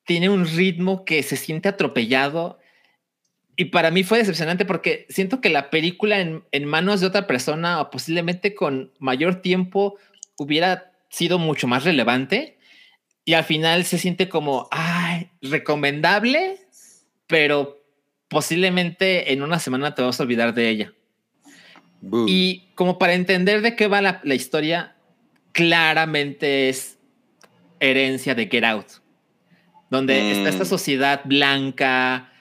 [0.06, 2.60] tiene un ritmo que se siente atropellado.
[3.56, 7.26] Y para mí fue decepcionante porque siento que la película en, en manos de otra
[7.26, 9.98] persona o posiblemente con mayor tiempo
[10.38, 12.58] hubiera sido mucho más relevante.
[13.26, 16.58] Y al final se siente como, ay, recomendable,
[17.28, 17.84] pero
[18.30, 20.94] posiblemente en una semana te vas a olvidar de ella.
[22.28, 24.96] Y como para entender de qué va la, la historia,
[25.52, 27.00] claramente es
[27.80, 28.88] herencia de Get Out,
[29.90, 30.32] donde Mm.
[30.38, 32.32] está esta sociedad blanca,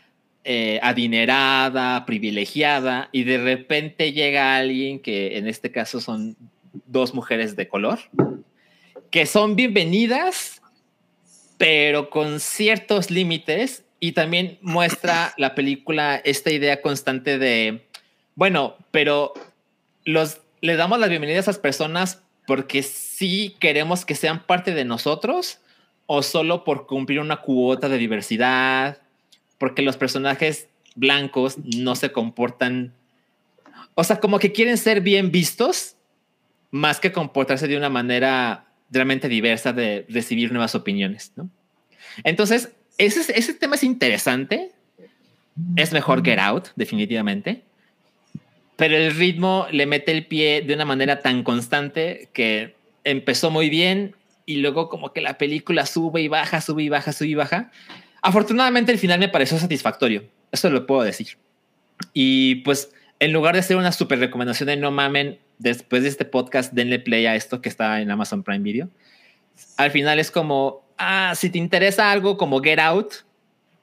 [0.45, 6.37] eh, adinerada, privilegiada, y de repente llega alguien que en este caso son
[6.87, 7.99] dos mujeres de color,
[9.11, 10.63] que son bienvenidas,
[11.59, 17.87] pero con ciertos límites, y también muestra la película esta idea constante de,
[18.35, 19.33] bueno, pero
[20.05, 24.85] los, le damos la bienvenida a esas personas porque sí queremos que sean parte de
[24.85, 25.61] nosotros
[26.07, 28.99] o solo por cumplir una cuota de diversidad,
[29.59, 32.93] porque los personajes blancos no se comportan,
[33.95, 35.97] o sea, como que quieren ser bien vistos,
[36.77, 41.51] más que comportarse de una manera realmente diversa de recibir nuevas opiniones, ¿no?
[42.25, 44.71] Entonces, ese, ese tema es interesante.
[45.77, 47.63] Es mejor Get Out, definitivamente.
[48.77, 52.75] Pero el ritmo le mete el pie de una manera tan constante que
[53.05, 57.13] empezó muy bien y luego como que la película sube y baja, sube y baja,
[57.13, 57.71] sube y baja.
[58.23, 60.25] Afortunadamente el final me pareció satisfactorio.
[60.53, 61.39] Eso lo puedo decir.
[62.13, 66.25] Y pues en lugar de hacer una super recomendación de no mamen, después de este
[66.25, 68.89] podcast denle play a esto que está en Amazon Prime Video.
[69.77, 73.15] Al final es como, ah, si te interesa algo como Get Out,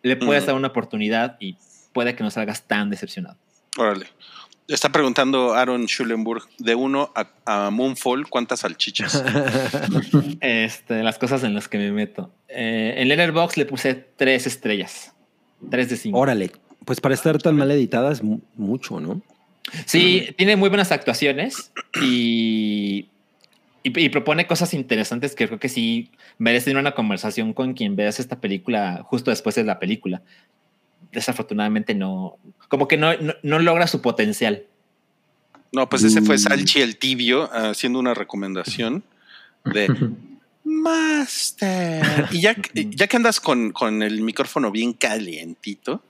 [0.01, 1.57] le puedes dar una oportunidad y
[1.93, 3.37] puede que no salgas tan decepcionado.
[3.77, 4.07] Órale.
[4.67, 7.11] Está preguntando Aaron Schulenburg, de uno
[7.45, 9.23] a, Moonfall, ¿cuántas salchichas?
[10.39, 12.31] este, las cosas en las que me meto.
[12.47, 15.13] Eh, en Letterboxd le puse tres estrellas.
[15.69, 16.17] Tres de cinco.
[16.17, 16.51] Órale.
[16.85, 19.21] Pues para estar tan mal editada es mucho, ¿no?
[19.85, 21.71] Sí, tiene muy buenas actuaciones
[22.01, 23.07] y,
[23.81, 28.39] y, propone cosas interesantes que creo que sí merecen una conversación con quien veas esta
[28.41, 30.21] película justo después de la película
[31.13, 32.37] desafortunadamente no,
[32.67, 33.11] como que no,
[33.43, 34.63] no, logra su potencial.
[35.71, 36.39] No, pues ese fue mm.
[36.39, 39.03] Salchi el tibio haciendo una recomendación
[39.65, 39.87] de
[40.83, 42.27] Master.
[42.31, 46.05] Y ya, ya que andas con, con el micrófono bien calientito,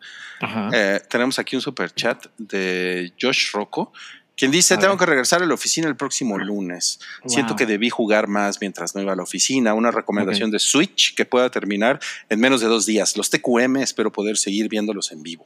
[0.74, 3.94] eh, tenemos aquí un super chat de Josh Rocco
[4.36, 7.00] quien dice, tengo que regresar a la oficina el próximo lunes.
[7.28, 9.76] Siento que debí jugar más mientras no iba a la oficina.
[9.76, 13.16] Una recomendación de Switch que pueda terminar en menos de dos días.
[13.16, 15.46] Los TQM espero poder seguir viéndolos en vivo.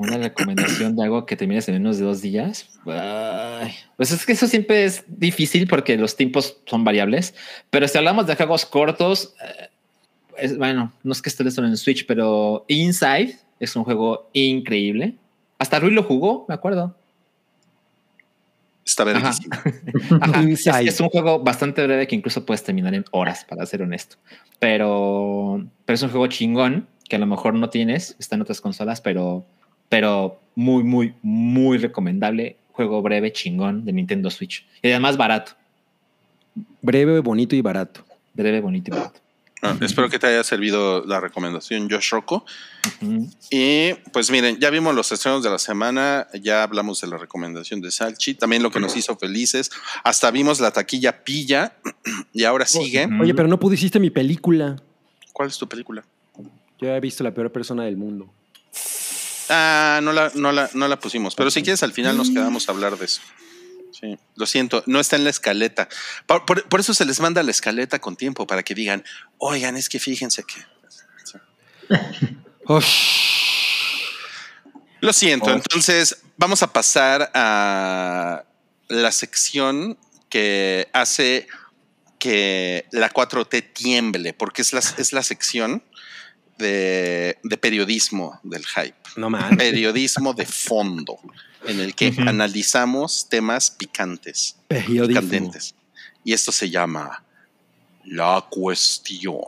[0.00, 2.70] Una recomendación de algo que termines en menos de dos días.
[2.84, 7.34] Pues es que eso siempre es difícil porque los tiempos son variables.
[7.68, 9.68] Pero si hablamos de juegos cortos, eh,
[10.38, 15.16] es, bueno, no es que esté solo en Switch, pero Inside es un juego increíble.
[15.58, 16.96] Hasta Rui lo jugó, me acuerdo.
[18.86, 19.04] Está
[20.80, 24.16] Es, un juego bastante breve que incluso puedes terminar en horas, para ser honesto.
[24.58, 28.62] Pero, pero es un juego chingón que a lo mejor no tienes, está en otras
[28.62, 29.44] consolas, pero,
[29.90, 32.56] pero muy, muy, muy recomendable.
[32.72, 34.64] Juego breve, chingón de Nintendo Switch.
[34.80, 35.52] Y además barato.
[36.80, 38.02] Breve, bonito y barato.
[38.32, 39.20] Breve, bonito y barato.
[39.62, 42.46] Ah, espero que te haya servido la recomendación, Josh Rocco.
[43.50, 47.82] Y pues miren, ya vimos los estrenos de la semana, ya hablamos de la recomendación
[47.82, 49.70] de Salchi, también lo que nos hizo felices,
[50.02, 51.74] hasta vimos la taquilla pilla
[52.32, 53.06] y ahora sigue.
[53.20, 54.76] Oye, pero no pudiste mi película.
[55.34, 56.04] ¿Cuál es tu película?
[56.80, 58.32] Yo he visto la peor persona del mundo.
[59.50, 62.68] Ah, no la, no la, no la pusimos, pero si quieres al final nos quedamos
[62.68, 63.20] a hablar de eso.
[63.92, 65.88] Sí, lo siento, no está en la escaleta.
[66.26, 69.04] Por, eso se les manda la escaleta con tiempo, para que digan,
[69.38, 70.54] oigan, es que fíjense que...
[75.00, 78.44] Lo siento, entonces vamos a pasar a
[78.88, 79.98] la sección
[80.28, 81.48] que hace
[82.18, 85.82] que la 4T tiemble, porque es la, es la sección
[86.60, 88.94] de, periodismo del hype.
[89.16, 91.18] No Periodismo de fondo
[91.66, 95.74] en el que analizamos temas picantes, candentes.
[96.24, 97.24] Y esto se llama
[98.04, 99.40] la cuestión.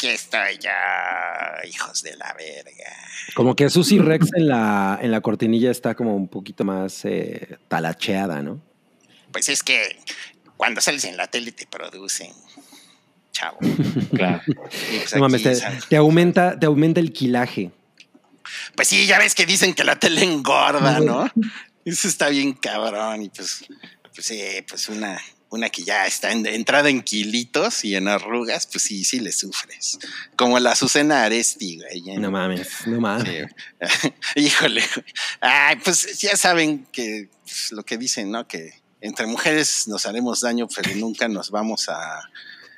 [0.00, 2.96] Aquí estoy yo, hijos de la verga.
[3.34, 7.58] Como que Susy Rex en la, en la cortinilla está como un poquito más eh,
[7.68, 8.62] talacheada, ¿no?
[9.30, 9.98] Pues es que
[10.56, 12.32] cuando sales en la tele te producen,
[13.32, 13.58] chavo.
[14.14, 14.42] Claro.
[14.46, 17.70] Pues te, aumenta, te aumenta el quilaje.
[18.74, 21.30] Pues sí, ya ves que dicen que la tele engorda, ¿no?
[21.84, 23.22] Eso está bien cabrón.
[23.22, 23.66] Y pues,
[24.14, 25.20] pues sí, pues una,
[25.50, 29.98] una que ya está entrada en kilitos y en arrugas, pues sí, sí le sufres.
[30.36, 32.18] Como la Azucena Aresti, güey.
[32.18, 33.50] No mames, no mames.
[34.36, 34.82] Híjole.
[35.40, 38.46] Ay, pues ya saben que pues, lo que dicen, ¿no?
[38.46, 42.30] Que entre mujeres nos haremos daño, pero nunca nos vamos a...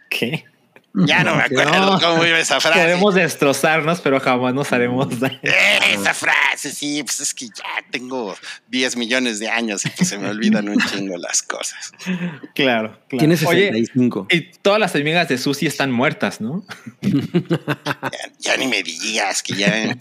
[0.08, 0.46] ¿Qué?
[0.94, 2.78] Ya no me acuerdo cómo iba esa frase.
[2.80, 5.38] Queremos destrozarnos, pero jamás nos haremos daño.
[5.42, 8.36] Esa frase, sí, pues es que ya tengo
[8.68, 11.92] 10 millones de años y que se me olvidan un chingo las cosas.
[12.54, 13.18] Claro, claro.
[13.18, 14.26] Tienes 65.
[14.30, 16.64] y todas las amigas de Susi están muertas, ¿no?
[18.38, 19.96] Ya, ni me digas que ya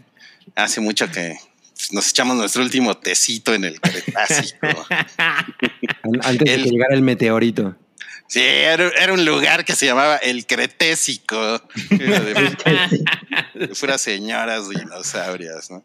[0.55, 1.38] hace mucho que
[1.91, 4.68] nos echamos nuestro último tecito en el Cretácico.
[5.18, 7.76] An- Antes de que llegara el meteorito.
[8.32, 11.38] Sí, era, era un lugar que se llamaba el Cretésico.
[11.90, 15.84] De, puras señoras dinosaurias, ¿no?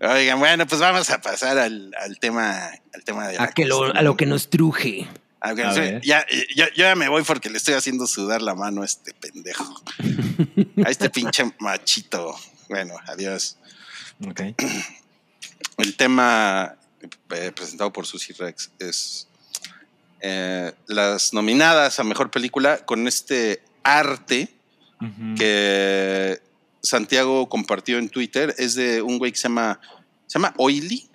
[0.00, 3.84] Oigan, bueno, pues vamos a pasar al, al tema, al tema de A, que lo,
[3.84, 5.06] a lo que nos truje.
[5.38, 6.00] A sí, ver.
[6.02, 6.26] ya,
[6.56, 9.80] ya, yo ya me voy porque le estoy haciendo sudar la mano a este pendejo.
[10.84, 12.34] A este pinche machito.
[12.68, 13.58] Bueno, adiós.
[14.26, 14.40] Ok.
[15.78, 16.74] El tema
[17.30, 19.28] eh, presentado por Susy Rex es
[20.28, 24.48] eh, las nominadas a mejor película con este arte
[25.36, 26.40] que
[26.82, 28.54] Santiago compartió en Twitter.
[28.58, 29.78] Es de un güey que se llama,
[30.26, 31.08] se llama Oily.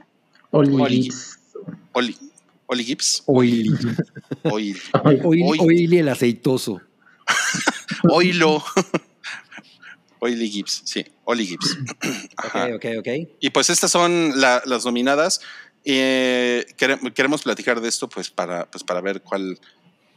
[2.68, 3.24] Oli, Gibbs.
[3.26, 3.70] Oily.
[4.44, 4.78] Oily.
[5.04, 5.60] Ay, Oily, Oily.
[5.60, 6.80] Oily el aceitoso.
[8.10, 8.64] Oilo.
[10.20, 11.78] Oily Gibbs, sí, Oli Gibbs.
[12.38, 12.68] Ajá.
[12.76, 13.08] Ok, ok, ok.
[13.40, 15.42] Y pues estas son la- las nominadas.
[15.86, 19.60] Eh, quere- queremos platicar de esto pues para, pues para ver cuál,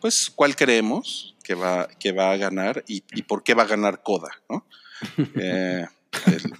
[0.00, 3.66] pues, cuál creemos que va, que va a ganar y, y por qué va a
[3.66, 4.66] ganar Coda, ¿no?
[5.36, 5.86] Eh,
[6.26, 6.52] el-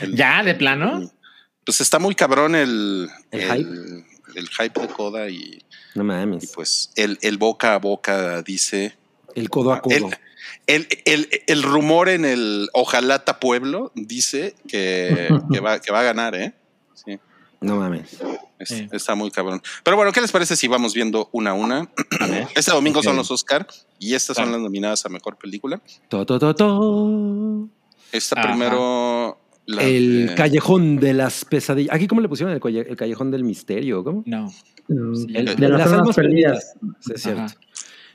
[0.00, 0.42] el- ¿Ya?
[0.42, 1.10] ¿De plano?
[1.64, 4.04] Pues está muy cabrón el, ¿El el,
[4.36, 5.62] el hype de Coda y,
[5.94, 6.52] No y mames.
[6.54, 8.96] pues el, el boca a boca dice...
[9.34, 9.94] El codo a codo.
[9.96, 16.00] El, el, el, el rumor en el Ojalata Pueblo dice que, que, va, que va
[16.00, 16.52] a ganar, ¿eh?
[16.94, 17.18] Sí,
[17.64, 18.12] No mames.
[18.58, 18.88] es- Sí.
[18.92, 19.60] está muy cabrón.
[19.82, 21.88] Pero bueno, ¿qué les parece si vamos viendo una a una?
[22.20, 22.46] A ver.
[22.54, 23.66] Este domingo son los Oscar
[23.98, 25.80] y estas son las nominadas a Mejor Película.
[26.08, 27.68] To, to, to, to.
[28.12, 28.48] Esta Ajá.
[28.50, 29.38] primero...
[29.66, 31.94] la El de- callejón de las pesadillas.
[31.94, 34.04] Aquí, ¿cómo le pusieron el, el callejón del misterio?
[34.04, 34.22] ¿Cómo?
[34.26, 34.48] No.
[34.50, 36.74] Sí, de el- las almas perdidas.
[37.00, 37.40] Sí, es cierto.
[37.42, 37.54] Ajá.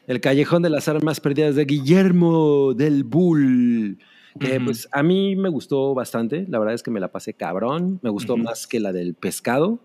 [0.08, 4.00] El callejón de las armas perdidas de Guillermo del Bull.
[4.40, 4.66] Que Ujú.
[4.66, 6.46] pues a mí me gustó bastante.
[6.50, 8.00] La verdad es que me la pasé cabrón.
[8.02, 9.80] Me gustó más que la del pescado.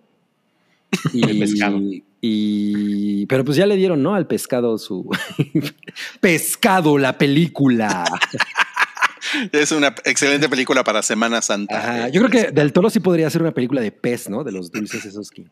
[1.12, 1.80] Y, El pescado.
[2.20, 4.14] y- pero pues ya le dieron, ¿no?
[4.14, 5.08] Al pescado su
[6.20, 8.04] pescado, la película.
[9.52, 11.78] Es una excelente película para Semana Santa.
[11.78, 12.08] Ajá.
[12.08, 14.44] Eh, Yo creo que Del Toro sí podría hacer una película de pez, ¿no?
[14.44, 15.44] De los dulces esos que,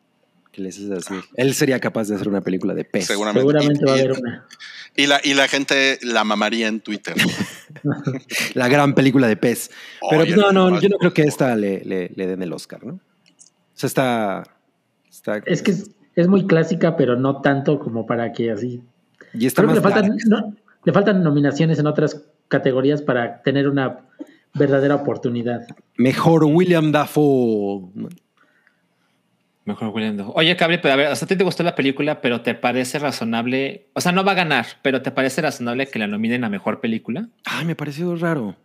[0.53, 1.15] que les haces así.
[1.37, 3.07] Él sería capaz de hacer una película de pez.
[3.07, 3.41] Seguramente.
[3.41, 4.47] Seguramente Y- va a haber una.
[4.95, 7.15] Y la, y la gente la mamaría en Twitter.
[8.55, 9.71] La gran película de pez.
[10.11, 12.53] Pero Oye, pues, no, no, yo no creo que esta le, le- le den el
[12.53, 12.95] Oscar, ¿no?
[12.95, 13.01] O
[13.75, 14.43] sea, está.
[15.11, 18.83] está Es que es, es muy clásica, pero no tanto como para que así.
[19.33, 20.55] y está Creo que más le faltan, no,
[20.85, 24.01] le faltan nominaciones en otras categorías para tener una
[24.55, 25.67] verdadera oportunidad.
[25.97, 27.89] Mejor William Dafoe.
[29.65, 30.33] Mejor William Dafoe.
[30.37, 32.55] Oye, Cabri, pero a ver, o sea, a ti te gustó la película, pero ¿te
[32.55, 33.87] parece razonable?
[33.93, 36.81] O sea, no va a ganar, pero ¿te parece razonable que la nominen a mejor
[36.81, 37.29] película?
[37.45, 38.57] Ay, me pareció raro.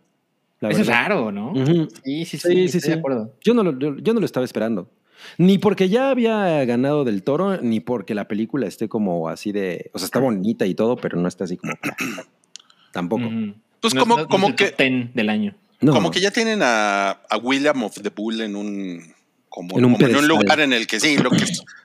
[0.60, 1.02] La Eso es verdad.
[1.02, 1.52] raro, ¿no?
[1.54, 2.88] Sí, sí, sí, Sí, sí, estoy sí.
[2.90, 3.32] de acuerdo.
[3.44, 4.90] Yo no, lo, yo, yo no lo estaba esperando.
[5.36, 9.90] Ni porque ya había ganado del toro, ni porque la película esté como así de.
[9.94, 11.74] O sea, está bonita y todo, pero no está así como.
[12.92, 13.24] Tampoco.
[13.26, 13.54] Ujú.
[13.80, 15.54] Pues No- como- no- no como es el que- top 10 del año.
[15.80, 15.92] No.
[15.92, 19.00] Como que ya tienen a, a William of the Bull en un
[19.48, 20.28] como, En un como en un pedestal.
[20.28, 21.44] lugar en el que sí, lo que,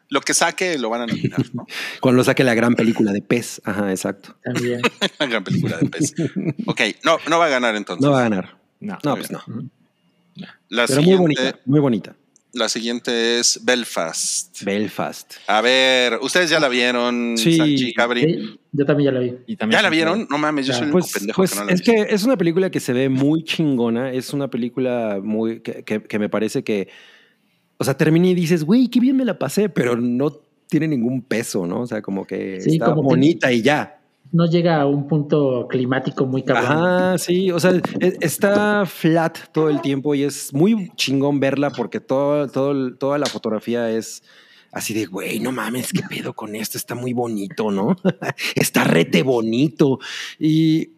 [0.09, 1.43] lo que saque lo van a nominar.
[1.53, 1.65] ¿no?
[2.01, 3.61] Cuando saque la gran película de pez.
[3.63, 4.35] Ajá, exacto.
[4.43, 4.81] También.
[5.19, 6.13] Una gran película de pez.
[6.65, 8.03] Ok, no, no va a ganar entonces.
[8.05, 8.57] No va a ganar.
[8.79, 8.97] No.
[9.03, 9.41] No, pues no.
[10.69, 12.15] La Pero muy bonita, muy bonita.
[12.53, 14.63] La siguiente es Belfast.
[14.63, 15.33] Belfast.
[15.47, 17.57] A ver, ustedes ya la vieron, Sí.
[17.57, 18.21] Sanchi, Cabri.
[18.21, 19.33] Sí, yo también ya la vi.
[19.47, 20.27] Y también ¿Ya la vieron?
[20.29, 20.77] No mames, yo Ya.
[20.79, 22.93] soy el Pues, pendejo pues que no la es que es una película que se
[22.93, 24.11] ve muy chingona.
[24.11, 26.89] Es una película muy que, que- que me parece que,
[27.77, 30.31] o sea, termina y dices, güey, qué bien me la pasé, pero no
[30.67, 31.81] tiene ningún peso, ¿no?
[31.81, 33.99] O sea, como que Sí, está como que- bonita y ya.
[34.31, 36.65] No llega a un punto climático muy cabrón.
[36.65, 41.69] Ajá, sí, o sea, e- está flat todo el tiempo y es muy chingón verla
[41.69, 44.23] porque todo, todo, toda la fotografía es
[44.71, 47.95] así de, güey, no mames, qué pedo con esto, está muy bonito, ¿no?
[48.55, 49.99] está rete bonito.
[50.39, 50.89] Y,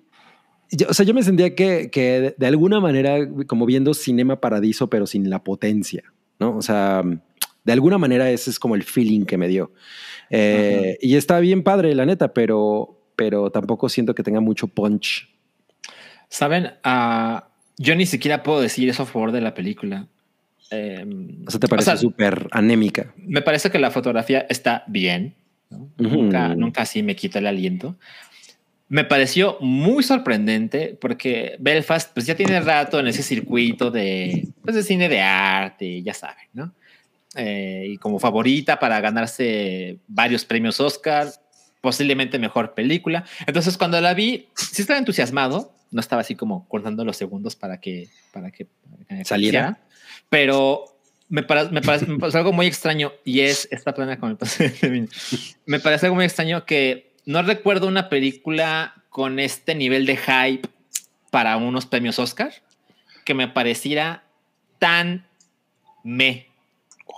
[0.72, 4.88] yo, o sea, yo me sentía que, que de alguna manera como viendo Cinema Paradiso,
[4.89, 6.03] pero sin la potencia,
[6.40, 6.57] ¿no?
[6.57, 7.02] O sea,
[7.64, 9.72] de alguna manera ese es como el feeling que me dio.
[10.30, 15.30] Eh, y está bien padre, la neta, pero, pero tampoco siento que tenga mucho punch.
[16.30, 17.48] Saben, Ah,
[17.78, 20.07] yo ni siquiera puedo decir eso a favor de la película.
[20.72, 21.06] Eh,
[21.45, 23.14] O sea, te parece sea, súper anémica.
[23.18, 25.36] me parece que la fotografía está bien.
[25.98, 27.95] Nunca, nunca así me quita el aliento.
[28.88, 34.76] Me pareció muy sorprendente porque Belfast pues ya tiene rato en ese circuito de, pues,
[34.76, 36.74] de cine de arte, ya saben, ¿no?
[37.36, 41.28] Eh, y como favorita para ganarse varios premios Oscar,
[41.82, 43.26] posiblemente mejor película.
[43.48, 47.80] Entonces cuando la vi, sí estaba entusiasmado, no estaba así como cortando los segundos para
[47.80, 48.68] que, para que,
[49.07, 49.80] para que Saliera.
[50.30, 50.86] pero
[51.28, 54.70] me, para- me parece, me algo muy extraño y es esta plana con el pase
[54.70, 55.10] de.
[55.66, 60.68] Me parece algo muy extraño que no recuerdo una película con este nivel de hype
[61.31, 62.53] para unos premios Oscar
[63.23, 64.23] que me pareciera
[64.80, 65.26] tan
[66.03, 66.47] me.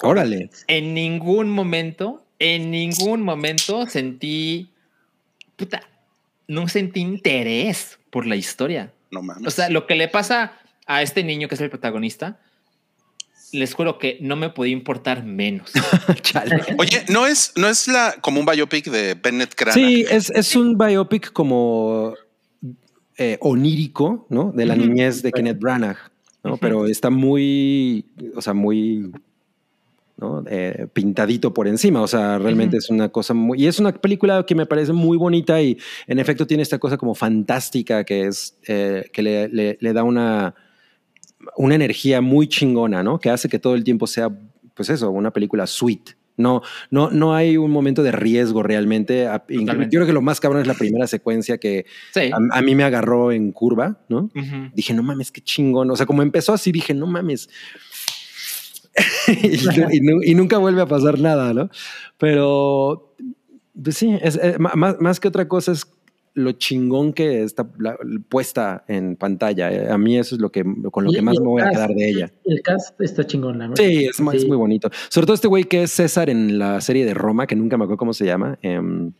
[0.02, 0.50] Órale.
[0.68, 4.70] En ningún momento, en ningún momento sentí,
[5.56, 5.82] puta,
[6.48, 8.94] no sentí interés por la historia.
[9.12, 9.48] No mames.
[9.48, 10.54] O sea, lo que le pasa
[10.86, 12.40] a este niño que es el protagonista,
[13.52, 15.72] les juro que no me podía importar menos.
[16.22, 16.56] Chale.
[16.78, 19.74] Oye, ¿no es, no es la como un biopic de Bennett Crana?
[19.74, 22.14] Sí, es, es un biopic como
[23.18, 24.52] eh, onírico, ¿no?
[24.52, 25.98] De la niñez de Kenneth Branagh,
[26.44, 26.58] ¿no?
[26.58, 28.06] Pero está muy,
[28.36, 29.12] o sea, muy
[30.18, 30.44] ¿no?
[30.50, 32.02] Eh, pintadito por encima.
[32.02, 33.62] O sea, realmente es una cosa muy.
[33.64, 36.98] Y es una película que me parece muy bonita y en efecto tiene esta cosa
[36.98, 40.56] como fantástica que es eh, que le, le- le da una,
[41.56, 43.20] una energía muy chingona, ¿no?
[43.20, 44.30] Que hace que todo el tiempo sea,
[44.74, 46.12] pues eso, una película sweet.
[46.40, 46.62] No,
[46.92, 49.24] no, no hay un momento de riesgo realmente.
[49.26, 49.92] Totalmente.
[49.92, 52.30] Yo creo que lo más cabrón es la primera secuencia que Sí.
[52.32, 54.30] a, a mí me agarró en curva, ¿no?
[54.36, 54.70] Ujú.
[54.76, 55.90] Dije, no mames, qué chingón.
[55.90, 57.50] O sea, como empezó así, dije, no mames.
[59.28, 61.70] y, y nu- y nunca vuelve a pasar nada, ¿no?
[62.18, 63.16] Pero,
[63.82, 65.86] pues sí, es, ma- más, más que otra cosa es
[66.38, 67.98] lo chingón que está la-
[68.30, 69.72] puesta en pantalla.
[69.72, 71.70] Eh, A mí eso es lo que, con lo Y- que más me voy a
[71.72, 72.32] quedar de ella.
[72.46, 73.84] El cast está chingón, la verdad.
[73.84, 74.90] Sí, es, muy bonito.
[75.10, 77.84] Sobre todo este güey que es César en la serie de Roma, que nunca me
[77.86, 78.58] acuerdo cómo se llama.
[78.62, 79.12] Em,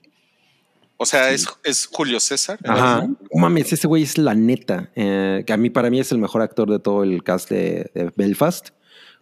[0.98, 2.58] O sea, es, es Julio César.
[2.66, 3.06] Ajá.
[3.08, 4.90] No mames, ese güey es la neta.
[4.96, 7.92] eh, que a mí, para mí, es el mejor actor de todo el cast de,
[7.94, 8.70] de Belfast,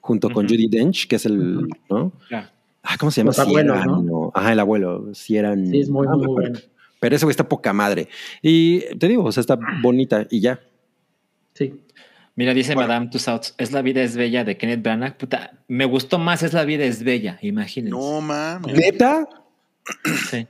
[0.01, 0.47] junto con.
[0.47, 2.11] Judy Dench, que es el, ¿no?
[2.84, 3.30] Ah, ¿Cómo se llama?
[3.30, 4.31] Los abuelos, Cieran, ¿no?
[4.35, 5.13] Ajá, el abuelo.
[5.15, 5.67] Cieran.
[5.67, 6.59] Sí, es muy, Ah, muy bueno.
[7.06, 8.07] Pero ese güey está poca madre.
[8.41, 10.60] Y te digo, o sea, está bonita y ya.
[11.53, 11.72] Sí.
[12.36, 12.88] Mira, dice Bueno.
[12.88, 15.15] Madame Tussauds, es la vida es bella de Kenneth Branagh.
[15.15, 17.95] Puta, me gustó más es la vida es bella, imagínense.
[17.95, 18.76] No mames.
[18.76, 19.30] ¿Neta?
[20.32, 20.48] Sí.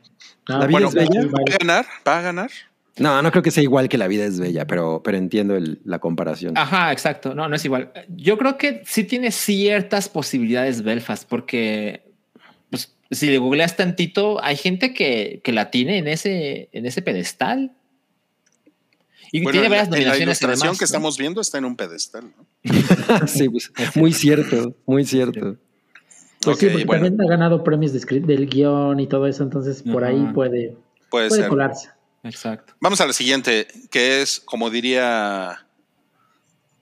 [0.48, 1.22] No, La vida Bueno, es bella.
[1.28, 1.86] ¿va a ganar?
[2.08, 2.52] ¿Va a ganar?
[3.00, 5.82] No, no creo que sea igual que la vida es bella, pero, pero entiendo el-
[5.84, 6.58] la comparación.
[6.58, 7.36] Ajá, exacto.
[7.36, 7.92] No, no es igual.
[8.16, 12.05] Yo creo que sí tiene ciertas posibilidades Belfast, porque
[13.16, 17.72] si le googleas tantito, hay gente que, que la tiene en ese, en ese pedestal.
[19.32, 20.22] Y Bueno, tiene varias en la nominaciones.
[20.28, 20.86] ilustración además, que ¿no?
[20.86, 22.32] estamos viendo está en un pedestal.
[22.38, 23.28] ¿no?
[23.28, 25.58] sí, pues, muy cierto, muy cierto.
[26.42, 29.82] Pues sí, porque bueno, también ha ganado premios de del guion y todo eso, entonces
[29.82, 30.78] por ahí puede,
[31.10, 31.90] puede colarse.
[32.24, 32.74] Exacto.
[32.80, 35.66] Vamos a la siguiente, que es, como diría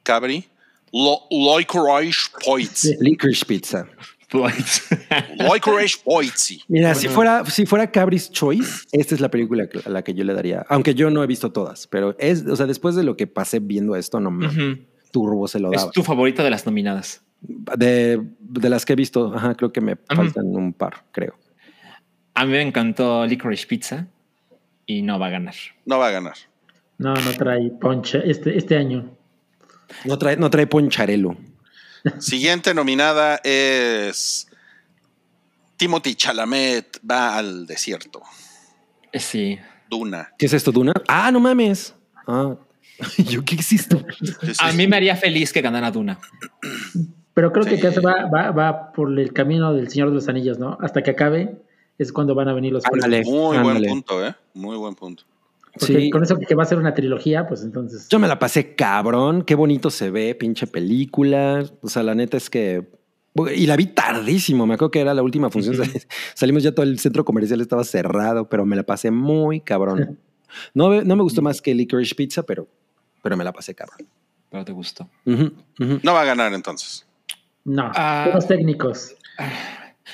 [0.03, 0.45] Cabri,
[0.91, 1.27] lo,
[1.57, 2.29] Licorice.
[2.73, 2.95] Sí.
[2.99, 3.87] Licorice Pizza.
[4.33, 6.65] Licorice Poits.
[6.67, 10.23] Mira, si fuera, si fuera Cabris Choice, esta es la película a la que yo
[10.23, 10.65] le daría.
[10.69, 13.59] Aunque yo no he visto todas, pero es, o sea, después de lo que pasé
[13.59, 14.81] viendo esto, no mames, Ujú.
[15.11, 15.91] Turbo se lo Es daba.
[15.91, 17.21] tu favorita de las nominadas.
[17.41, 21.35] De, de las que he visto, ajá, creo que me faltan un par, creo.
[22.35, 24.07] A mí me encantó Licorice Pizza
[24.85, 25.53] y no va a ganar.
[25.85, 26.33] No va a ganar.
[26.97, 29.11] No, no trae ponche este, este año.
[30.05, 31.35] No trae, no trae poncharelo.
[32.19, 34.47] Siguiente nominada es
[35.77, 38.21] Timothy Chalamet va al desierto.
[39.11, 39.59] Eh, Sí.
[39.89, 40.31] Duna.
[40.37, 40.91] ¿Qué es esto, Duna?
[41.07, 41.93] Ah, no mames.
[42.27, 42.55] Ah,
[43.17, 44.03] yo qué existo.
[44.59, 46.19] A mí me haría feliz que ganara Duna.
[47.33, 47.81] Pero creo que Sí.
[47.81, 50.77] casi va, va, va por el camino del Señor de los Anillos, ¿no?
[50.81, 51.61] Hasta que acabe
[51.97, 52.83] es cuando van a venir los.
[52.85, 53.79] Ándale, Muy ándale.
[53.87, 54.35] buen punto, ¿eh?
[54.53, 55.23] Muy buen punto.
[55.79, 56.09] Porque Sí.
[56.11, 58.07] con eso que va a ser una trilogía, pues entonces.
[58.09, 61.63] Yo me la pasé cabrón, qué bonito se ve, pinche película.
[61.81, 62.87] O sea, la neta es que.
[63.55, 65.75] Y la vi tardísimo, me acuerdo que era la última función.
[66.35, 70.19] Salimos ya todo el centro comercial estaba cerrado, pero me la pasé muy cabrón.
[70.75, 72.67] No, no me gustó más que Licorice Pizza, pero,
[73.23, 74.07] pero me la pasé cabrón.
[74.51, 75.09] Pero te gustó.
[75.25, 77.07] No va a ganar entonces.
[77.65, 78.29] No, Ah.
[78.31, 79.15] los técnicos.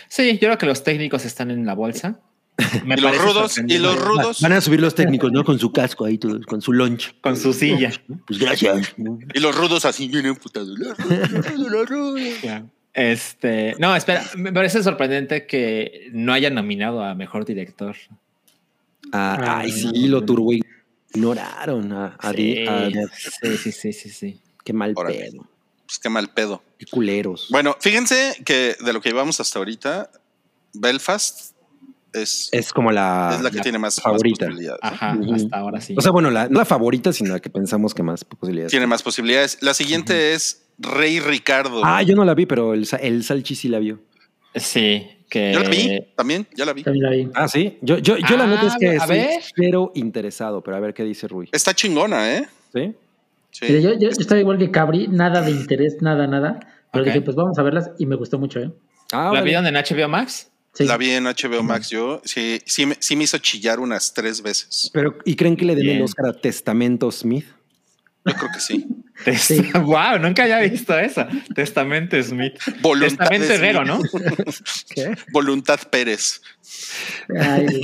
[0.08, 2.22] Sí, yo creo que los técnicos están en la bolsa.
[2.86, 5.44] Me Y los rudos, y los rudos, Van a subir los técnicos, ¿no?
[5.44, 7.14] Con su casco ahí, todos, con su lunch.
[7.22, 7.92] Con su silla.
[8.28, 8.94] Pues gracias.
[9.34, 12.22] y los rudos así los rudos.
[12.94, 17.96] Este, no, espera, me parece sorprendente que no haya nominado a mejor director.
[19.12, 20.52] Ah, ay, sí, lo turbo
[21.14, 24.40] ignoraron a, a, Sí, a- sí, sí, sí, sí, sí.
[24.64, 25.18] Qué mal Órale.
[25.32, 25.48] pedo.
[25.86, 26.62] Pues qué mal pedo.
[26.78, 27.48] Qué culeros.
[27.50, 30.12] Bueno, fíjense que de lo que llevamos hasta ahorita,
[30.74, 31.49] Belfast
[32.14, 34.48] es, es como la, es la que tiene más, más favorita.
[34.82, 35.96] Ajá, hasta ahora sí.
[35.98, 38.72] O sea, bueno, la, no la favorita, sino la que pensamos que más posibilidades.
[38.72, 39.58] Tiene más posibilidades.
[39.62, 41.82] La siguiente es Rey Ricardo.
[41.84, 44.00] Ah, yo no la vi, pero el, el Salchi sí la vio.
[44.56, 45.52] sí, que.
[45.54, 46.84] Yo la vi también, ya la vi.
[46.84, 47.30] También la vi.
[47.36, 47.78] Ah, sí.
[47.82, 49.30] Yo, yo, yo la Ah, neta es que a estoy ver.
[49.56, 51.50] cero interesado, pero a ver qué dice Rui.
[51.52, 52.48] Está chingona, ¿eh?
[52.74, 52.94] ¿Sí?
[53.52, 53.82] Sí.
[53.82, 56.60] Yo, yo, estaba igual que Cabri, nada de interés, nada, nada.
[56.92, 58.72] Pero dije, pues vamos a verlas y me gustó mucho, ¿eh?
[59.12, 59.46] Ah, ¿La órale.
[59.46, 60.50] vieron en HBO Max?
[60.80, 60.86] Sí.
[60.86, 62.22] La vi en HBO Max yo.
[62.24, 64.90] Sí, sí, me, sí me hizo chillar unas tres veces.
[64.94, 66.02] Pero, ¿Y creen que le den el.
[66.04, 67.46] Oscar a Testamento Smith?
[68.26, 68.88] Yo creo que sí.
[69.38, 69.62] Sí.
[69.74, 71.28] wow, nunca había visto eso.
[71.54, 72.54] Testamento Smith.
[72.82, 74.00] Voluntad Testamento Herrero, ¿no?
[74.96, 75.14] ¿Qué?
[75.34, 76.42] Voluntad Pérez.
[77.38, 77.82] Ay,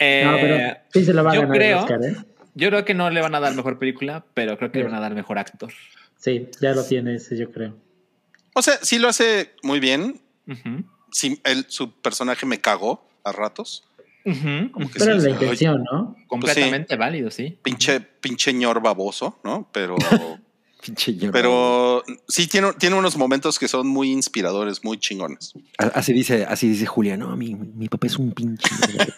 [0.00, 2.16] Eh, no, pero sí se lo va a yo ganar el creo- Oscar, ¿eh?
[2.56, 4.94] Yo creo que no le van a dar mejor película, pero creo que le van
[4.94, 5.72] a dar mejor actor.
[6.18, 7.76] Sí, ya lo tiene ese, yo creo.
[8.54, 10.20] O sea, sí lo hace muy bien.
[11.16, 13.84] Sí, él, su personaje me cagó a ratos.
[14.26, 14.70] Ujú.
[14.70, 16.14] Como que Pero sí, la intención, ¿no?
[16.26, 17.58] Completamente válido, sí.
[17.62, 19.66] pinche, pinche ñor baboso, ¿no?
[19.72, 19.96] Pero,
[21.32, 25.54] pero sí tiene, tiene unos momentos que son muy inspiradores, muy chingones.
[25.78, 27.16] Así dice, así dice Julia.
[27.16, 28.68] No, mi, mi papá es un pinche.
[28.92, 29.14] ñordo".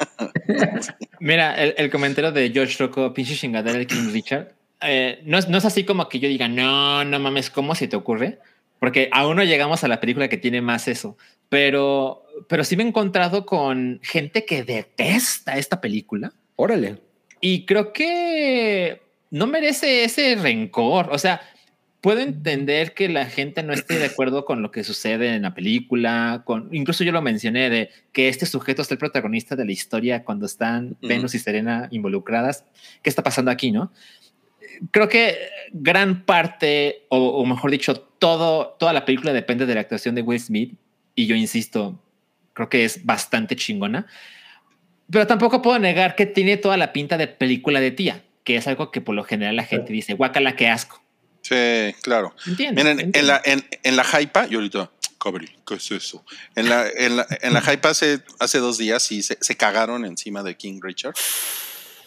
[1.18, 5.48] Mira, el, el comentario de George Rocco, pinche chingadera de King Richard, eh, no, es,
[5.48, 8.38] no es así como que yo diga, no, no mames, ¿cómo se te ocurre?
[8.78, 11.16] Porque aún no llegamos a la película que tiene más eso.
[11.48, 17.00] Pero, pero sí me he encontrado con gente que detesta esta película Órale.
[17.40, 21.08] y creo que no merece ese rencor.
[21.10, 21.40] O sea,
[22.00, 25.54] puedo entender que la gente no esté de acuerdo con lo que sucede en la
[25.54, 26.42] película.
[26.44, 30.24] Con, incluso yo lo mencioné de que este sujeto es el protagonista de la historia
[30.24, 30.96] cuando están.
[31.02, 32.64] Venus y Serena involucradas.
[33.02, 33.92] ¿Qué está pasando aquí, no?
[34.90, 35.36] Creo que
[35.72, 40.22] gran parte, o, o mejor dicho, todo, toda la película depende de la actuación de
[40.22, 40.78] Will Smith.
[41.18, 42.00] Y yo insisto,
[42.52, 44.06] creo que es bastante chingona.
[45.10, 48.68] Pero tampoco puedo negar que tiene toda la pinta de película de tía, que es
[48.68, 51.02] algo que por lo general la gente dice, guácala, qué asco.
[51.42, 52.36] Sí, claro.
[52.46, 52.84] ¿Entiendes?
[52.84, 56.24] Miren, en la, en, en la hypa, yo ahorita, Cabri, ¿qué es eso?
[56.54, 60.04] En la, en la, en la hypa hace, hace dos días y se, se cagaron
[60.04, 61.14] encima de King Richard.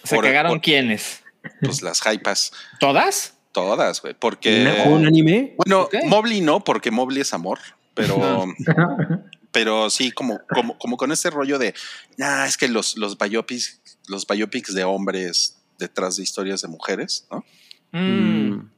[0.06, 1.22] ¿Se por- cagaron por- quiénes?
[1.62, 3.34] Pues las hypas, ¿Todas?
[3.52, 4.14] todas, güey.
[4.14, 4.62] Porque.
[4.62, 5.56] ¿Una- ¿Un anime?
[5.58, 5.96] Bueno, Ok.
[6.06, 7.60] Mobley no, porque Mobley es amor,
[8.08, 8.46] pero,
[9.52, 11.74] pero sí, como, como, como con ese rollo de,
[12.18, 17.28] nah, es que los, los biopics, los biopics de hombres detrás de historias de mujeres,
[17.32, 17.44] ¿no?
[17.92, 18.70] Mm.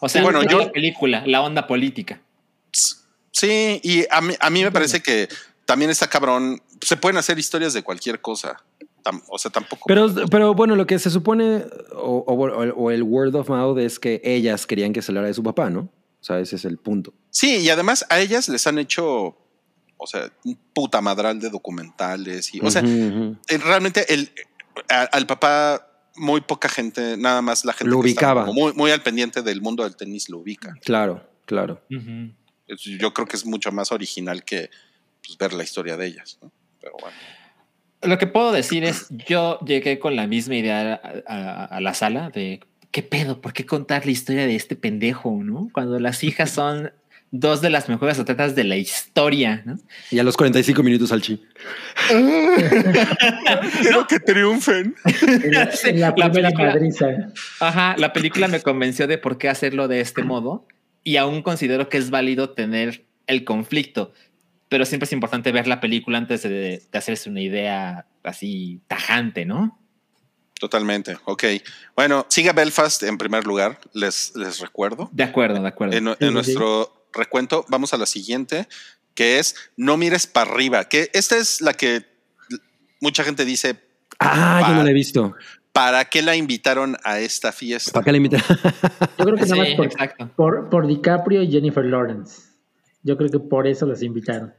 [0.00, 2.20] O sea, Bueno, no yo- la película, la onda política.
[3.32, 5.28] Sí, y a mí, a mí me parece que
[5.64, 6.60] también está cabrón.
[6.80, 8.62] Se pueden hacer historias de cualquier cosa.
[9.28, 9.84] O sea, tampoco.
[9.86, 11.64] Pero, pero bueno, lo que se supone,
[11.94, 12.34] o, o-
[12.74, 15.70] o el word of mouth es que ellas querían que se hablara de su papá,
[15.70, 15.88] ¿no?
[16.20, 17.14] O sea, ese es el punto.
[17.30, 19.36] Sí, y además a ellas les han hecho,
[19.96, 22.54] o sea, un puta madral de documentales.
[22.54, 24.30] Y, o sea, eh, realmente el,
[24.88, 25.84] a- al papá,
[26.16, 28.46] muy poca gente, nada más la gente Lo que ubicaba.
[28.46, 30.74] muy, muy al pendiente del mundo del tenis lo ubica.
[30.84, 31.82] Claro, claro.
[31.88, 34.70] Yo creo que es mucho más original que
[35.24, 36.38] pues, ver la historia de ellas.
[36.42, 36.50] ¿no?
[36.80, 37.16] Pero bueno.
[38.02, 41.94] Lo que puedo decir es, yo llegué con la misma idea a, a- a la
[41.94, 43.40] sala de, ¿qué pedo?
[43.40, 45.68] ¿Por qué contar la historia de este pendejo, no?
[45.72, 46.92] Cuando las hijas son
[47.30, 49.78] dos de las mejores atletas de la historia, ¿no?
[50.10, 51.42] Y a los 45 minutos al chi.
[53.82, 54.94] Quiero que triunfen.
[55.04, 57.06] En la, Sí, en la la primera película- madriza.
[57.60, 60.66] Ajá, la película me convenció de por qué hacerlo de este modo
[61.04, 64.12] y aún considero que es válido tener el conflicto,
[64.68, 69.44] pero siempre es importante ver la película antes de, de hacerse una idea así tajante,
[69.44, 69.78] ¿no?
[70.58, 71.16] Totalmente.
[71.24, 71.44] Ok.
[71.94, 75.08] Bueno, siga Belfast en primer lugar, les, les recuerdo.
[75.12, 75.96] De acuerdo, de acuerdo.
[75.96, 78.68] En, en Sí, sí, nuestro recuento, vamos a la siguiente,
[79.14, 80.84] que es No mires para arriba.
[80.84, 82.04] Que esta es la que
[83.00, 83.80] mucha gente dice,
[84.20, 85.34] Ah, yo no la he visto.
[85.72, 87.92] ¿para qué la invitaron a esta fiesta?
[87.92, 88.40] ¿Para qué la invitan?
[89.18, 90.28] Yo creo que Sí, nada más por, exacto.
[90.34, 92.42] por, por DiCaprio y Jennifer Lawrence.
[93.04, 94.52] Yo creo que por eso las invitaron.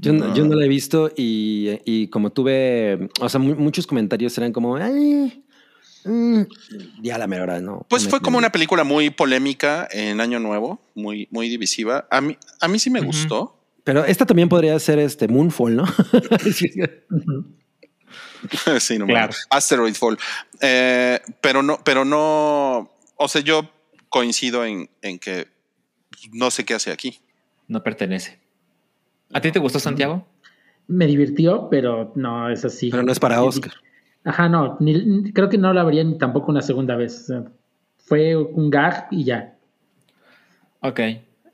[0.00, 3.86] Yo, no- yo no la he visto y, y como tuve, o sea, mu- muchos
[3.86, 5.42] comentarios eran como, ay,
[6.04, 6.42] mm,
[7.02, 7.86] ya la mera hora, ¿no?
[7.88, 12.06] Pues Me- fue como me- una película muy polémica en Año Nuevo, muy, muy divisiva.
[12.10, 13.54] A mí, a mí sí me gustó.
[13.84, 15.84] Pero esta también podría ser este Moonfall, ¿no?
[18.80, 19.32] Sí, no Claro.
[19.50, 20.18] Asteroid Fall.
[20.60, 22.90] Eh, pero no, pero no.
[23.16, 23.70] O sea, yo
[24.08, 25.48] coincido en, en que
[26.32, 27.20] no sé qué hace aquí.
[27.66, 28.38] No pertenece.
[29.32, 30.26] ¿A ti te gustó Santiago?
[30.86, 32.90] Me divirtió, pero no es así.
[32.90, 33.72] Pero no es para Oscar.
[34.24, 34.76] Ajá, no.
[34.80, 37.22] ni- creo que no la vería ni tampoco una segunda vez.
[37.22, 37.44] O sea,
[37.98, 39.56] fue un gag y ya.
[40.80, 41.00] Ok.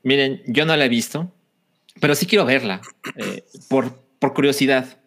[0.03, 1.31] Miren, yo no la he visto,
[1.99, 2.81] pero sí quiero verla
[3.15, 4.99] eh, por, por curiosidad.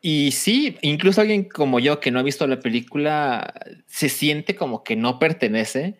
[0.00, 3.52] Y sí, incluso alguien como yo que no ha visto la película
[3.86, 5.98] se siente como que no pertenece,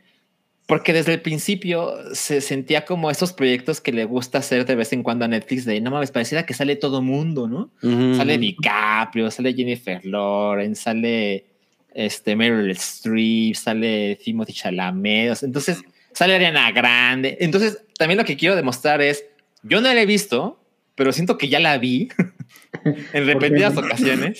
[0.69, 4.93] porque desde el principio se sentía como esos proyectos que le gusta hacer de vez
[4.93, 7.71] en cuando a Netflix de no mames, pareciera que sale todo mundo, ¿no?
[7.83, 8.15] Ujú.
[8.15, 11.47] Sale DiCaprio, sale Jennifer Lawrence, sale
[11.95, 15.43] este Meryl Streep, sale Timothy Chalamet.
[15.43, 15.81] Entonces,
[16.13, 17.39] sale Ariana Grande.
[17.41, 19.25] Entonces, también lo que quiero demostrar es,
[19.63, 20.63] yo no la he visto,
[20.95, 22.11] pero siento que ya la vi
[22.85, 24.39] en repetidas ocasiones.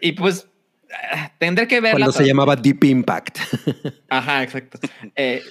[0.00, 0.48] Y pues
[1.38, 2.06] tendré que verla.
[2.06, 3.38] Cuando se llamaba Deep Impact.
[4.08, 4.78] Ajá, exacto.
[5.14, 5.42] Eh,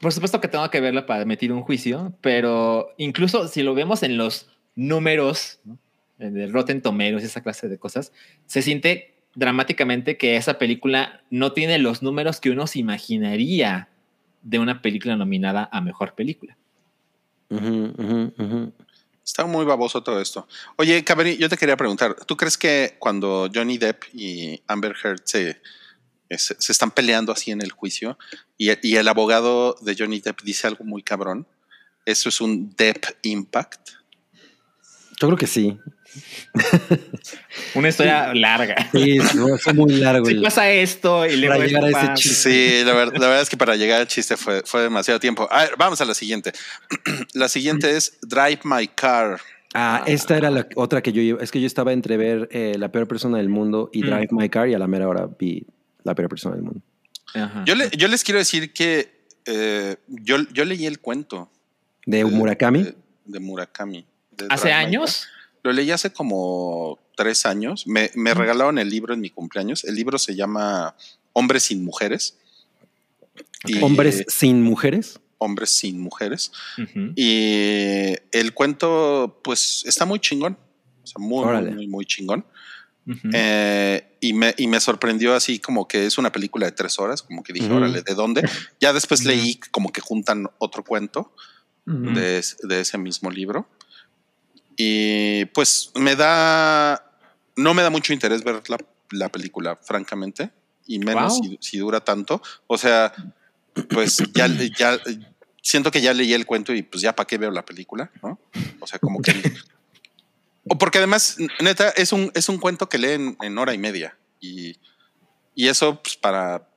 [0.00, 4.02] por supuesto que tengo que verla para emitir un juicio, pero incluso si lo vemos
[4.02, 5.78] en los números ¿no?
[6.18, 8.12] de Rotten Tomatoes y esa clase de cosas,
[8.46, 13.88] se siente dramáticamente que esa película no tiene los números que uno se imaginaría
[14.42, 16.56] de una película nominada a mejor película.
[17.48, 18.72] Ujú, ujú, ujú.
[19.24, 20.48] Está muy baboso todo esto.
[20.76, 25.22] Oye, Cabri, yo te quería preguntar, ¿tú crees que cuando Johnny Depp y Amber Heard
[25.24, 25.60] se,
[26.30, 28.18] se, se están peleando así en el juicio
[28.58, 31.46] y, y el abogado de Johnny Depp dice algo muy cabrón,
[32.04, 33.90] eso es un Depp Impact?
[35.20, 35.78] Yo creo que sí.
[37.74, 38.74] Una historia larga.
[38.92, 40.26] Sí, es muy largo.
[40.26, 42.80] Si pasa esto y Para llegar a ese chiste.
[42.80, 45.48] Sí, la, ver- la verdad es que para llegar al chiste fue, fue demasiado tiempo.
[45.50, 46.52] A ver, vamos a la siguiente.
[47.34, 49.40] La siguiente es Drive My Car.
[49.74, 52.74] Ah, esta era la otra que yo iba- Es que yo estaba entre ver eh,
[52.78, 54.06] La peor persona del mundo y Mm.
[54.06, 55.66] Drive My Car y a la mera hora vi
[56.04, 56.80] La peor persona del mundo.
[57.34, 57.62] Ajá.
[57.66, 61.50] Yo, le- yo les quiero decir que eh, yo, yo leí el cuento
[62.04, 62.82] De Murakami.
[62.82, 62.94] de,
[63.24, 64.04] de Murakami.
[64.36, 65.26] de ¿Hace años?
[65.62, 67.86] Lo leí hace como tres años.
[67.86, 69.84] Me, me regalaron el libro en mi cumpleaños.
[69.84, 70.94] El libro se llama
[71.32, 72.36] Hombres sin Mujeres.
[73.64, 75.20] Y- Hombres sin mujeres.
[75.38, 76.52] Hombres sin Mujeres.
[77.16, 80.56] Y el cuento, pues, está muy chingón.
[81.02, 81.70] O sea, muy, Órale.
[81.72, 82.44] muy, muy chingón.
[83.32, 87.22] Eh, y, me, y me sorprendió así como que es una película de tres horas,
[87.22, 88.48] como que dije, órale, ¿de dónde?
[88.80, 91.34] Ya después leí como que juntan otro cuento
[91.84, 93.66] de, de ese mismo libro.
[94.76, 97.12] Y pues me da,
[97.56, 98.78] no me da mucho interés ver la,
[99.10, 100.50] la película, francamente,
[100.86, 101.42] y menos Wow.
[101.42, 102.42] si, si dura tanto.
[102.66, 103.12] O sea,
[103.90, 104.46] pues ya,
[104.78, 104.98] ya
[105.62, 108.38] siento que ya leí el cuento y pues ya para qué veo la película, ¿no?
[108.80, 109.32] O sea, como que...
[110.68, 114.16] o porque además, neta, es un, es un cuento que leen en hora y media.
[114.40, 114.76] Y,
[115.54, 116.68] y eso, pues para,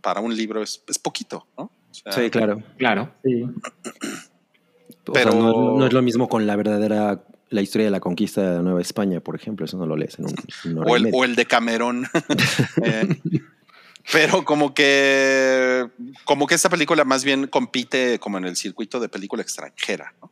[0.00, 1.64] para un libro es, es poquito, ¿no?
[1.64, 2.62] O sea, Sí, claro.
[2.76, 3.14] Claro.
[3.24, 3.44] Sí.
[5.08, 8.00] O Pero- sea, no, no es lo mismo con la verdadera, la historia de la
[8.00, 9.64] conquista de Nueva España, por ejemplo.
[9.66, 10.34] Eso no lo lees en un,
[10.64, 11.18] en o el, media.
[11.18, 12.06] o el de Camerón.
[12.82, 13.08] Eh,
[14.12, 15.84] pero como que
[16.24, 20.14] como que esta película más bien compite como en el circuito de película extranjera.
[20.22, 20.30] ¿no?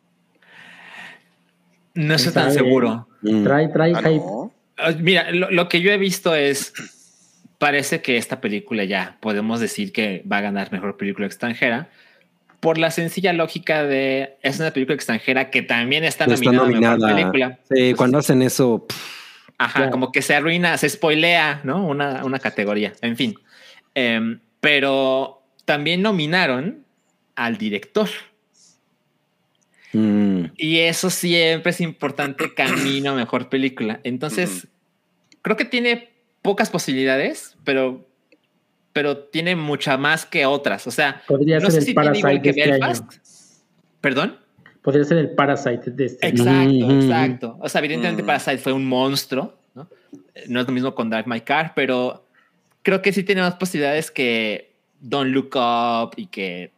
[1.94, 3.08] No estoy tan seguro.
[3.22, 3.42] Mm.
[3.44, 4.16] Trae, trae Ah, hype.
[4.16, 4.52] no.
[4.76, 6.72] Ah, Mira, lo, lo que yo he visto es.
[7.58, 11.88] Parece que esta película ya podemos decir que va a ganar mejor película extranjera
[12.64, 16.70] por la sencilla lógica de es una película extranjera que también está Está nominada, a
[16.98, 17.14] nominada.
[17.14, 17.58] película.
[17.68, 18.96] Sí, Entonces, cuando hacen eso, pff,
[19.58, 21.86] Ajá, como que se arruina, se spoilea, ¿no?
[21.86, 23.34] Una, una categoría, en fin.
[23.94, 26.84] Em, pero también nominaron
[27.36, 28.08] al director.
[29.92, 34.00] mm, Y eso siempre es importante camino a mejor película.
[34.04, 34.68] Entonces,
[35.42, 36.10] creo que tiene
[36.42, 38.08] pocas posibilidades, pero,
[38.94, 40.86] pero tiene mucha más que otras.
[40.86, 43.02] O sea, Podría no ser sé el si tiene Parasite igual que este Belfast.
[43.12, 43.20] año.
[44.00, 44.38] ¿Perdón?
[44.82, 46.26] Podría ser el Parasite de este.
[46.26, 47.56] Exacto, exacto.
[47.60, 48.26] O sea, evidentemente Mm.
[48.26, 49.88] Parasite fue un monstruo, ¿no?
[50.48, 52.24] No es lo mismo con Drive My Car, pero
[52.82, 56.70] creo que sí tiene más posibilidades que Don't Look Up y que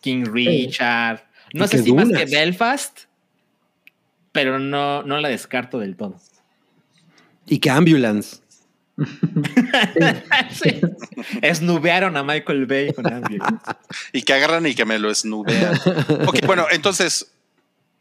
[0.00, 1.22] King Richard.
[1.54, 3.00] No Y sé si más que Belfast,
[4.32, 6.16] pero no, no la descarto del todo.
[7.46, 8.41] y que Ambulance.
[10.50, 10.80] Sí.
[11.40, 13.04] Esnubearon a Michael Bay con.
[14.12, 15.74] Y que agarran y que me lo esnubean.
[16.26, 17.32] ok, bueno, entonces,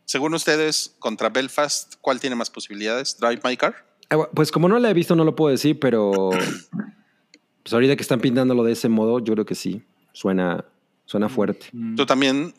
[0.05, 3.17] según ustedes, contra Belfast, ¿cuál tiene más posibilidades?
[3.19, 3.75] ¿Drive My Car?
[4.09, 6.31] Ah, Pues como no la he visto, no lo puedo decir, pero
[7.63, 9.83] pues ahorita que están pintándolo de ese modo, yo creo que sí.
[10.13, 10.65] Suena,
[11.05, 11.67] suena fuerte.
[11.95, 12.53] ¿Tú también,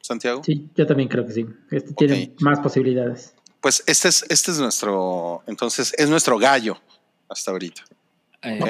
[0.00, 0.42] Santiago?
[0.44, 1.46] Sí, yo también creo que sí.
[1.70, 3.34] Este tiene más posibilidades.
[3.60, 6.80] Pues este es, este es nuestro, entonces, es nuestro gallo
[7.32, 7.82] hasta ahorita.
[8.42, 8.60] Eh,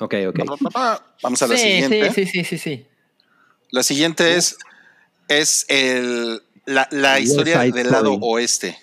[0.00, 0.38] Ok, ok.
[1.22, 2.10] Vamos a la sí, siguiente.
[2.12, 2.86] sí, sí, sí, sí, sí.
[3.70, 4.56] La siguiente es,
[5.28, 8.18] es el, la, la historia del lado Story.
[8.22, 8.78] oeste.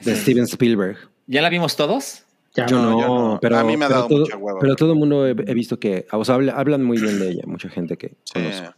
[0.00, 0.98] De Steven Spielberg.
[1.26, 2.22] ¿Ya la vimos todos?
[2.54, 3.38] Ya, Yo no, yo no.
[3.40, 4.58] pero A mí me ha dado todo, mucha hueva.
[4.60, 7.30] Pero todo el mundo he, he visto que, o sea, habla- hablan muy bien de
[7.30, 8.32] ella, mucha gente que Sí.
[8.34, 8.70] conoce.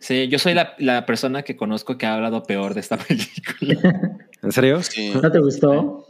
[0.00, 4.16] Sí, yo soy la, la persona que conozco que ha hablado peor de esta película.
[4.42, 4.82] ¿En serio?
[4.82, 5.10] Sí.
[5.14, 6.07] ¿No te gustó?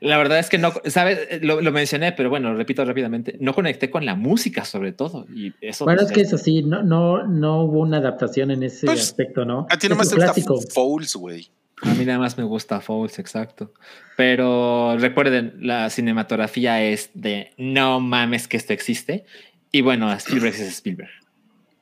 [0.00, 1.42] La verdad es que no, ¿sabes?
[1.42, 3.36] Lo, lo mencioné, pero bueno, lo repito rápidamente.
[3.40, 5.26] No conecté con la música, sobre todo.
[5.34, 8.86] Y eso Bueno, es que es así, no, no, no hubo una adaptación en ese
[8.86, 9.66] Pues, aspecto, ¿no?
[9.70, 10.72] A ti Es nomás te gusta.
[10.72, 11.48] Fouls, güey.
[11.82, 13.72] a mí nada más me gusta Fouls, exacto.
[14.16, 19.24] Pero recuerden, la cinematografía es de no mames que esto existe.
[19.72, 21.10] Y bueno, Spielberg es Spielberg.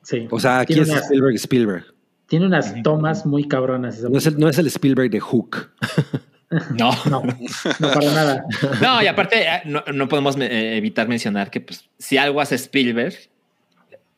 [0.01, 0.27] Sí.
[0.31, 1.85] O sea, aquí es Spielberg, Spielberg.
[2.27, 4.01] tiene unas tomas muy cabronas.
[4.01, 5.71] No es, el, no es el Spielberg de Hook.
[6.75, 6.91] No.
[7.05, 8.45] No, no para nada.
[8.81, 12.55] No, y aparte eh, no, no podemos eh, evitar mencionar que pues, si algo hace
[12.55, 13.15] Spielberg,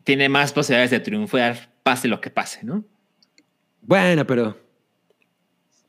[0.04, 2.84] tiene más posibilidades de triunfar, pase lo que pase, ¿no?
[3.82, 4.58] Bueno, pero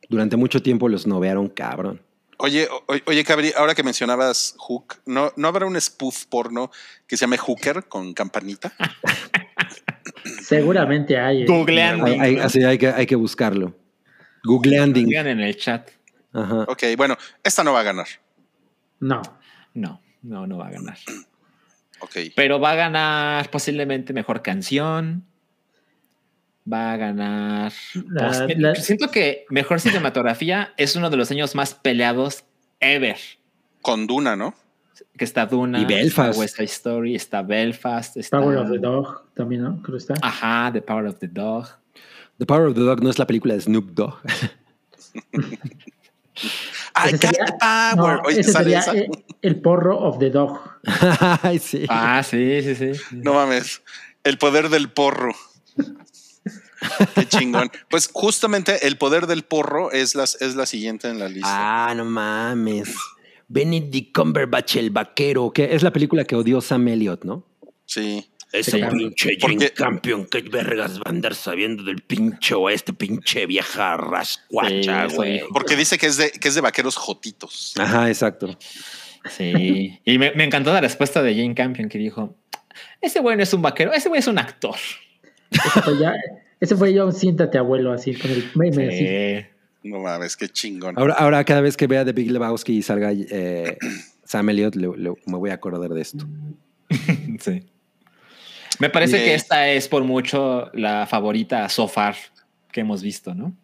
[0.08, 2.02] durante mucho tiempo los novearon cabrón.
[2.38, 6.70] Oye, o- oye, Cabri, ahora que mencionabas Hook, ¿no, ¿no habrá un spoof porno
[7.06, 8.72] que se llame Hooker con campanita?
[10.42, 11.42] Seguramente hay.
[11.42, 11.46] eh.
[11.46, 12.06] Googleando.
[12.06, 13.74] Hay, hay- así hay que, hay que buscarlo.
[14.44, 15.06] Googleanding.
[15.06, 15.90] Digan en el chat.
[16.36, 16.64] Ajá.
[16.68, 18.06] Ok, bueno, esta no va a ganar.
[19.00, 19.22] No.
[19.74, 20.98] No, no, no va a ganar.
[22.00, 22.14] Ok.
[22.36, 25.24] Pero va a ganar posiblemente mejor canción.
[26.70, 27.72] Va a ganar.
[28.10, 32.44] La- la- Siento que mejor cinematografía es uno de los años más peleados
[32.80, 33.16] ever.
[33.80, 34.54] Con Duna, ¿no?
[35.16, 36.28] Que está Duna, Y Belfast.
[36.32, 39.80] está West Side Story, está Belfast, está Power of the Dog también, ¿no?
[39.80, 40.14] Creo que está.
[40.20, 41.66] Ajá, The Power of the Dog.
[42.38, 44.18] The Power of the Dog no es la película de Snoop Dogg.
[46.94, 48.16] ¡Ay, Ese sería- cat power!
[48.16, 48.92] no, Oye, ese ¿sale sería esa?
[48.92, 49.10] el,
[49.42, 50.58] el porro of the dog.
[51.42, 51.84] Ay, sí.
[51.88, 52.92] Ah, sí, sí, sí.
[53.12, 53.82] No mames.
[54.24, 55.32] El poder del porro.
[57.14, 57.70] Qué chingón.
[57.90, 61.88] Pues justamente el poder del porro es, las, es la siguiente en la lista.
[61.88, 62.94] Ah, no mames.
[63.48, 67.46] Benedict Cumberbatch, el vaquero, que es la película que odió Sam Elliott, ¿no?
[67.86, 68.28] Sí.
[68.56, 68.80] Ese Sí.
[68.92, 73.96] pinche Porque- Jane Campion, qué vergas va a andar sabiendo del pinche oeste, pinche vieja
[73.96, 75.38] rascuacha, Sí, güey.
[75.40, 75.44] sí.
[75.52, 77.74] Porque dice que es de, que es de vaqueros jotitos.
[77.78, 78.58] Ajá, exacto.
[79.30, 79.98] Sí.
[80.04, 82.36] Y me, me encantó la respuesta de Jane Campion que dijo:
[83.00, 84.76] Ese güey no es un vaquero, ese güey es un actor.
[85.50, 86.14] Ese fue ya.
[86.60, 88.98] Ese fue yo, siéntate abuelo, así, con el meme, así.
[88.98, 89.46] Sí.
[89.88, 90.98] No mames, qué chingón.
[90.98, 93.76] Ahora, ahora cada vez que vea The Big Lebowski y salga eh,
[94.24, 96.26] Sam Elliott, le- le- me voy a acordar de esto.
[97.40, 97.62] Sí.
[98.78, 102.14] Me parece que esta es por mucho la favorita so far
[102.72, 103.54] que hemos visto, ¿no?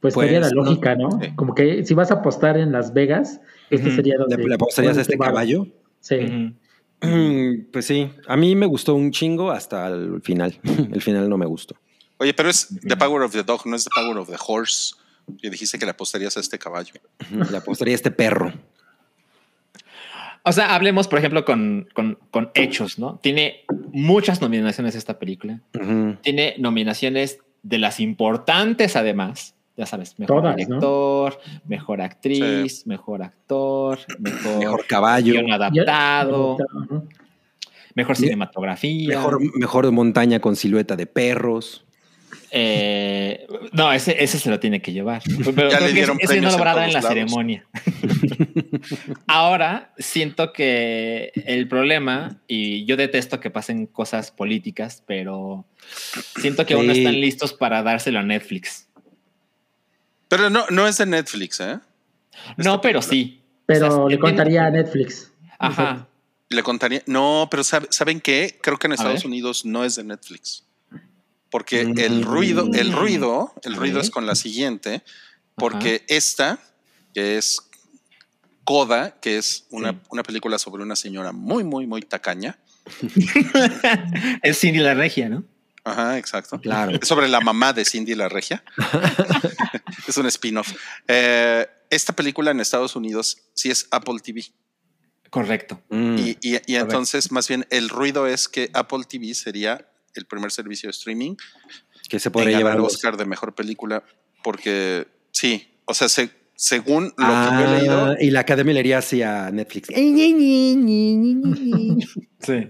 [0.00, 1.10] Pues, Pues, sería la no- lógica, ¿no?
[1.20, 1.32] sí.
[1.34, 3.40] Como que si vas a apostar en Las Vegas,
[3.70, 4.36] este sería donde.
[4.36, 5.26] ¿Le, le apostarías a este va.
[5.26, 5.66] caballo?
[6.00, 6.16] Sí.
[7.02, 7.66] Ujú.
[7.72, 10.58] Pues sí, a mí me gustó un chingo hasta el final.
[10.92, 11.76] El final no me gustó.
[12.18, 14.94] Oye, pero es The Power of the Dog, no es The Power of the Horse.
[15.42, 16.94] Y dijiste que le apostarías a este caballo.
[17.50, 18.52] Le apostaría a este perro.
[20.44, 23.18] O sea, hablemos, por ejemplo, con, con- con hechos, ¿no?
[23.22, 25.60] Tiene muchas nominaciones esta película.
[26.22, 29.54] Tiene nominaciones de las importantes, además.
[29.76, 30.56] Ya sabes, mejor Todas, ¿no?
[30.66, 36.56] director, mejor actriz, mejor actor, mejor, Mejor caballo, guion adaptado,
[37.94, 39.08] mejor cinematografía.
[39.16, 41.84] mejor, mejor montaña con silueta de perros.
[42.50, 45.22] Eh, no, ese, ese se lo tiene que llevar.
[45.54, 47.08] Pero Ya creo le que dieron ese no en lo habrá en la lados.
[47.08, 47.66] ceremonia.
[49.26, 55.66] Ahora siento que el problema, y yo detesto que pasen cosas políticas, pero
[56.40, 58.88] siento que aún no están listos para dárselo a Netflix.
[60.28, 61.78] Pero no, no es de Netflix, ¿eh?
[62.56, 63.42] No, pero sí.
[63.66, 65.32] Pero O sea, le contaría a Netflix.
[65.58, 66.06] Ajá.
[66.50, 67.02] Le contaría.
[67.06, 68.58] No, pero ¿sabe- ¿saben qué?
[68.62, 69.24] Creo que en Estados.
[69.24, 70.64] Unidos no es de Netflix.
[71.50, 71.98] Porque Mm.
[71.98, 75.02] el ruido, el ruido, el A ruido es con la siguiente.
[75.56, 76.58] Porque esta,
[77.14, 77.60] que es
[78.64, 79.98] Coda, que es una, Sí.
[80.10, 82.58] una película sobre una señora muy, muy, muy tacaña.
[84.42, 85.44] es Cindy la Regia, ¿no?
[85.84, 86.60] Ajá, exacto.
[86.60, 86.98] Claro.
[87.00, 88.62] Es sobre la mamá de Cindy la Regia.
[90.06, 90.68] es un spin-off.
[91.06, 94.44] Eh, esta película en Estados Unidos sí es Apple TV.
[95.30, 95.80] Correcto.
[95.88, 96.18] Mm.
[96.18, 99.88] Y, y- y entonces, más bien, el ruido es que Apple TV sería
[100.18, 101.34] el primer servicio de streaming
[102.08, 104.02] que se podría llevar el Oscar de mejor película,
[104.42, 108.74] porque sí, o sea, se- según lo Ah, que yo he leído, y la academia
[108.74, 109.88] le haría así a Netflix.
[112.40, 112.68] Sí.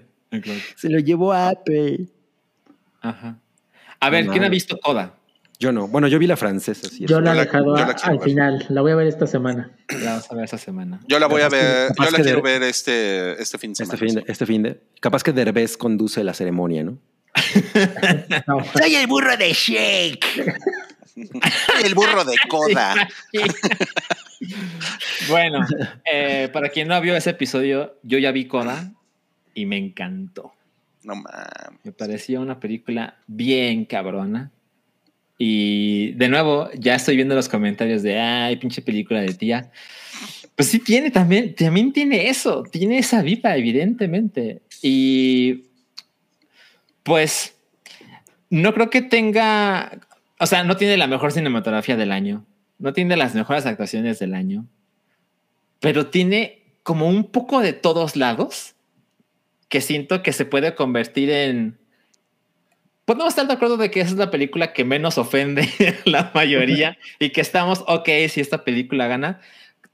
[0.77, 2.07] Se lo llevó a Apple.
[3.01, 3.39] Ajá.
[4.01, 5.15] A ver, No ¿quién ha visto Coda?
[5.61, 5.89] Yo no.
[5.89, 6.89] Bueno, yo vi la francesa.
[6.89, 8.29] Sí, Yo la he la- dejado a- la al ver.
[8.29, 8.66] final.
[8.69, 9.73] La voy a ver esta semana.
[9.89, 11.01] La vamos a ver esta semana.
[11.09, 13.59] yo la voy a capaz ver, capaz yo la que quiero de- ver este, este
[13.59, 13.95] fin de semana.
[13.95, 14.81] este, fin de, este fin de.
[15.01, 16.99] Capaz que Derbez conduce la ceremonia, ¿no?
[18.47, 18.65] No.
[18.73, 20.27] ¡Soy el burro de Shake!
[21.85, 23.09] El burro de coda.
[25.28, 25.66] bueno,
[26.10, 28.93] eh, para quien no vio ese episodio, yo ya vi Coda
[29.55, 30.52] y me encantó.
[31.02, 31.81] No mames.
[31.82, 34.52] Me pareció una película bien cabrona.
[35.39, 39.70] Y de nuevo, ya estoy viendo los comentarios de, ay, pinche película de tía.
[40.56, 44.62] Pues sí tiene también, también tiene eso, tiene esa vibra, evidentemente.
[44.82, 45.68] Y
[47.09, 47.56] pues
[48.51, 49.98] no creo que tenga,
[50.39, 52.44] o sea, no tiene la mejor cinematografía del año,
[52.78, 54.66] no tiene las mejores actuaciones del año,
[55.80, 58.74] pero tiene como un poco de todos lados
[59.68, 61.78] que siento que se puede convertir en
[63.06, 66.30] podemos estar de acuerdo de que esa es la película que menos ofende a la
[66.35, 69.40] mayoría y que estamos ok si esta película gana.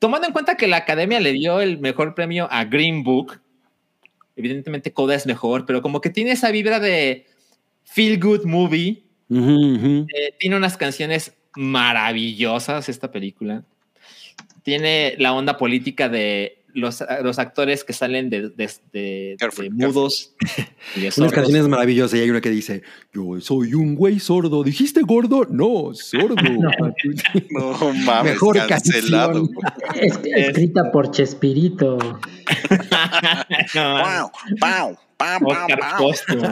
[0.01, 3.41] Tomando en cuenta que la academia le dio el mejor premio a Green Book,
[4.37, 7.27] evidentemente Coda es mejor, pero como que tiene esa vibra de
[7.85, 9.05] feel good movie.
[9.31, 13.65] Eh, tiene unas canciones maravillosas esta película.
[14.63, 19.71] Tiene la onda política de los, los actores que salen de, de- de- Careful, de
[19.87, 20.35] mudos.
[20.97, 22.83] y de Unas canciones maravillosas y hay una que dice,
[23.13, 24.63] yo soy un güey sordo.
[24.63, 25.47] ¿Dijiste gordo?
[25.49, 26.35] No, sordo.
[27.51, 29.49] No mames, Mejor cancelado.
[30.01, 31.99] Es- escrita por Chespirito.
[33.75, 34.31] No, Pau,
[34.61, 35.99] pau, pau, pau, Oscar pau.
[35.99, 36.35] Costo.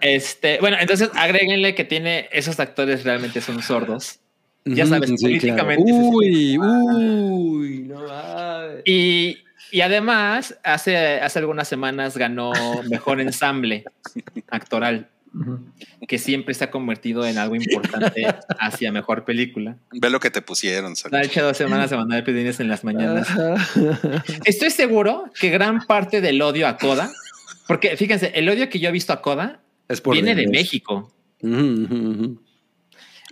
[0.00, 4.20] Este, bueno, entonces agréguenle que tiene esos actores realmente son sordos.
[4.64, 8.82] Ya sabes, sí, políticamente Uy, uy, no mames.
[8.86, 9.38] Y,
[9.70, 12.52] y además, hace, hace algunas semanas ganó
[12.88, 13.84] mejor ensamble
[14.48, 15.08] actoral,
[16.08, 18.24] que siempre se ha convertido en algo importante
[18.58, 19.76] hacia mejor película.
[19.92, 20.94] Ve lo que te pusieron.
[21.12, 23.28] Ha hecho dos semanas de mandar pedines en las mañanas.
[24.46, 27.10] Estoy seguro que gran parte del odio a Coda,
[27.66, 30.46] porque fíjense, el odio que yo he visto a Coda Es por viene de.
[30.46, 31.12] México.
[31.42, 32.43] Ujú, ujú.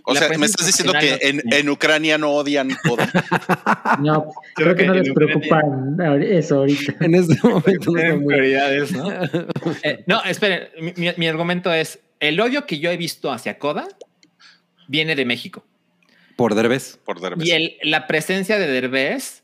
[0.05, 2.97] O La sea, me estás diciendo que en, en Ucrania no odian todo.
[3.99, 5.61] No, creo que no les preocupa
[6.21, 6.95] eso ahorita.
[6.99, 9.09] En este momento no Tienen prioridades, ¿no?
[9.83, 13.57] Eh, no, esperen, mi, mi- mi argumento es, el odio que yo he visto hacia
[13.59, 13.87] Coda
[14.87, 15.65] viene de México.
[16.35, 16.97] Por Derbez.
[17.05, 17.47] Por Derbez.
[17.47, 19.43] Y el, la presencia de Derbez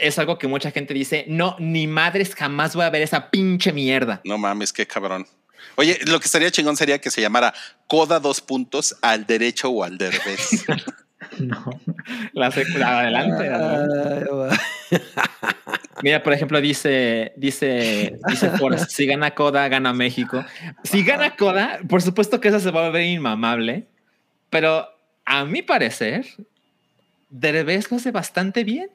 [0.00, 3.72] es algo que mucha gente dice, no, ni madres jamás voy a ver esa pinche
[3.72, 4.20] mierda.
[4.24, 5.26] No mames, qué cabrón.
[5.76, 7.54] Oye, lo que estaría chingón sería que se llamara
[7.86, 10.64] Coda dos puntos al derecho o al derbez.
[11.38, 11.80] No.
[12.32, 13.50] La, adelante.
[16.02, 20.44] Mira, por ejemplo, dice, dice, dice Forrest, si gana Coda, gana México.
[20.82, 23.86] Si gana Coda, por supuesto que eso se va a ver inmamable,
[24.50, 24.88] pero
[25.24, 26.26] a mi parecer,
[27.30, 28.90] Derbez lo hace bastante bien.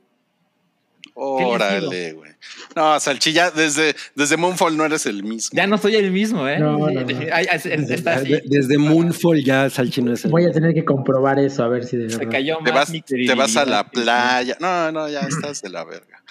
[1.19, 2.31] Órale, güey.
[2.75, 5.55] No, Salchilla, desde, desde Moonfall no eres el mismo.
[5.57, 6.59] Ya no soy el mismo, ¿eh?
[6.59, 7.07] No, no, no.
[7.33, 8.29] Ay, ay, está así.
[8.29, 11.67] De- Desde Moonfall ya Salchi no es el Voy a tener que comprobar eso a
[11.69, 12.31] ver si de Se verdad.
[12.31, 14.57] cayó Te vas, te vas a la playa.
[14.59, 16.21] No, no, ya estás de la verga.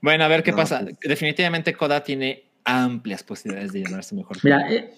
[0.00, 0.80] Bueno, a ver qué No, pasa.
[0.82, 0.96] pues.
[1.02, 4.36] Definitivamente Coda tiene amplias posibilidades de llamarse mejor.
[4.44, 4.94] Mira, eh,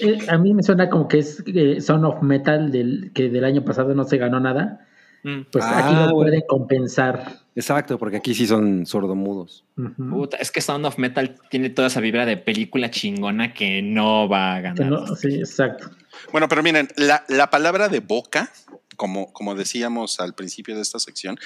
[0.00, 3.44] eh, a mí me suena como que es eh, Son of Metal del, que del
[3.44, 4.86] año pasado no se ganó nada.
[5.28, 5.46] Mm.
[5.50, 6.14] Pues Ah, aquí lo bueno.
[6.16, 7.40] pueden compensar.
[7.54, 9.64] Exacto, porque aquí sí son sordomudos.
[9.96, 14.28] Puta, es que Sound of Metal tiene toda esa vibra de película chingona que no
[14.28, 14.86] va a ganar.
[14.86, 15.90] no- sí, exacto.
[16.32, 18.50] Bueno, pero miren, la, la palabra de boca,
[18.96, 21.38] como, como decíamos al principio de esta sección,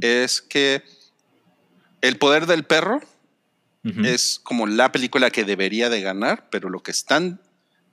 [0.00, 0.82] es que
[2.00, 3.00] El poder del perro
[4.04, 7.40] es como la película que debería de ganar, pero lo que están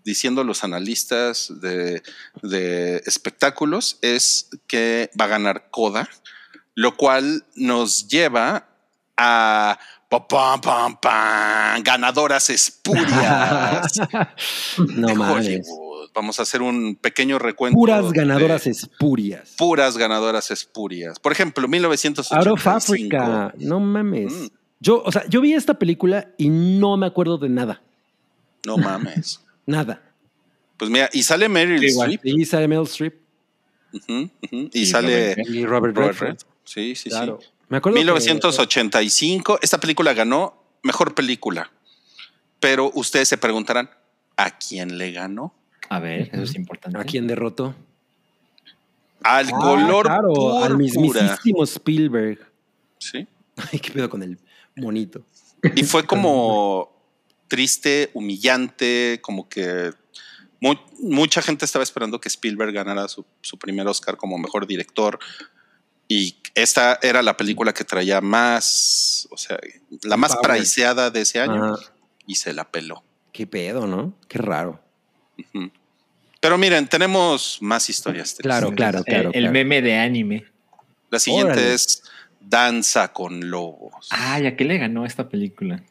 [0.06, 2.02] diciendo los analistas de,
[2.44, 6.08] de espectáculos es que va a ganar Coda,
[6.76, 8.68] lo cual nos lleva
[9.18, 13.94] a pa, pam, pam, pam, ganadoras espurias
[14.78, 15.68] no de mames.
[16.14, 17.76] Vamos a hacer un pequeño recuento.
[17.76, 19.56] Puras ganadoras espurias.
[19.58, 21.20] Puras ganadoras espurias.
[21.20, 22.54] Por ejemplo, Out 1985.
[22.54, 23.54] of Africa.
[23.58, 24.32] No mames.
[24.32, 24.48] Mm.
[24.80, 27.82] Yo, o sea, yo vi esta película y no me acuerdo de nada.
[28.66, 29.42] No mames.
[29.66, 30.02] Nada.
[30.78, 31.88] Pues mira, y sale Meryl Sí.
[31.98, 32.22] Streep.
[32.26, 33.16] Y sale Meryl Streep
[34.08, 36.28] Y, Y sale Robert y Robert Robert Redford.
[36.30, 36.48] Redford.
[36.66, 37.40] Sí, sí, Claro.
[37.42, 37.48] sí.
[37.70, 39.60] Me acuerdo que- 1985.
[39.62, 41.72] Esta película ganó mejor película.
[42.60, 43.90] Pero ustedes se preguntarán,
[44.38, 45.54] ¿a quién le ganó?
[45.90, 46.98] A ver, eso es importante.
[47.00, 47.74] ¿A quién derrotó?
[49.24, 50.76] Al Ah, color claro, al púrpura.
[50.76, 52.40] mismísimo Spielberg.
[53.00, 53.28] Sí.
[53.72, 54.38] Ay, qué pedo con el
[54.76, 55.24] monito.
[55.76, 56.95] Y fue como
[57.48, 59.92] triste, humillante, como que
[60.60, 65.20] mu- mucha gente estaba esperando que Spielberg ganara su, su primer Oscar como mejor director.
[66.08, 69.58] Y esta era la película que traía más, o sea,
[70.04, 70.58] la más Power.
[70.58, 71.84] priceada de ese año Ajá.
[72.28, 73.04] y se la peló.
[73.32, 74.14] Qué pedo, ¿no?
[74.28, 74.82] Qué raro.
[76.40, 78.36] Pero miren, tenemos más historias.
[78.36, 78.44] tristes.
[78.44, 79.30] Claro, claro, El- claro.
[79.34, 79.52] el claro.
[79.52, 80.46] meme de anime.
[81.10, 81.74] La siguiente Órale.
[81.74, 82.04] es
[82.40, 84.08] Danza con Lobos.
[84.12, 85.84] Ay, ¿a qué le ganó esta película?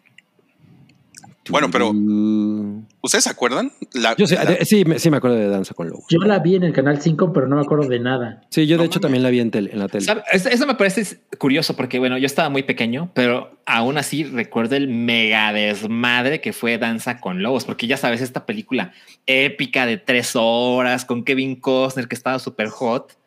[1.51, 2.87] Bueno, pero- Mm.
[3.03, 3.71] ¿Ustedes se acuerdan?
[3.93, 6.05] La- Yo sí, la- de- sí, me, sí me acuerdo de Danza con Lobos.
[6.09, 8.41] Yo la vi en el canal 5, pero no me acuerdo de nada.
[8.49, 10.07] Sí, yo de No hecho también la vi en, tel- en la tele.
[10.33, 14.77] Eso, eso me parece curioso porque, bueno, yo estaba muy pequeño, pero aún así recuerdo
[14.77, 18.93] el mega desmadre que fue Danza con Lobos, porque ya sabes, esta película
[19.27, 23.19] épica de tres horas con Kevin Costner que estaba súper hot.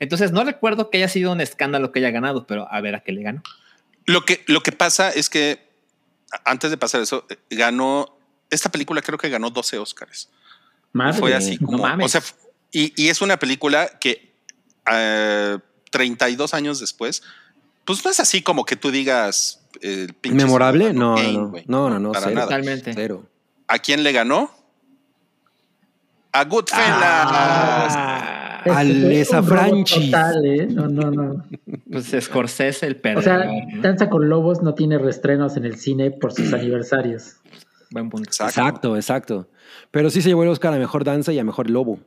[0.00, 3.00] Entonces, no recuerdo que haya sido un escándalo que haya ganado, pero a ver a
[3.00, 3.42] qué le ganó.
[4.06, 5.65] Lo que, lo que pasa es que
[6.44, 8.16] antes de pasar eso, eh, ganó
[8.50, 10.28] esta película creo que ganó 12 Oscars.
[10.92, 11.78] Madre, Fue así no como.
[11.82, 12.06] mames.
[12.06, 12.22] o sea,
[12.72, 14.32] y, y es una película que
[14.90, 15.58] eh,
[15.90, 17.22] 32 años después,
[17.84, 19.60] pues no es así como que tú digas.
[19.82, 20.92] eh, pinche ¿Memorable?
[20.92, 22.34] No, no, no, no, no, para cero.
[22.34, 22.46] nada.
[22.46, 22.92] Totalmente.
[22.94, 23.28] Cero.
[23.68, 24.50] ¿A quién le ganó?
[26.32, 26.88] A Goodfellas.
[27.00, 30.04] Ah, Este robo Franchis.
[30.10, 30.66] total, ¿eh?
[30.66, 31.44] No, no, no.
[31.90, 33.24] pues Scorsese, el O perdedor.
[33.24, 33.82] sea, ¿no?
[33.82, 37.36] Danza con Lobos no tiene restrenos en el cine por sus aniversarios.
[37.90, 38.28] Buen punto.
[38.28, 38.60] Exacto.
[38.60, 39.50] Exacto, exacto.
[39.90, 42.00] Pero sí se llevó el Oscar a mejor danza y a mejor lobo.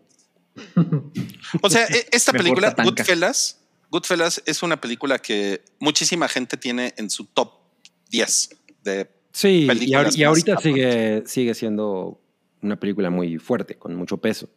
[1.62, 2.76] O sea, e- esta película.
[2.84, 3.60] Goodfellas,
[3.92, 7.52] Goodfellas es una película que muchísima gente tiene en su top
[8.12, 8.50] 10
[8.84, 12.20] de Sí, y, ahor- y ahorita sigue, sigue siendo
[12.62, 14.50] una película muy fuerte, con mucho peso.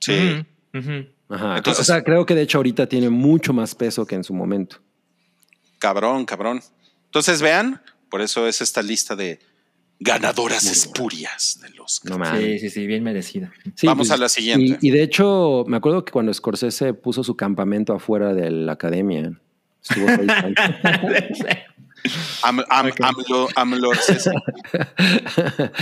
[0.00, 0.44] sí.
[0.74, 1.06] Ujú.
[1.28, 1.56] Ajá.
[1.58, 4.32] Entonces- o sea, creo que de hecho ahorita tiene mucho más peso que en su
[4.34, 4.78] momento.
[5.78, 6.60] Cabrón, cabrón.
[7.06, 7.80] Entonces vean,
[8.10, 9.38] por eso es esta lista de
[10.00, 12.04] ganadoras espurias de los.
[12.04, 12.24] No.
[12.36, 13.52] Sí, sí, sí, bien merecida.
[13.74, 14.78] Sí, Vamos pues, a la siguiente.
[14.80, 18.72] Y, y de hecho, me acuerdo que cuando Scorsese puso su campamento afuera de la
[18.72, 19.32] academia,
[19.82, 20.06] estuvo.
[22.42, 22.86] Am, am.
[23.00, 23.90] AMLO- AMLO.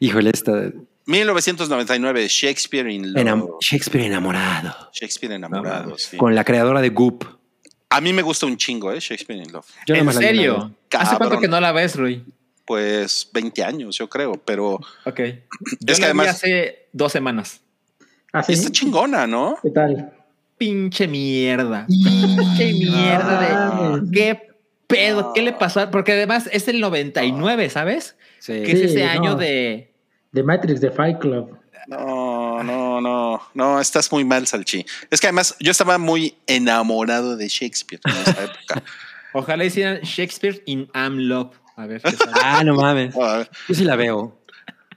[0.00, 0.72] Híjole, esta
[1.06, 3.22] 1999, Shakespeare in Love.
[3.22, 4.74] enam- Shakespeare enamorado.
[4.92, 5.90] Shakespeare enamorado.
[5.90, 6.16] No, sí.
[6.16, 7.24] Con la creadora de Goop.
[7.90, 8.98] A mí me gusta un chingo, ¿eh?
[9.00, 9.66] Shakespeare in Love.
[9.86, 10.72] Yo ¿En vi serio?
[10.92, 12.24] ¿Hace cuánto que no la ves, Rui?
[12.64, 15.20] Pues 20 años, yo creo, pero Ok.
[15.80, 17.60] Yo Es la que vi además- hace dos semanas.
[18.32, 18.52] ¿Así?
[18.54, 19.56] está chingona, ¿no?
[19.62, 20.12] ¿Qué tal?
[20.58, 21.86] Pinche mierda.
[21.86, 23.46] Pinche mierda de...
[23.50, 24.00] Ah.
[24.12, 24.40] ¿Qué
[24.86, 25.32] pedo?
[25.32, 25.88] ¿Qué le pasó?
[25.90, 28.16] Porque además es el 99, ¿sabes?
[28.40, 28.62] Sí.
[28.64, 29.10] Que es Sí, ese no.
[29.10, 29.92] año de...
[30.36, 31.58] The Matrix de Fight Club.
[31.86, 34.84] No, no, no, no, estás muy mal, Salchi.
[35.10, 38.82] Es que además yo estaba muy enamorado de Shakespeare en esa época.
[39.32, 41.56] Ojalá hicieran Shakespeare in Am Love.
[41.76, 42.32] A ver qué sale.
[42.42, 43.14] Ah, no mames.
[43.68, 44.38] Yo sí la veo.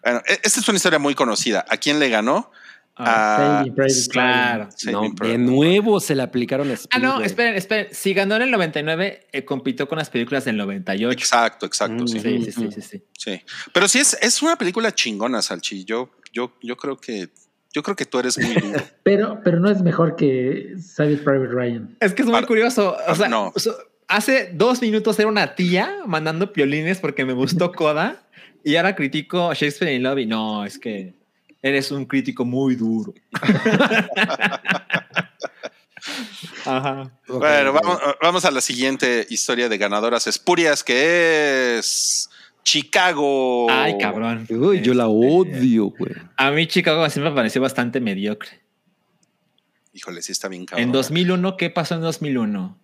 [0.03, 1.63] Bueno, e- esta es una historia muy conocida.
[1.69, 2.51] ¿A quién le ganó?
[2.99, 4.69] Ah, A Saving Private claro.
[4.91, 7.87] No, de nuevo se le aplicaron a Ah, no, esperen, esperen.
[7.91, 11.17] Si ganó en el 99, eh, compitió con las películas del 98.
[11.17, 12.07] Exacto, exacto, Mm.
[12.07, 13.03] sí, Sí, sí, sí, sí, sí.
[13.17, 13.41] sí.
[13.73, 15.85] Pero sí es, es una película chingona, Salchi.
[15.85, 17.29] Yo, yo, yo creo que,
[17.73, 18.79] yo creo que tú eres muy duro.
[19.03, 21.97] Pero, pero no es mejor que Saving Private Ryan.
[21.99, 22.95] Es que es muy Para- curioso.
[23.07, 23.53] O sea, no.
[23.55, 23.75] so-
[24.07, 28.23] hace dos minutos era una tía mandando piolines porque me gustó Coda
[28.63, 31.13] y ahora critico Shakespeare in Love y no, es que
[31.61, 33.13] eres un crítico muy duro.
[36.65, 37.11] Ajá.
[37.27, 37.73] Bueno,
[38.21, 42.29] vamos a la siguiente historia de ganadoras espurias, que es
[42.63, 43.67] Chicago.
[43.69, 44.45] Ay, cabrón.
[44.49, 46.13] Uy, yo la Este, odio, güey.
[46.37, 48.61] A mí Chicago siempre me pareció bastante mediocre.
[49.93, 50.83] Híjole, sí está bien cabrón.
[50.85, 52.78] En 2001, ¿qué pasó en 2001?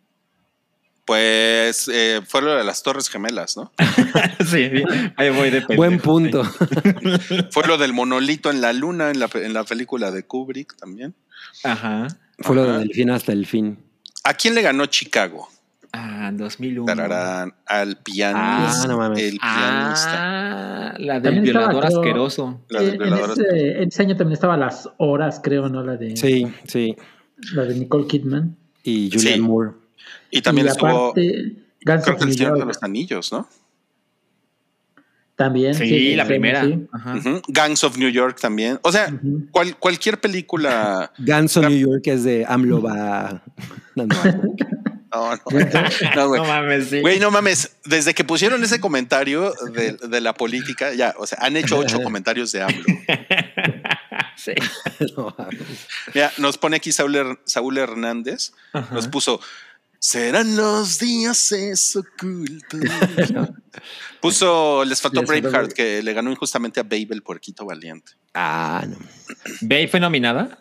[1.05, 3.71] Pues eh, fue lo de las Torres Gemelas, ¿no?
[4.47, 4.71] sí,
[5.17, 5.75] ahí voy de pendejo.
[5.75, 6.43] Buen punto.
[7.51, 11.13] Fue lo del monolito en la luna en la, en la película de Kubrick también.
[11.63, 12.07] Ajá.
[12.39, 13.77] Fue lo del fin hasta el fin.
[14.23, 15.47] ¿A quién le ganó Chicago?
[15.93, 16.85] Ah, en 2001.
[16.87, 18.83] Tararán, al pianista.
[18.83, 19.19] Ah, no mames.
[19.21, 20.11] El pianista.
[20.89, 22.61] Ah, la del También estaba, violador creo, asqueroso.
[22.69, 23.31] La del en, violador.
[23.31, 25.83] ese, en ese año también estaba Las Horas, creo, ¿no?
[25.83, 26.95] La de, Sí, sí.
[27.53, 28.57] la de Nicole Kidman.
[28.83, 29.39] Y Julian Sí.
[29.41, 29.71] Moore.
[30.37, 31.53] Y también y estuvo, aparte,
[31.83, 33.47] creo of que el New Señor de York los Anillos, ¿no?
[35.35, 35.75] también.
[35.75, 36.63] Sí, la sí, primera.
[36.63, 36.87] sí.
[36.93, 37.15] Ajá.
[37.15, 37.41] Ujú.
[37.49, 38.79] Gangs of New York también.
[38.83, 39.11] O sea,
[39.51, 41.11] cual- cualquier película.
[41.17, 43.43] Ganso New York es de AMLO va.
[43.95, 44.15] No, no.
[44.25, 45.35] No, no.
[45.35, 45.65] No, güey.
[46.15, 46.99] No mames, sí.
[47.01, 51.37] Güey, no mames, desde que pusieron ese comentario de, de la política, ya, o sea,
[51.41, 52.83] han hecho ocho comentarios de AMLO.
[54.35, 54.51] Sí.
[55.15, 55.33] no.
[56.13, 58.93] Mira, nos pone aquí Saúl, Saúl Hernández, Ajá.
[58.93, 59.39] nos puso,
[59.99, 62.79] serán los días ocultos.
[64.21, 68.13] Puso, les faltó Les Braveheart, Brave- que le ganó injustamente a Babe el puerquito valiente.
[68.33, 68.97] Ah, no.
[69.61, 70.59] ¿Bey fue nominada?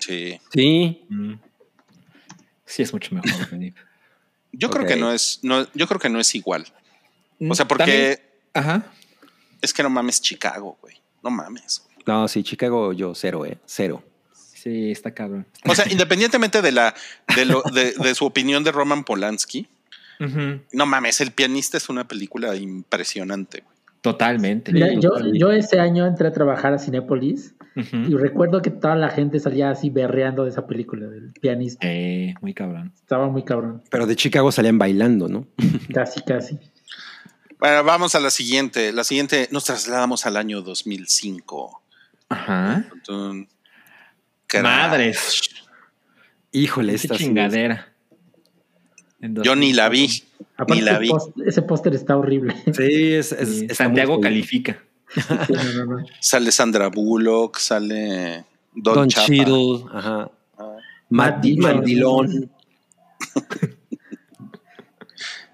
[0.00, 0.40] Sí.
[0.52, 1.04] Sí.
[1.08, 1.34] Mm.
[2.66, 3.30] Sí, es mucho mejor.
[4.52, 6.66] Yo creo que no es, no, yo creo que no es igual.
[7.38, 8.22] O sea, También- porque
[8.54, 8.90] Ajá.
[9.60, 10.96] es que no mames Chicago, güey.
[11.22, 11.82] No mames.
[11.84, 11.96] güey.
[12.06, 13.58] No, sí, Chicago yo cero, ¿eh?
[13.66, 14.02] Cero.
[14.62, 15.46] Sí, está cabrón.
[15.64, 16.94] O sea, independientemente de la,
[17.36, 19.68] de, lo, de, de su opinión de Roman Polanski,
[20.72, 23.60] no mames, El pianista es una película impresionante.
[23.60, 23.78] güey.
[24.00, 24.72] Totalmente.
[24.72, 29.10] Mira, yo, yo ese año entré a trabajar a Cinépolis y recuerdo que toda la
[29.10, 31.86] gente salía así berreando de esa película del pianista.
[31.86, 32.92] Eh, muy cabrón.
[32.96, 33.82] Estaba muy cabrón.
[33.90, 35.46] Pero de Chicago salían bailando, ¿no?
[35.94, 36.58] Casi, casi.
[37.60, 38.92] Bueno, vamos a la siguiente.
[38.92, 41.82] La siguiente nos trasladamos al año 2005.
[42.28, 42.84] Ajá.
[44.48, 44.62] Crash.
[44.62, 45.40] Madres.
[46.52, 47.92] Híjole, esta sí es- chingadera.
[49.20, 50.22] Yo ni la vi.
[50.56, 51.08] Aparte, Ni la ese vi.
[51.10, 52.54] post- ese póster está horrible.
[52.74, 54.82] Sí, es, es- Sí, está Santiago califica.
[55.14, 55.20] Sí,
[55.52, 56.06] no, no, no.
[56.20, 58.44] Sale Sandra Bullock, sale
[58.74, 59.26] Don, Don Chapa.
[59.26, 60.30] Cheadle, ajá.
[60.58, 60.76] Ah.
[61.10, 61.74] Matt Dillon.
[61.76, 62.50] Mandilón.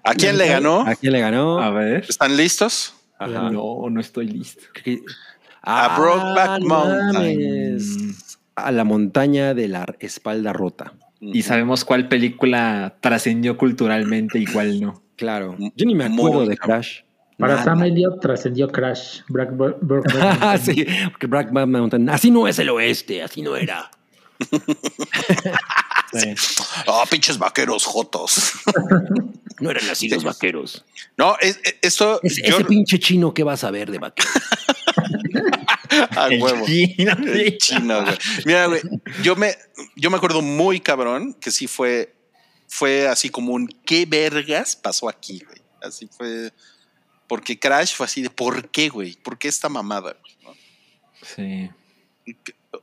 [0.03, 0.81] ¿A quién le ganó?
[0.81, 1.59] ¿A quién le ganó?
[1.59, 2.05] A ver.
[2.07, 2.93] ¿Están listos?
[3.17, 3.49] Ajá.
[3.49, 4.61] No, no estoy listo.
[4.73, 5.01] Que-
[5.63, 8.15] A Brokeback no Mountain.
[8.55, 10.93] A la montaña de la espalda rota.
[11.19, 15.01] Y sabemos cuál película trascendió culturalmente y cuál no.
[15.15, 15.55] Claro.
[15.75, 16.57] Yo ni me acuerdo Muy de.
[16.57, 16.99] Crash.
[17.37, 17.63] Para.
[17.63, 19.21] Sam Elliott trascendió Crash.
[19.29, 20.05] Black, Black- Black-
[20.41, 22.09] Ah, sí, porque Brokeback Mountain.
[22.09, 23.89] Así no es el oeste, así no era.
[26.13, 26.33] Sí.
[26.87, 28.53] Ah, pinches vaqueros jotos.
[29.61, 30.83] No eran así los vaqueros.
[31.17, 32.19] No, es- es- esto.
[32.23, 34.29] Es- yo- ese pinche chino que vas a ver de vaquero.
[36.17, 36.65] a El huevo.
[36.65, 37.57] chino, El sí.
[37.57, 38.17] chino, güey.
[38.45, 38.81] Mira, güey,
[39.23, 39.55] yo me,
[39.95, 42.15] yo me acuerdo muy cabrón que sí fue,
[42.67, 45.61] fue así como un ¿qué vergas pasó aquí, güey?
[45.81, 46.51] Así fue.
[47.27, 49.15] Porque Crash fue así de ¿por qué, güey?
[49.15, 50.15] ¿Por qué esta mamada?
[50.21, 50.35] güey?
[50.43, 50.53] ¿No?
[51.23, 51.69] Sí.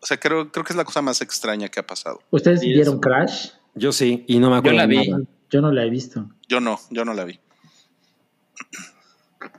[0.00, 2.22] O sea, creo, creo que es la cosa más extraña que ha pasado.
[2.30, 3.00] ¿Ustedes Sí, vieron eso.
[3.00, 3.48] Crash?
[3.74, 4.78] Yo sí, y no me acuerdo.
[4.78, 5.08] la de vi.
[5.08, 5.22] nada.
[5.50, 6.28] Yo no la he visto.
[6.48, 7.38] Yo no, yo no la vi.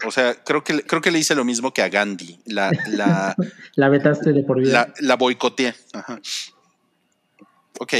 [0.05, 2.39] O sea, creo que, creo que le hice lo mismo que a Gandhi.
[2.45, 3.35] La, la,
[3.75, 4.71] La vetaste de por vida.
[4.71, 5.73] la, la boicoteé.
[5.93, 6.19] Ajá.
[7.79, 7.93] Ok.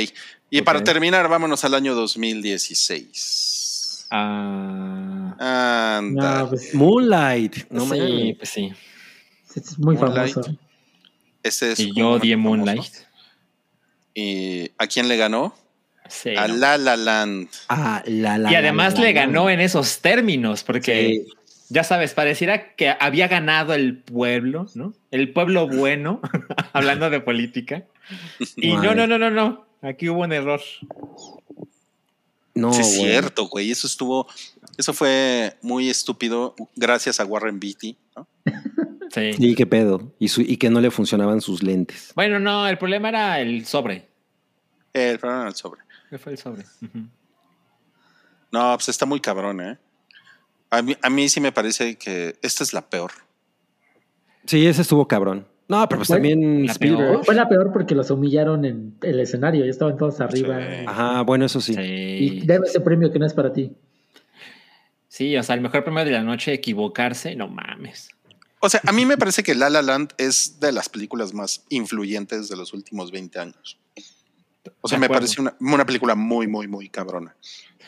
[0.49, 4.07] Y para terminar, vámonos al año 2016.
[4.11, 6.39] Ah, Anda.
[6.43, 7.69] No, pues Moonlight.
[7.71, 8.71] No sí, pues sí.
[9.55, 10.33] es muy Moonlight.
[10.33, 10.55] famoso.
[11.41, 12.37] Ese es Y yo odié.
[12.37, 12.93] Moonlight.
[14.13, 15.55] ¿Y a quién le ganó?
[16.07, 16.55] Sí, a no.
[16.57, 17.47] La La Land.
[17.69, 19.21] Ah, la, la, Y además la, le la.
[19.21, 21.33] ganó en esos términos, porque Sí.
[21.69, 24.93] Ya sabes, pareciera que había ganado el pueblo, ¿no?
[25.11, 26.21] El pueblo bueno,
[26.73, 27.83] hablando de política.
[28.55, 28.95] Y no, Madre.
[28.95, 29.65] no, no, no, no.
[29.81, 30.61] Aquí hubo un error.
[32.55, 33.71] No, sí, es cierto, güey.
[33.71, 34.27] Eso estuvo.
[34.77, 36.55] Eso fue muy estúpido.
[36.75, 37.97] Gracias a Warren Beatty.
[38.15, 38.27] ¿no?
[39.11, 39.33] Sí.
[39.33, 40.11] Sí, qué pedo.
[40.19, 42.11] Y, su- y que no le funcionaban sus lentes.
[42.15, 44.07] Bueno, no, el problema era el sobre.
[44.93, 45.81] El programa del sobre.
[46.09, 46.63] ¿Qué fue el sobre?
[48.51, 49.77] No, pues está muy cabrón, ¿eh?
[50.73, 53.11] A mí, a mí sí me parece que esta es la peor.
[54.45, 55.47] Sí, ese estuvo cabrón.
[55.67, 57.09] No, pero pues Bueno, también la Spielberg.
[57.11, 57.25] peor.
[57.25, 59.63] Fue la peor porque los humillaron en el escenario.
[59.63, 60.57] Ya estaban todos arriba.
[60.59, 60.85] Sí.
[60.87, 61.75] Ajá, bueno, eso sí.
[61.77, 63.71] Y debe ese premio que no es para ti.
[65.07, 68.09] Sí, o sea, el mejor premio de la noche, equivocarse, no mames.
[68.59, 71.65] O sea, a mí me parece que La La Land es de las películas más
[71.69, 73.77] influyentes de los últimos 20 años.
[74.81, 77.35] O sea, me parece una, una película muy, muy, muy cabrona.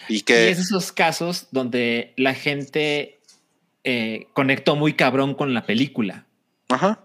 [0.09, 3.19] Y Y que es esos casos donde la gente
[3.84, 6.26] eh, conectó muy cabrón con la película.
[6.69, 6.99] ajá,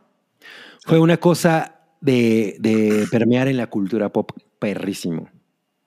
[0.87, 5.29] Fue una cosa de, de permear en la cultura pop perrísimo.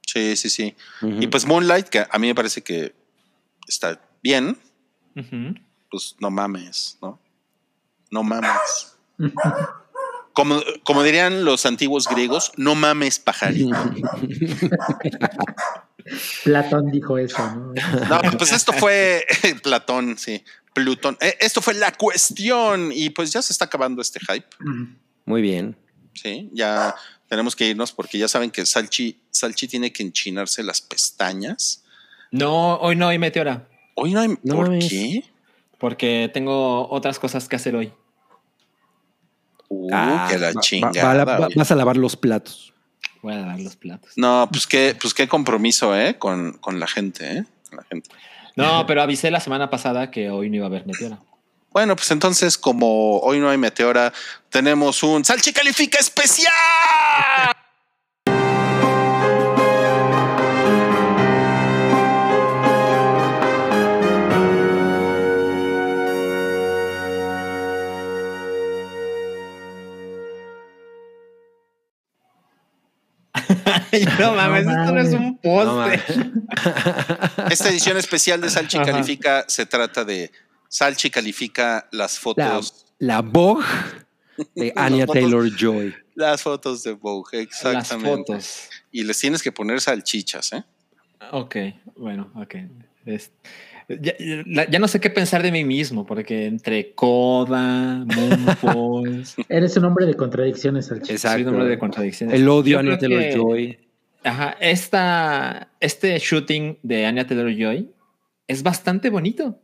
[0.06, 0.76] sí, sí, sí.
[1.02, 2.94] Y pues Moonlight, que a mí me parece que
[3.68, 4.58] está bien,
[5.90, 7.20] pues no mames, ¿no?
[8.12, 8.96] No mames.
[10.34, 13.76] Como, como dirían los antiguos griegos, no mames, pajarito.
[16.44, 17.74] Platón dijo eso, ¿no?
[18.10, 19.26] No, pues esto fue
[19.64, 20.44] Platón, sí.
[20.74, 21.18] Plutón.
[21.22, 22.92] Eh, Esto fue la cuestión.
[22.94, 24.48] Y pues ya se está acabando este hype.
[25.26, 25.78] Muy bien.
[26.16, 26.96] Sí, ya
[27.28, 31.84] tenemos que irnos porque ya saben que Salchi, Salchi tiene que enchinarse las pestañas.
[32.32, 34.30] No, hoy no hay meteora, Hoy no hay.
[34.44, 34.90] No ¿Por mames.
[34.90, 35.24] qué?
[35.78, 37.94] porque tengo otras cosas que hacer hoy.
[39.70, 41.24] Uh, Ah, que la va- va- chingada.
[41.26, 42.73] va va- vas a lavar los platos.
[43.24, 44.12] Voy a lavar los platos.
[44.18, 46.18] No, pues qué, pues qué compromiso, ¿eh?
[46.20, 47.46] Con, con la gente, ¿eh?
[47.70, 48.10] Con la gente.
[48.58, 51.18] No, pero avisé la semana pasada que hoy no iba a haber meteora.
[51.72, 54.12] Bueno, pues entonces, como hoy no hay meteora,
[54.50, 56.52] tenemos un Salchi Califica especial.
[74.20, 76.02] no mames, esto no es un poste.
[77.50, 78.86] Esta edición especial de Salchi Ajá.
[78.92, 80.32] Califica se trata de
[80.68, 82.86] Salchi Califica las La, fotos.
[83.00, 83.66] la Vogue
[84.56, 85.06] de Anya.
[85.06, 85.94] Taylor Joy.
[86.16, 88.34] Las fotos de Vogue, Las exactamente.
[88.34, 88.70] fotos.
[88.92, 90.64] Y les tienes que poner salchichas, ¿eh?
[91.32, 91.56] Ok,
[91.98, 92.56] bueno, ok.
[93.06, 93.32] Es-
[93.90, 99.86] ya, ya no sé qué pensar de mí mismo, porque entre Coda, Moonfalls, Eres un
[99.86, 101.12] hombre de contradicciones, Salchi.
[101.14, 101.38] Exacto.
[101.38, 102.36] soy un hombre de contradicciones.
[102.40, 103.80] El odio a Anya Taylor que- Joy.
[104.26, 107.92] Ajá, esta, este shooting de Anya Taylor Joy
[108.48, 109.60] es bastante bonito.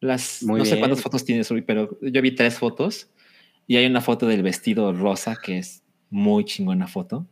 [0.00, 0.80] Las, Muy no sé bien.
[0.80, 3.08] cuántas fotos tienes hoy, pero yo vi tres fotos
[3.66, 7.26] y hay una foto del vestido rosa que es muy chingona foto.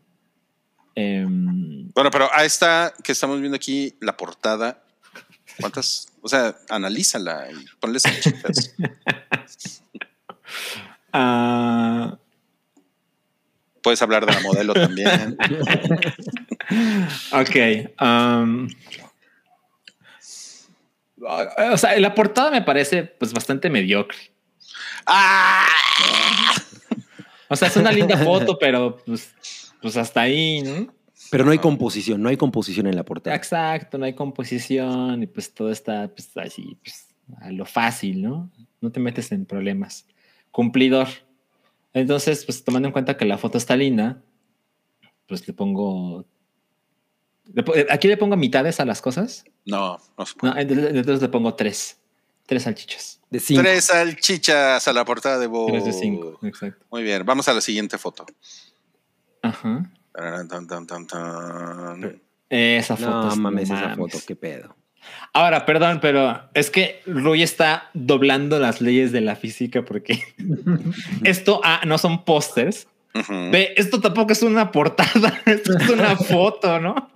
[0.94, 4.84] Em, Bueno, pero a esta que estamos viendo aquí, la portada,
[5.60, 6.09] ¿cuántas?
[6.22, 8.74] O sea, analízala y ponle salchichas.
[11.16, 12.18] Ah,
[13.85, 15.36] Puedes hablar de la modelo también.
[17.32, 17.56] ok.
[18.01, 18.66] um,
[21.20, 24.16] o sea, la portada me parece pues bastante mediocre.
[25.05, 25.68] ¡Ah!
[27.48, 29.35] O sea, es una linda foto, pero pues,
[29.82, 30.93] pues hasta ahí, ¿no?
[31.35, 33.35] Pero no hay composición, no hay composición en la portada.
[33.35, 37.09] Exacto, no hay composición y pues todo está pues, así, pues,
[37.40, 38.52] a lo fácil, ¿no?
[38.81, 40.06] No te metes en problemas.
[40.52, 41.09] Cumplidor.
[41.93, 44.23] Entonces, pues tomando en cuenta que la foto está linda,
[45.27, 46.24] pues le pongo...
[47.65, 49.44] po- Aquí le pongo mitades a las cosas.
[49.65, 50.55] No, no se puede.
[50.55, 51.98] No, entonces, entonces le pongo tres.
[52.47, 53.20] Tres salchichas.
[53.31, 53.62] De cinco.
[53.62, 55.73] Tres salchichas a la portada de Vogue.
[55.73, 56.85] Tres de cinco, exacto.
[56.93, 58.24] Muy bien, vamos a la siguiente foto.
[59.43, 59.90] Ajá.
[60.15, 62.23] Tararán, tan, tan, tan, tan.
[62.49, 63.11] Esa foto.
[63.11, 64.77] No es- mames, esa foto, qué pedo.
[65.32, 70.23] Ahora, perdón, pero es que Rui está doblando las leyes de la física porque
[71.24, 72.86] esto ah, no son pósters.
[73.28, 77.11] Ve, esto tampoco es una portada, esto es una foto, ¿no?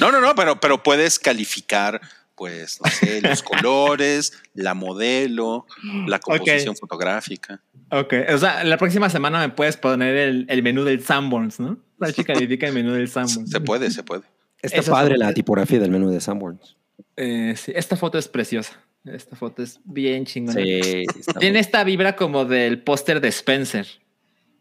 [0.00, 2.00] No, no, no, pero, pero puedes calificar,
[2.34, 5.66] pues, no sé, los colores, la modelo,
[6.06, 7.60] la composición fotográfica.
[7.90, 11.76] Ok, o sea, la próxima semana me puedes poner el, el menú del Sanborns, ¿no?
[12.06, 13.50] La chica califica el menú del Sanborns.
[13.50, 14.22] Se puede, se puede.
[14.60, 16.76] Está Esa padre la tipografía del menú de Sanborns.
[17.16, 18.80] Eh, sí, esta foto es preciosa.
[19.04, 20.60] Esta foto es bien chingona.
[20.60, 21.04] Sí.
[21.18, 23.86] está Tiene esta vibra como del póster de Spencer.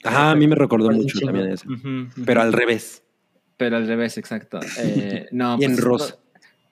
[0.03, 1.65] Ajá, a mí me recordó mucho también eso.
[2.26, 3.03] Pero al revés.
[3.57, 4.59] Pero al revés, exacto.
[4.80, 6.18] Eh, no, Y en esto- rosa.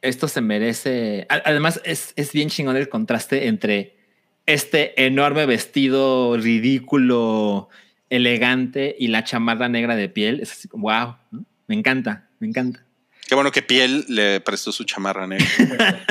[0.01, 1.27] Esto, se merece.
[1.29, 3.97] Además, es, es bien chingón el contraste entre
[4.45, 7.69] este enorme vestido ridículo,
[8.09, 10.39] elegante y la chamarra negra de piel.
[10.41, 11.45] Es así, wow, ¿no?
[11.67, 12.83] me encanta, me encanta.
[13.27, 15.45] Qué bueno que Piel le prestó su chamarra negra.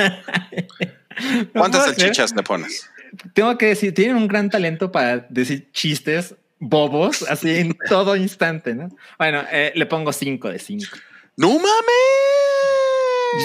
[1.53, 1.97] ¿Cuántas creer.
[1.99, 2.89] salchichas le pones?
[3.33, 8.73] Tengo que decir, tienen un gran talento para decir chistes bobos así en todo instante,
[8.73, 8.87] ¿no?
[9.17, 10.95] Bueno, eh, le pongo cinco de cinco.
[11.35, 11.67] ¡No mames!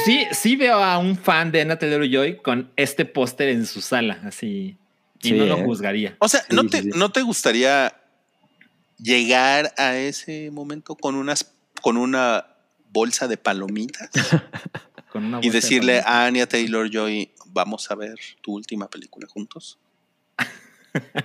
[0.04, 3.80] Sí, sí veo a un fan de Anna Taylor Joy con este póster en su
[3.80, 4.76] sala, así.
[5.22, 5.64] Y Sí, no lo ¿eh?
[5.64, 6.16] juzgaría.
[6.20, 6.98] O sea, ¿no, Sí, te, sí, sí.
[6.98, 7.92] ¿no te gustaría
[8.98, 11.52] llegar a ese momento con unas
[11.82, 12.46] con una
[12.92, 14.08] bolsa de palomitas
[15.12, 16.12] Con una y bolsa decirle palomitas.
[16.12, 19.78] a Anya Taylor Joy, vamos a ver tu última película juntos?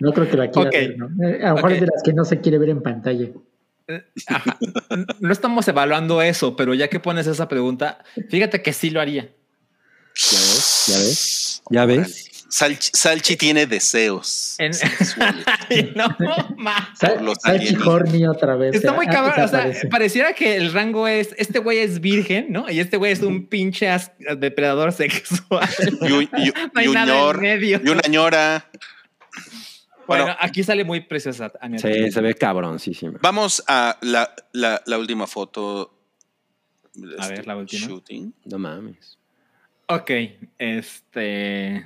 [0.00, 0.74] No creo que la quiera Ok.
[0.76, 1.06] ver, ¿no?
[1.26, 3.30] Eh, A lo mejor es de las que no se quiere ver en pantalla.
[4.28, 4.56] Ajá.
[5.18, 9.22] No estamos evaluando eso, pero ya que pones esa pregunta, fíjate que sí lo haría.
[10.30, 10.84] ¿Ya ves?
[10.86, 11.62] ¿Ya ves?
[11.70, 12.27] ¿Ya ves?
[12.50, 14.54] Salchi, Salchi tiene deseos.
[14.58, 14.72] En-.
[15.68, 16.08] Ay, no,
[17.20, 17.76] los Salchi.
[17.76, 18.74] Horny otra vez.
[18.74, 19.40] Está muy Ah, cabrón.
[19.44, 22.70] O sea, pareciera que el rango es: este güey es virgen, ¿no?
[22.70, 25.68] Y este güey es un pinche as- depredador sexual.
[26.00, 26.28] Y, un- y-
[26.74, 27.80] No hay y un nada en medio.
[27.84, 28.70] y una ñora.
[30.06, 30.38] Bueno, Bueno.
[30.40, 31.52] aquí sale muy preciosa.
[31.60, 33.18] Anya Sí, se ve cabroncísima.
[33.20, 35.94] Vamos a la, la- la última foto.
[37.18, 37.86] A ver, la última.
[37.86, 38.32] Shooting.
[38.46, 39.18] No mames.
[39.88, 40.10] Ok,
[40.58, 41.84] este.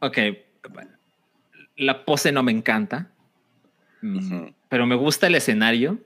[0.00, 0.18] Ok.
[1.76, 3.10] La pose no me encanta.
[4.02, 4.48] Mm.
[4.68, 5.98] Pero me gusta el escenario.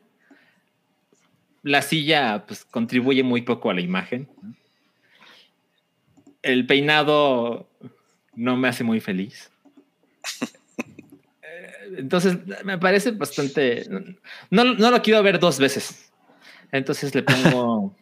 [1.63, 4.29] La silla, pues, contribuye muy poco a la imagen.
[6.43, 7.71] El peinado
[8.35, 9.51] no me hace muy feliz.
[11.47, 13.87] Eh, Entonces, me parece bastante.
[14.51, 16.11] No, no lo quiero ver dos veces.
[16.73, 17.95] Entonces le pongo.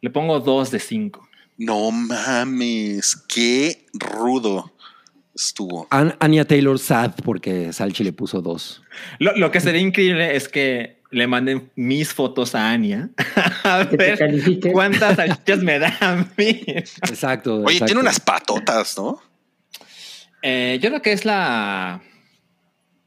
[0.00, 1.25] le pongo dos de cinco.
[1.58, 4.72] No mames, qué rudo
[5.34, 5.86] estuvo.
[5.90, 8.82] An- Anya Taylor sad porque Salchi le puso dos.
[9.18, 13.10] Lo, lo que sería increíble es que le manden mis fotos a Anya
[13.64, 14.18] a ver
[14.72, 16.62] cuántas salchichas me da a mí.
[16.66, 17.56] Exacto.
[17.62, 17.86] Oye, exacto.
[17.86, 19.20] tiene unas patotas, ¿no?
[20.42, 22.02] Eh, yo creo que es la.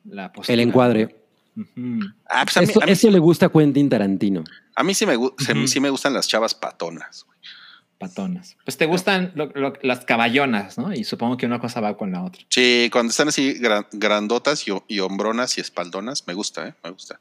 [0.06, 0.54] La postura.
[0.54, 1.16] El encuadre.
[2.30, 4.44] Ah, pues a mí, Eso, a mí- eso le gusta a Quentin Tarantino.
[4.76, 5.16] a mí sí, me,
[5.68, 7.26] sí me gustan las chavas patonas.
[7.26, 7.38] güey.
[8.00, 8.56] Patonas.
[8.66, 10.94] Pues te gustan lo- lo- las caballonas, ¿no?
[10.94, 12.42] Y supongo que una cosa va con la otra.
[12.50, 16.74] Sí, cuando están así gran- grandotas y, y hombronas y espaldonas, me gusta, ¿eh?
[16.84, 17.20] Me gusta.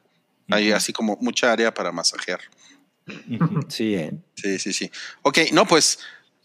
[0.50, 2.40] Hay así como mucha área para masajear.
[3.68, 4.12] Sí, eh.
[4.34, 4.90] Sí, sí, sí.
[5.22, 5.98] Ok, no, pues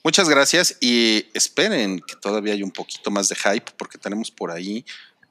[0.03, 4.51] muchas gracias y esperen que todavía hay un poquito más de hype porque tenemos por
[4.51, 4.83] ahí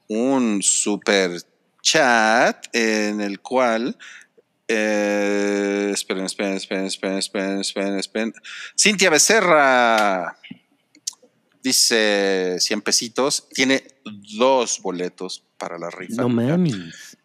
[0.07, 1.41] un super
[1.81, 3.97] chat en el cual...
[4.67, 8.33] eh, esperen, esperen, esperen, esperen, esperen, esperen, esperen.
[8.77, 10.37] Cintia Becerra
[11.63, 16.21] dice 100 pesitos, tiene dos boletos para la rifa.
[16.21, 17.17] No mames.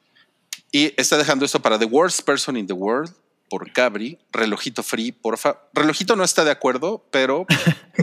[0.71, 3.13] Y está dejando esto para The Worst Person in the World
[3.49, 4.19] por Cabri.
[4.33, 5.69] Relojito free, porfa.
[5.75, 7.47] Relojito no está de acuerdo, pero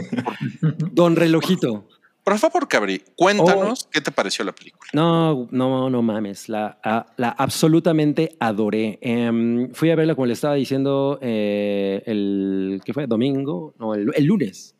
[0.60, 1.88] Don Relojito.
[2.26, 4.90] Por favor, Cabri, cuéntanos qué te pareció la película.
[4.92, 6.48] No, no, no mames.
[6.48, 8.98] La, a- la absolutamente adoré.
[9.00, 12.80] Em, fui a verla, como le estaba diciendo, eh, el.
[12.84, 13.06] ¿Qué fue?
[13.06, 13.74] ¿Domingo?
[13.78, 14.74] No, el, el lunes.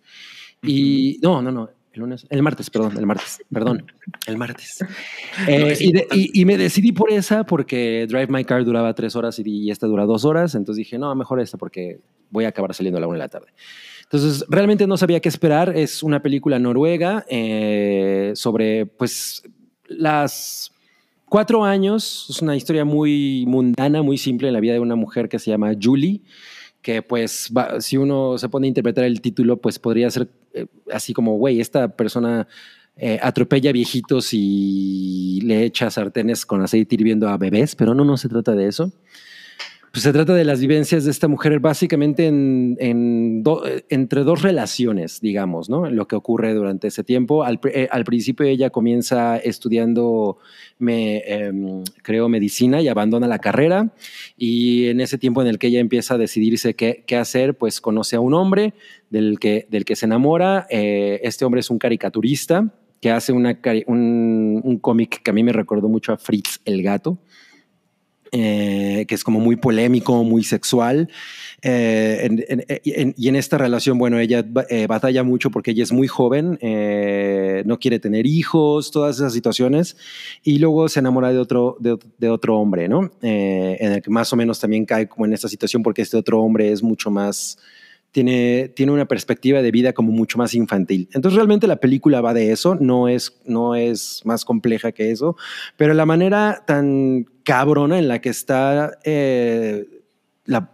[0.61, 1.21] Y.
[1.23, 1.71] No, no, no.
[1.93, 2.27] El lunes.
[2.31, 2.97] El martes, perdón.
[2.99, 3.39] El martes.
[3.53, 3.87] Perdón.
[4.27, 4.85] El martes.
[5.47, 9.15] Eh, y, de- y- y me decidí por esa porque Drive My Car duraba tres
[9.15, 10.57] horas y, y esta dura dos horas.
[10.57, 12.01] Entonces dije, no, mejor esta porque
[12.31, 13.53] voy a acabar saliendo a la una de la tarde.
[14.11, 15.77] Entonces, realmente no sabía qué esperar.
[15.77, 19.43] Es una película noruega eh, sobre, pues,
[19.89, 20.71] las
[21.29, 22.27] cuatro años.
[22.31, 25.51] Es una historia muy mundana, muy simple en la vida de una mujer que se
[25.51, 26.23] llama Julie,
[26.83, 31.13] que pues, si uno se pone a interpretar el título, pues podría ser eh, así
[31.13, 32.47] como, güey, esta persona
[32.97, 38.17] eh, atropella viejitos y le echa sartenes con aceite hirviendo a bebés, pero no, no
[38.17, 38.93] se trata de eso.
[39.97, 44.43] Pues se trata de las vivencias de esta mujer básicamente en, en do- entre dos
[44.43, 45.89] relaciones, digamos, ¿no?
[45.89, 47.45] Lo que ocurre durante ese tiempo.
[47.45, 50.37] Al, eh, al principio ella comienza estudiando,
[50.79, 53.95] me, em, creo, medicina y abandona la carrera.
[54.37, 57.81] Y en ese tiempo en el que ella empieza a decidirse qué, qué hacer, pues
[57.81, 58.75] conoce a un hombre
[59.09, 60.67] del que, del que se enamora.
[60.69, 62.71] Eh, este hombre es un caricaturista
[63.01, 66.83] que hace una, un, un cómic que a mí me recordó mucho a Fritz el
[66.83, 67.17] gato
[68.39, 71.09] eh, que es como muy polémico, muy sexual.
[71.63, 75.83] Eh, en- en- en- y en esta relación, bueno, ella eh, batalla mucho porque ella
[75.83, 79.97] es muy joven, eh, no quiere tener hijos, todas esas situaciones,
[80.43, 83.11] y luego se enamora de otro, de, de otro hombre, ¿no?
[83.23, 86.17] Eh, en el que más o menos también cae como en esta situación porque este
[86.17, 87.59] otro hombre es mucho más...
[88.17, 91.07] Tiene, tiene una perspectiva de vida como mucho más infantil.
[91.13, 95.37] Entonces realmente la película va de eso, no es, no es más compleja que eso,
[95.77, 99.85] pero la manera tan cabrona en la que está eh,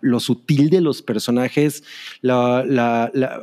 [0.02, 1.82] lo sutil de los personajes,
[2.20, 3.40] la- la- la-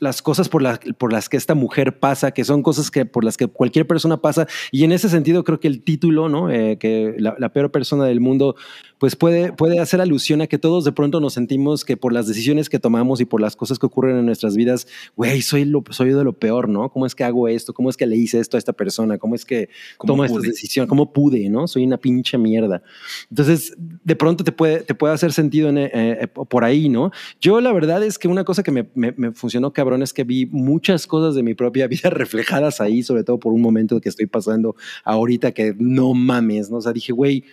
[0.00, 0.62] las cosas por,
[0.96, 4.16] por las que esta mujer pasa, que son cosas que por las que cualquier persona
[4.16, 4.46] pasa.
[4.72, 6.50] Y en ese sentido creo que el título, ¿no?
[6.50, 8.56] Eh, que la peor persona del mundo,
[8.98, 12.26] pues puede, puede hacer alusión a que todos de pronto nos sentimos que por las
[12.26, 14.86] decisiones que tomamos y por las cosas que ocurren en nuestras vidas,
[15.16, 16.88] güey, soy, lo, soy de lo peor, ¿no?
[16.90, 17.74] ¿Cómo es que hago esto?
[17.74, 19.18] ¿Cómo es que le hice esto a esta persona?
[19.18, 19.68] ¿Cómo es que
[19.98, 20.48] ¿Cómo tomo pude?
[20.48, 20.88] decisiones?
[20.88, 21.48] ¿Cómo pude?
[21.50, 21.68] ¿No?
[21.68, 22.82] Soy una pinche mierda.
[23.30, 27.10] Entonces, de pronto te puede, te puede hacer sentido en, eh, eh, por ahí, ¿no?
[27.40, 30.24] Yo la verdad es que una cosa que me, me- me funcionó cabrón es que
[30.24, 34.08] vi muchas cosas de mi propia vida reflejadas ahí, sobre todo por un momento que
[34.08, 34.74] estoy pasando
[35.04, 36.78] ahorita que no mames, ¿no?
[36.78, 37.44] O sea, dije, güey,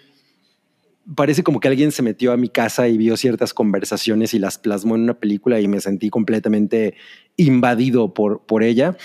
[1.16, 4.58] parece como que alguien se metió a mi casa y vio ciertas conversaciones y las
[4.58, 6.96] plasmó en una película y me sentí completamente
[7.38, 8.96] invadido por, por ella.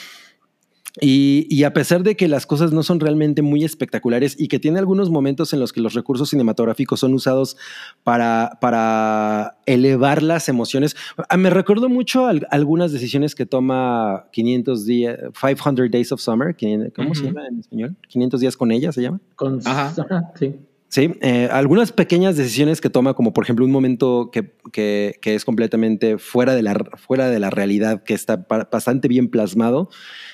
[1.01, 4.59] Y, y a pesar de que las cosas no son realmente muy espectaculares y que
[4.59, 7.57] tiene algunos momentos en los que los recursos cinematográficos son usados
[8.03, 10.97] para, para elevar las emociones,
[11.29, 16.57] ah, me recuerdo mucho al- algunas decisiones que toma 500 días, 500 Days of Summer,
[16.97, 17.29] ¿cómo se Ujú.
[17.29, 17.97] llama en español?
[18.09, 19.21] 500 días con ella se llama.
[19.37, 19.61] Con.
[19.67, 19.95] Ajá,
[20.37, 20.57] sí.
[20.91, 25.35] Sí, eh, algunas pequeñas decisiones que toma, como por ejemplo un momento que, que- que
[25.35, 29.91] es completamente fuera de la, fuera de la realidad, que está bastante bien plasmado,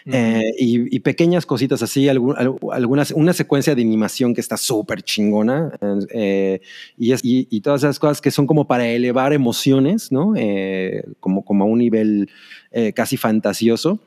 [0.06, 4.56] eh, y, y pequeñas cositas así, algún- al- algunas, una secuencia de animación que está
[4.56, 5.72] súper chingona,
[6.10, 6.60] eh,
[6.97, 10.35] y, es- y, y todas esas cosas que son como para elevar emociones, ¿no?
[10.36, 12.31] Eh, como, como a un nivel
[12.70, 13.98] eh, casi fantasioso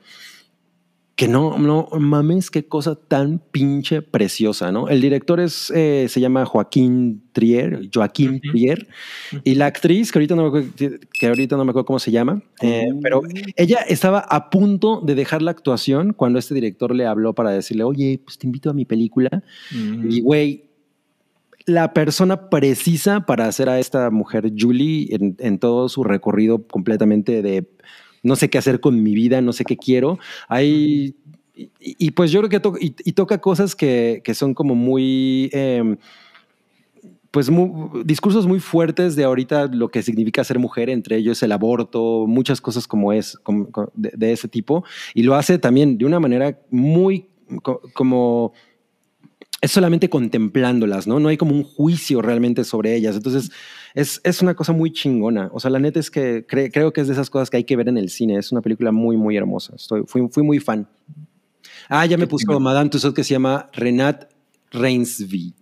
[1.18, 4.88] que no, no mames, qué cosa tan pinche preciosa, ¿no?
[4.88, 8.40] El director es, eh, se llama Joaquín Trier, Joaquín.
[8.40, 8.86] Trier,
[9.42, 10.68] y la actriz, que ahorita no me acuerdo,
[11.12, 13.22] que ahorita no me acuerdo cómo se llama, eh, pero
[13.56, 17.82] ella estaba a punto de dejar la actuación cuando este director le habló para decirle,
[17.82, 19.42] oye, pues te invito a mi película,
[19.74, 20.10] Mm.
[20.12, 20.66] y güey,
[21.66, 27.42] la persona precisa para hacer a esta mujer Julie en, en todo su recorrido completamente
[27.42, 27.66] de
[28.22, 30.18] no sé qué hacer con mi vida, no sé qué quiero.
[30.48, 31.14] Hay,
[31.54, 35.50] y, pues yo creo que y, toca cosas que, que son como muy...
[35.52, 35.96] eh,
[37.30, 41.52] pues mu- discursos muy fuertes de ahorita lo que significa ser mujer, entre ellos el
[41.52, 44.84] aborto, muchas cosas como es, como- de, ese tipo,
[45.14, 47.28] y lo hace también de una manera muy
[47.62, 48.52] co- como
[49.60, 51.18] es solamente contemplándolas, ¿no?
[51.18, 53.16] No hay como un juicio realmente sobre ellas.
[53.16, 53.50] Entonces,
[53.94, 55.50] es, es una cosa muy chingona.
[55.52, 57.64] O sea, la neta es que cre- creo que es de esas cosas que hay
[57.64, 58.38] que ver en el cine.
[58.38, 59.74] Es una película muy, muy hermosa.
[59.74, 60.88] Estoy, fui, fui muy fan.
[61.88, 62.60] Ah, ya me puso.
[62.60, 64.30] Madame Tussauds que se llama Renat
[64.70, 65.54] Reinsby.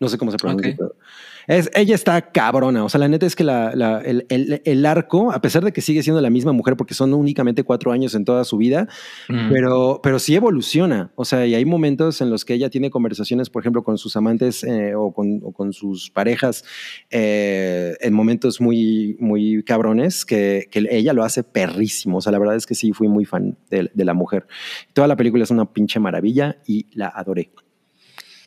[0.00, 0.74] No sé cómo se pronuncia.
[0.76, 0.96] Pero
[1.46, 2.84] Es, ella está cabrona.
[2.84, 5.72] O sea, la neta es que la, la- el, el- el arco, a pesar de
[5.72, 8.88] que sigue siendo la misma mujer, porque son únicamente cuatro años en toda su vida,
[9.28, 9.50] Mm.
[9.50, 11.12] pero, pero sí evoluciona.
[11.16, 14.16] O sea, y hay momentos en los que ella tiene conversaciones, por ejemplo, con sus
[14.16, 16.64] amantes eh, o, con, o con sus parejas
[17.10, 22.18] eh, en momentos muy, muy cabrones que, que ella lo hace perrísimo.
[22.18, 24.46] O sea, la verdad es que sí fui muy fan de, de la mujer.
[24.92, 27.50] Toda la película es una pinche maravilla y la adoré.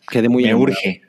[0.10, 0.78] Quedé muy Me enamorado.
[0.80, 1.02] urge.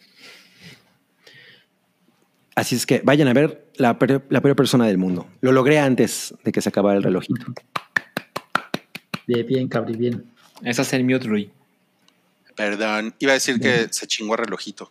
[2.58, 5.28] Así es que vayan a ver la, peor- la peor persona del mundo.
[5.42, 7.46] Lo logré antes de que se acabara el relojito.
[9.28, 10.24] Bien, bien, Cabri, bien.
[10.64, 11.52] Es hacer mute, Rui.
[12.56, 14.90] Perdón, iba a decir que se chingó a relojito.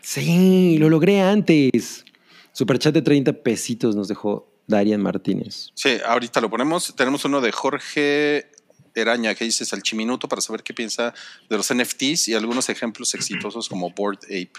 [0.00, 2.06] Sí, lo logré antes.
[2.52, 5.72] Superchat de 30 pesitos nos dejó Darian Martínez.
[5.74, 6.94] Sí, ahorita lo ponemos.
[6.96, 8.46] Tenemos uno de Jorge
[8.94, 11.12] Eraña que dice Salchiminuto para saber qué piensa
[11.50, 14.52] de los NFTs y algunos ejemplos exitosos como Board Ape.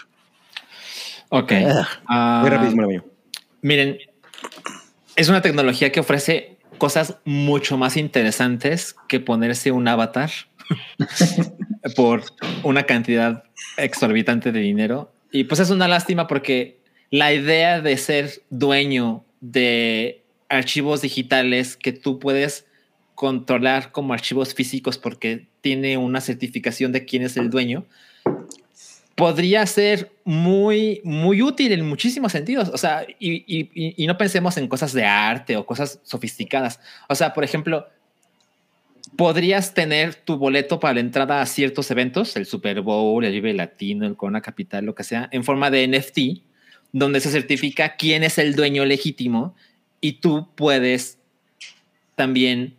[1.28, 1.52] Ok.
[1.52, 3.04] Ah, Ah, Muy rapidísimo lo mío.
[3.62, 3.98] Miren,
[5.16, 10.30] es una tecnología que ofrece cosas mucho más interesantes que ponerse un avatar
[11.96, 12.22] por
[12.62, 13.44] una cantidad
[13.76, 15.12] exorbitante de dinero.
[15.32, 16.80] Y pues es una lástima porque
[17.10, 22.66] la idea de ser dueño de archivos digitales que tú puedes
[23.14, 27.86] controlar como archivos físicos porque tiene una certificación de quién es el dueño,
[29.16, 32.68] podría ser muy, muy útil en muchísimos sentidos.
[32.68, 36.78] O sea, y, no pensemos en cosas de arte o cosas sofisticadas.
[37.08, 37.88] O sea, por ejemplo,
[39.16, 43.54] podrías tener tu boleto para la entrada a ciertos eventos, el Super Bowl, el Vive
[43.54, 46.44] Latino, el Corona Capital, lo que sea, en forma de NFT,
[46.92, 49.54] donde se certifica quién es el dueño legítimo
[50.02, 51.18] y tú puedes
[52.16, 52.76] también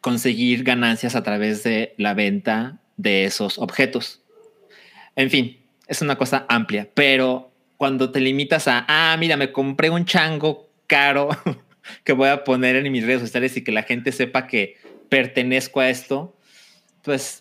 [0.00, 4.22] conseguir ganancias a través de la venta de esos objetos.
[5.14, 5.57] En fin,
[5.88, 10.68] es una cosa amplia, pero cuando te limitas a, ah, mira, me compré un chango
[10.86, 11.28] caro
[12.04, 14.76] que voy a poner en mis redes sociales y que la gente sepa que
[15.08, 16.36] pertenezco a esto,
[17.02, 17.40] pues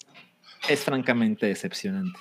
[0.69, 2.17] es francamente decepcionante.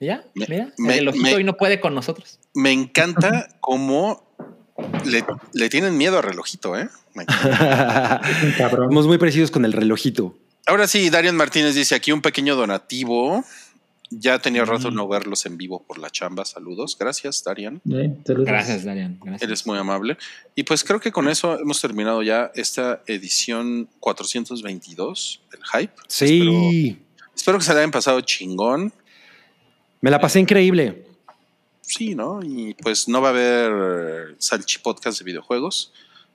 [0.00, 0.24] ¿Ya?
[0.34, 2.38] Me- Mira, me- el ojito me- hoy no puede con nosotros.
[2.54, 4.28] Me encanta cómo
[5.04, 6.88] le, le tienen miedo a relojito, ¿eh?
[8.70, 10.36] Somos muy parecidos con el relojito.
[10.66, 13.44] Ahora sí, Darian Martínez dice aquí un pequeño donativo.
[14.14, 14.94] Ya tenía rato Mm.
[14.94, 16.44] no verlos en vivo por la chamba.
[16.44, 16.96] Saludos.
[16.98, 17.80] Gracias, Darian.
[17.90, 18.46] Eh, saludos.
[18.46, 19.18] Gracias, Darian.
[19.22, 19.42] Gracias.
[19.42, 20.18] Eres muy amable.
[20.54, 25.94] Y pues creo que con eso hemos terminado ya esta edición 422 del Hype.
[26.08, 26.98] Sí,
[27.34, 28.92] Espero que se la hayan pasado chingón.
[30.02, 31.06] me la pasé increíble.
[31.80, 32.40] Sí, ¿no?
[32.42, 35.92] Y pues no va a haber Salchi Podcast de videojuegos.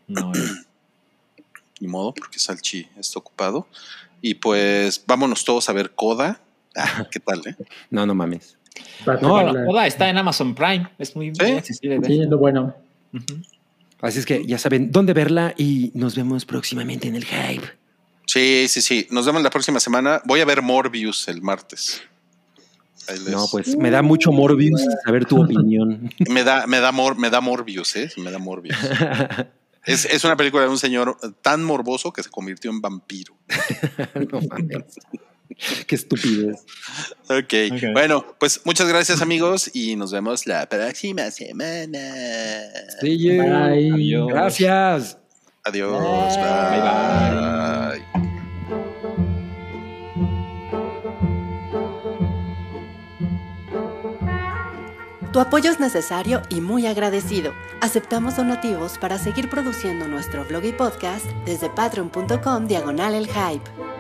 [0.08, 0.32] No,
[1.80, 3.68] Ni modo, porque Salchi está ocupado.
[4.22, 6.42] Y pues vámonos todos a ver Coda.
[6.78, 7.56] Ah, ¿Qué tal, eh?
[7.90, 8.56] No, no mames.
[9.22, 10.88] No, la- toda está en Amazon Prime.
[11.00, 11.42] Es muy, Sí.
[11.42, 12.00] muy accesible.
[12.06, 12.76] Sí, es lo bueno.
[14.02, 17.66] Así es que ya saben dónde verla y nos vemos próximamente en el hype.
[18.28, 19.08] Sí, sí, sí.
[19.10, 20.22] Nos vemos la próxima semana.
[20.26, 22.02] Voy a ver Morbius el martes.
[23.32, 26.12] No, pues me da mucho Morbius saber tu opinión.
[26.30, 28.12] Me da, me da, mor, me da Morbius, ¿eh?
[28.18, 28.76] Me da Morbius.
[29.86, 33.34] Es, es una película de un señor tan morboso que se convirtió en vampiro.
[34.32, 35.00] no mames.
[35.88, 36.64] Qué estupidez.
[37.30, 37.54] Ok.
[37.72, 37.84] Ok.
[37.94, 42.00] Bueno, pues muchas gracias, amigos, y nos vemos la próxima semana.
[43.02, 43.44] See you.
[43.44, 43.92] Bye.
[43.94, 44.28] Adiós.
[44.30, 45.18] Gracias.
[45.64, 46.36] Adiós.
[46.36, 48.38] Bye, bye.
[55.34, 57.54] Tu apoyo es necesario y muy agradecido.
[57.80, 63.97] Aceptamos donativos para seguir produciendo nuestro blog y podcast desde patreon.com diagonal el hype.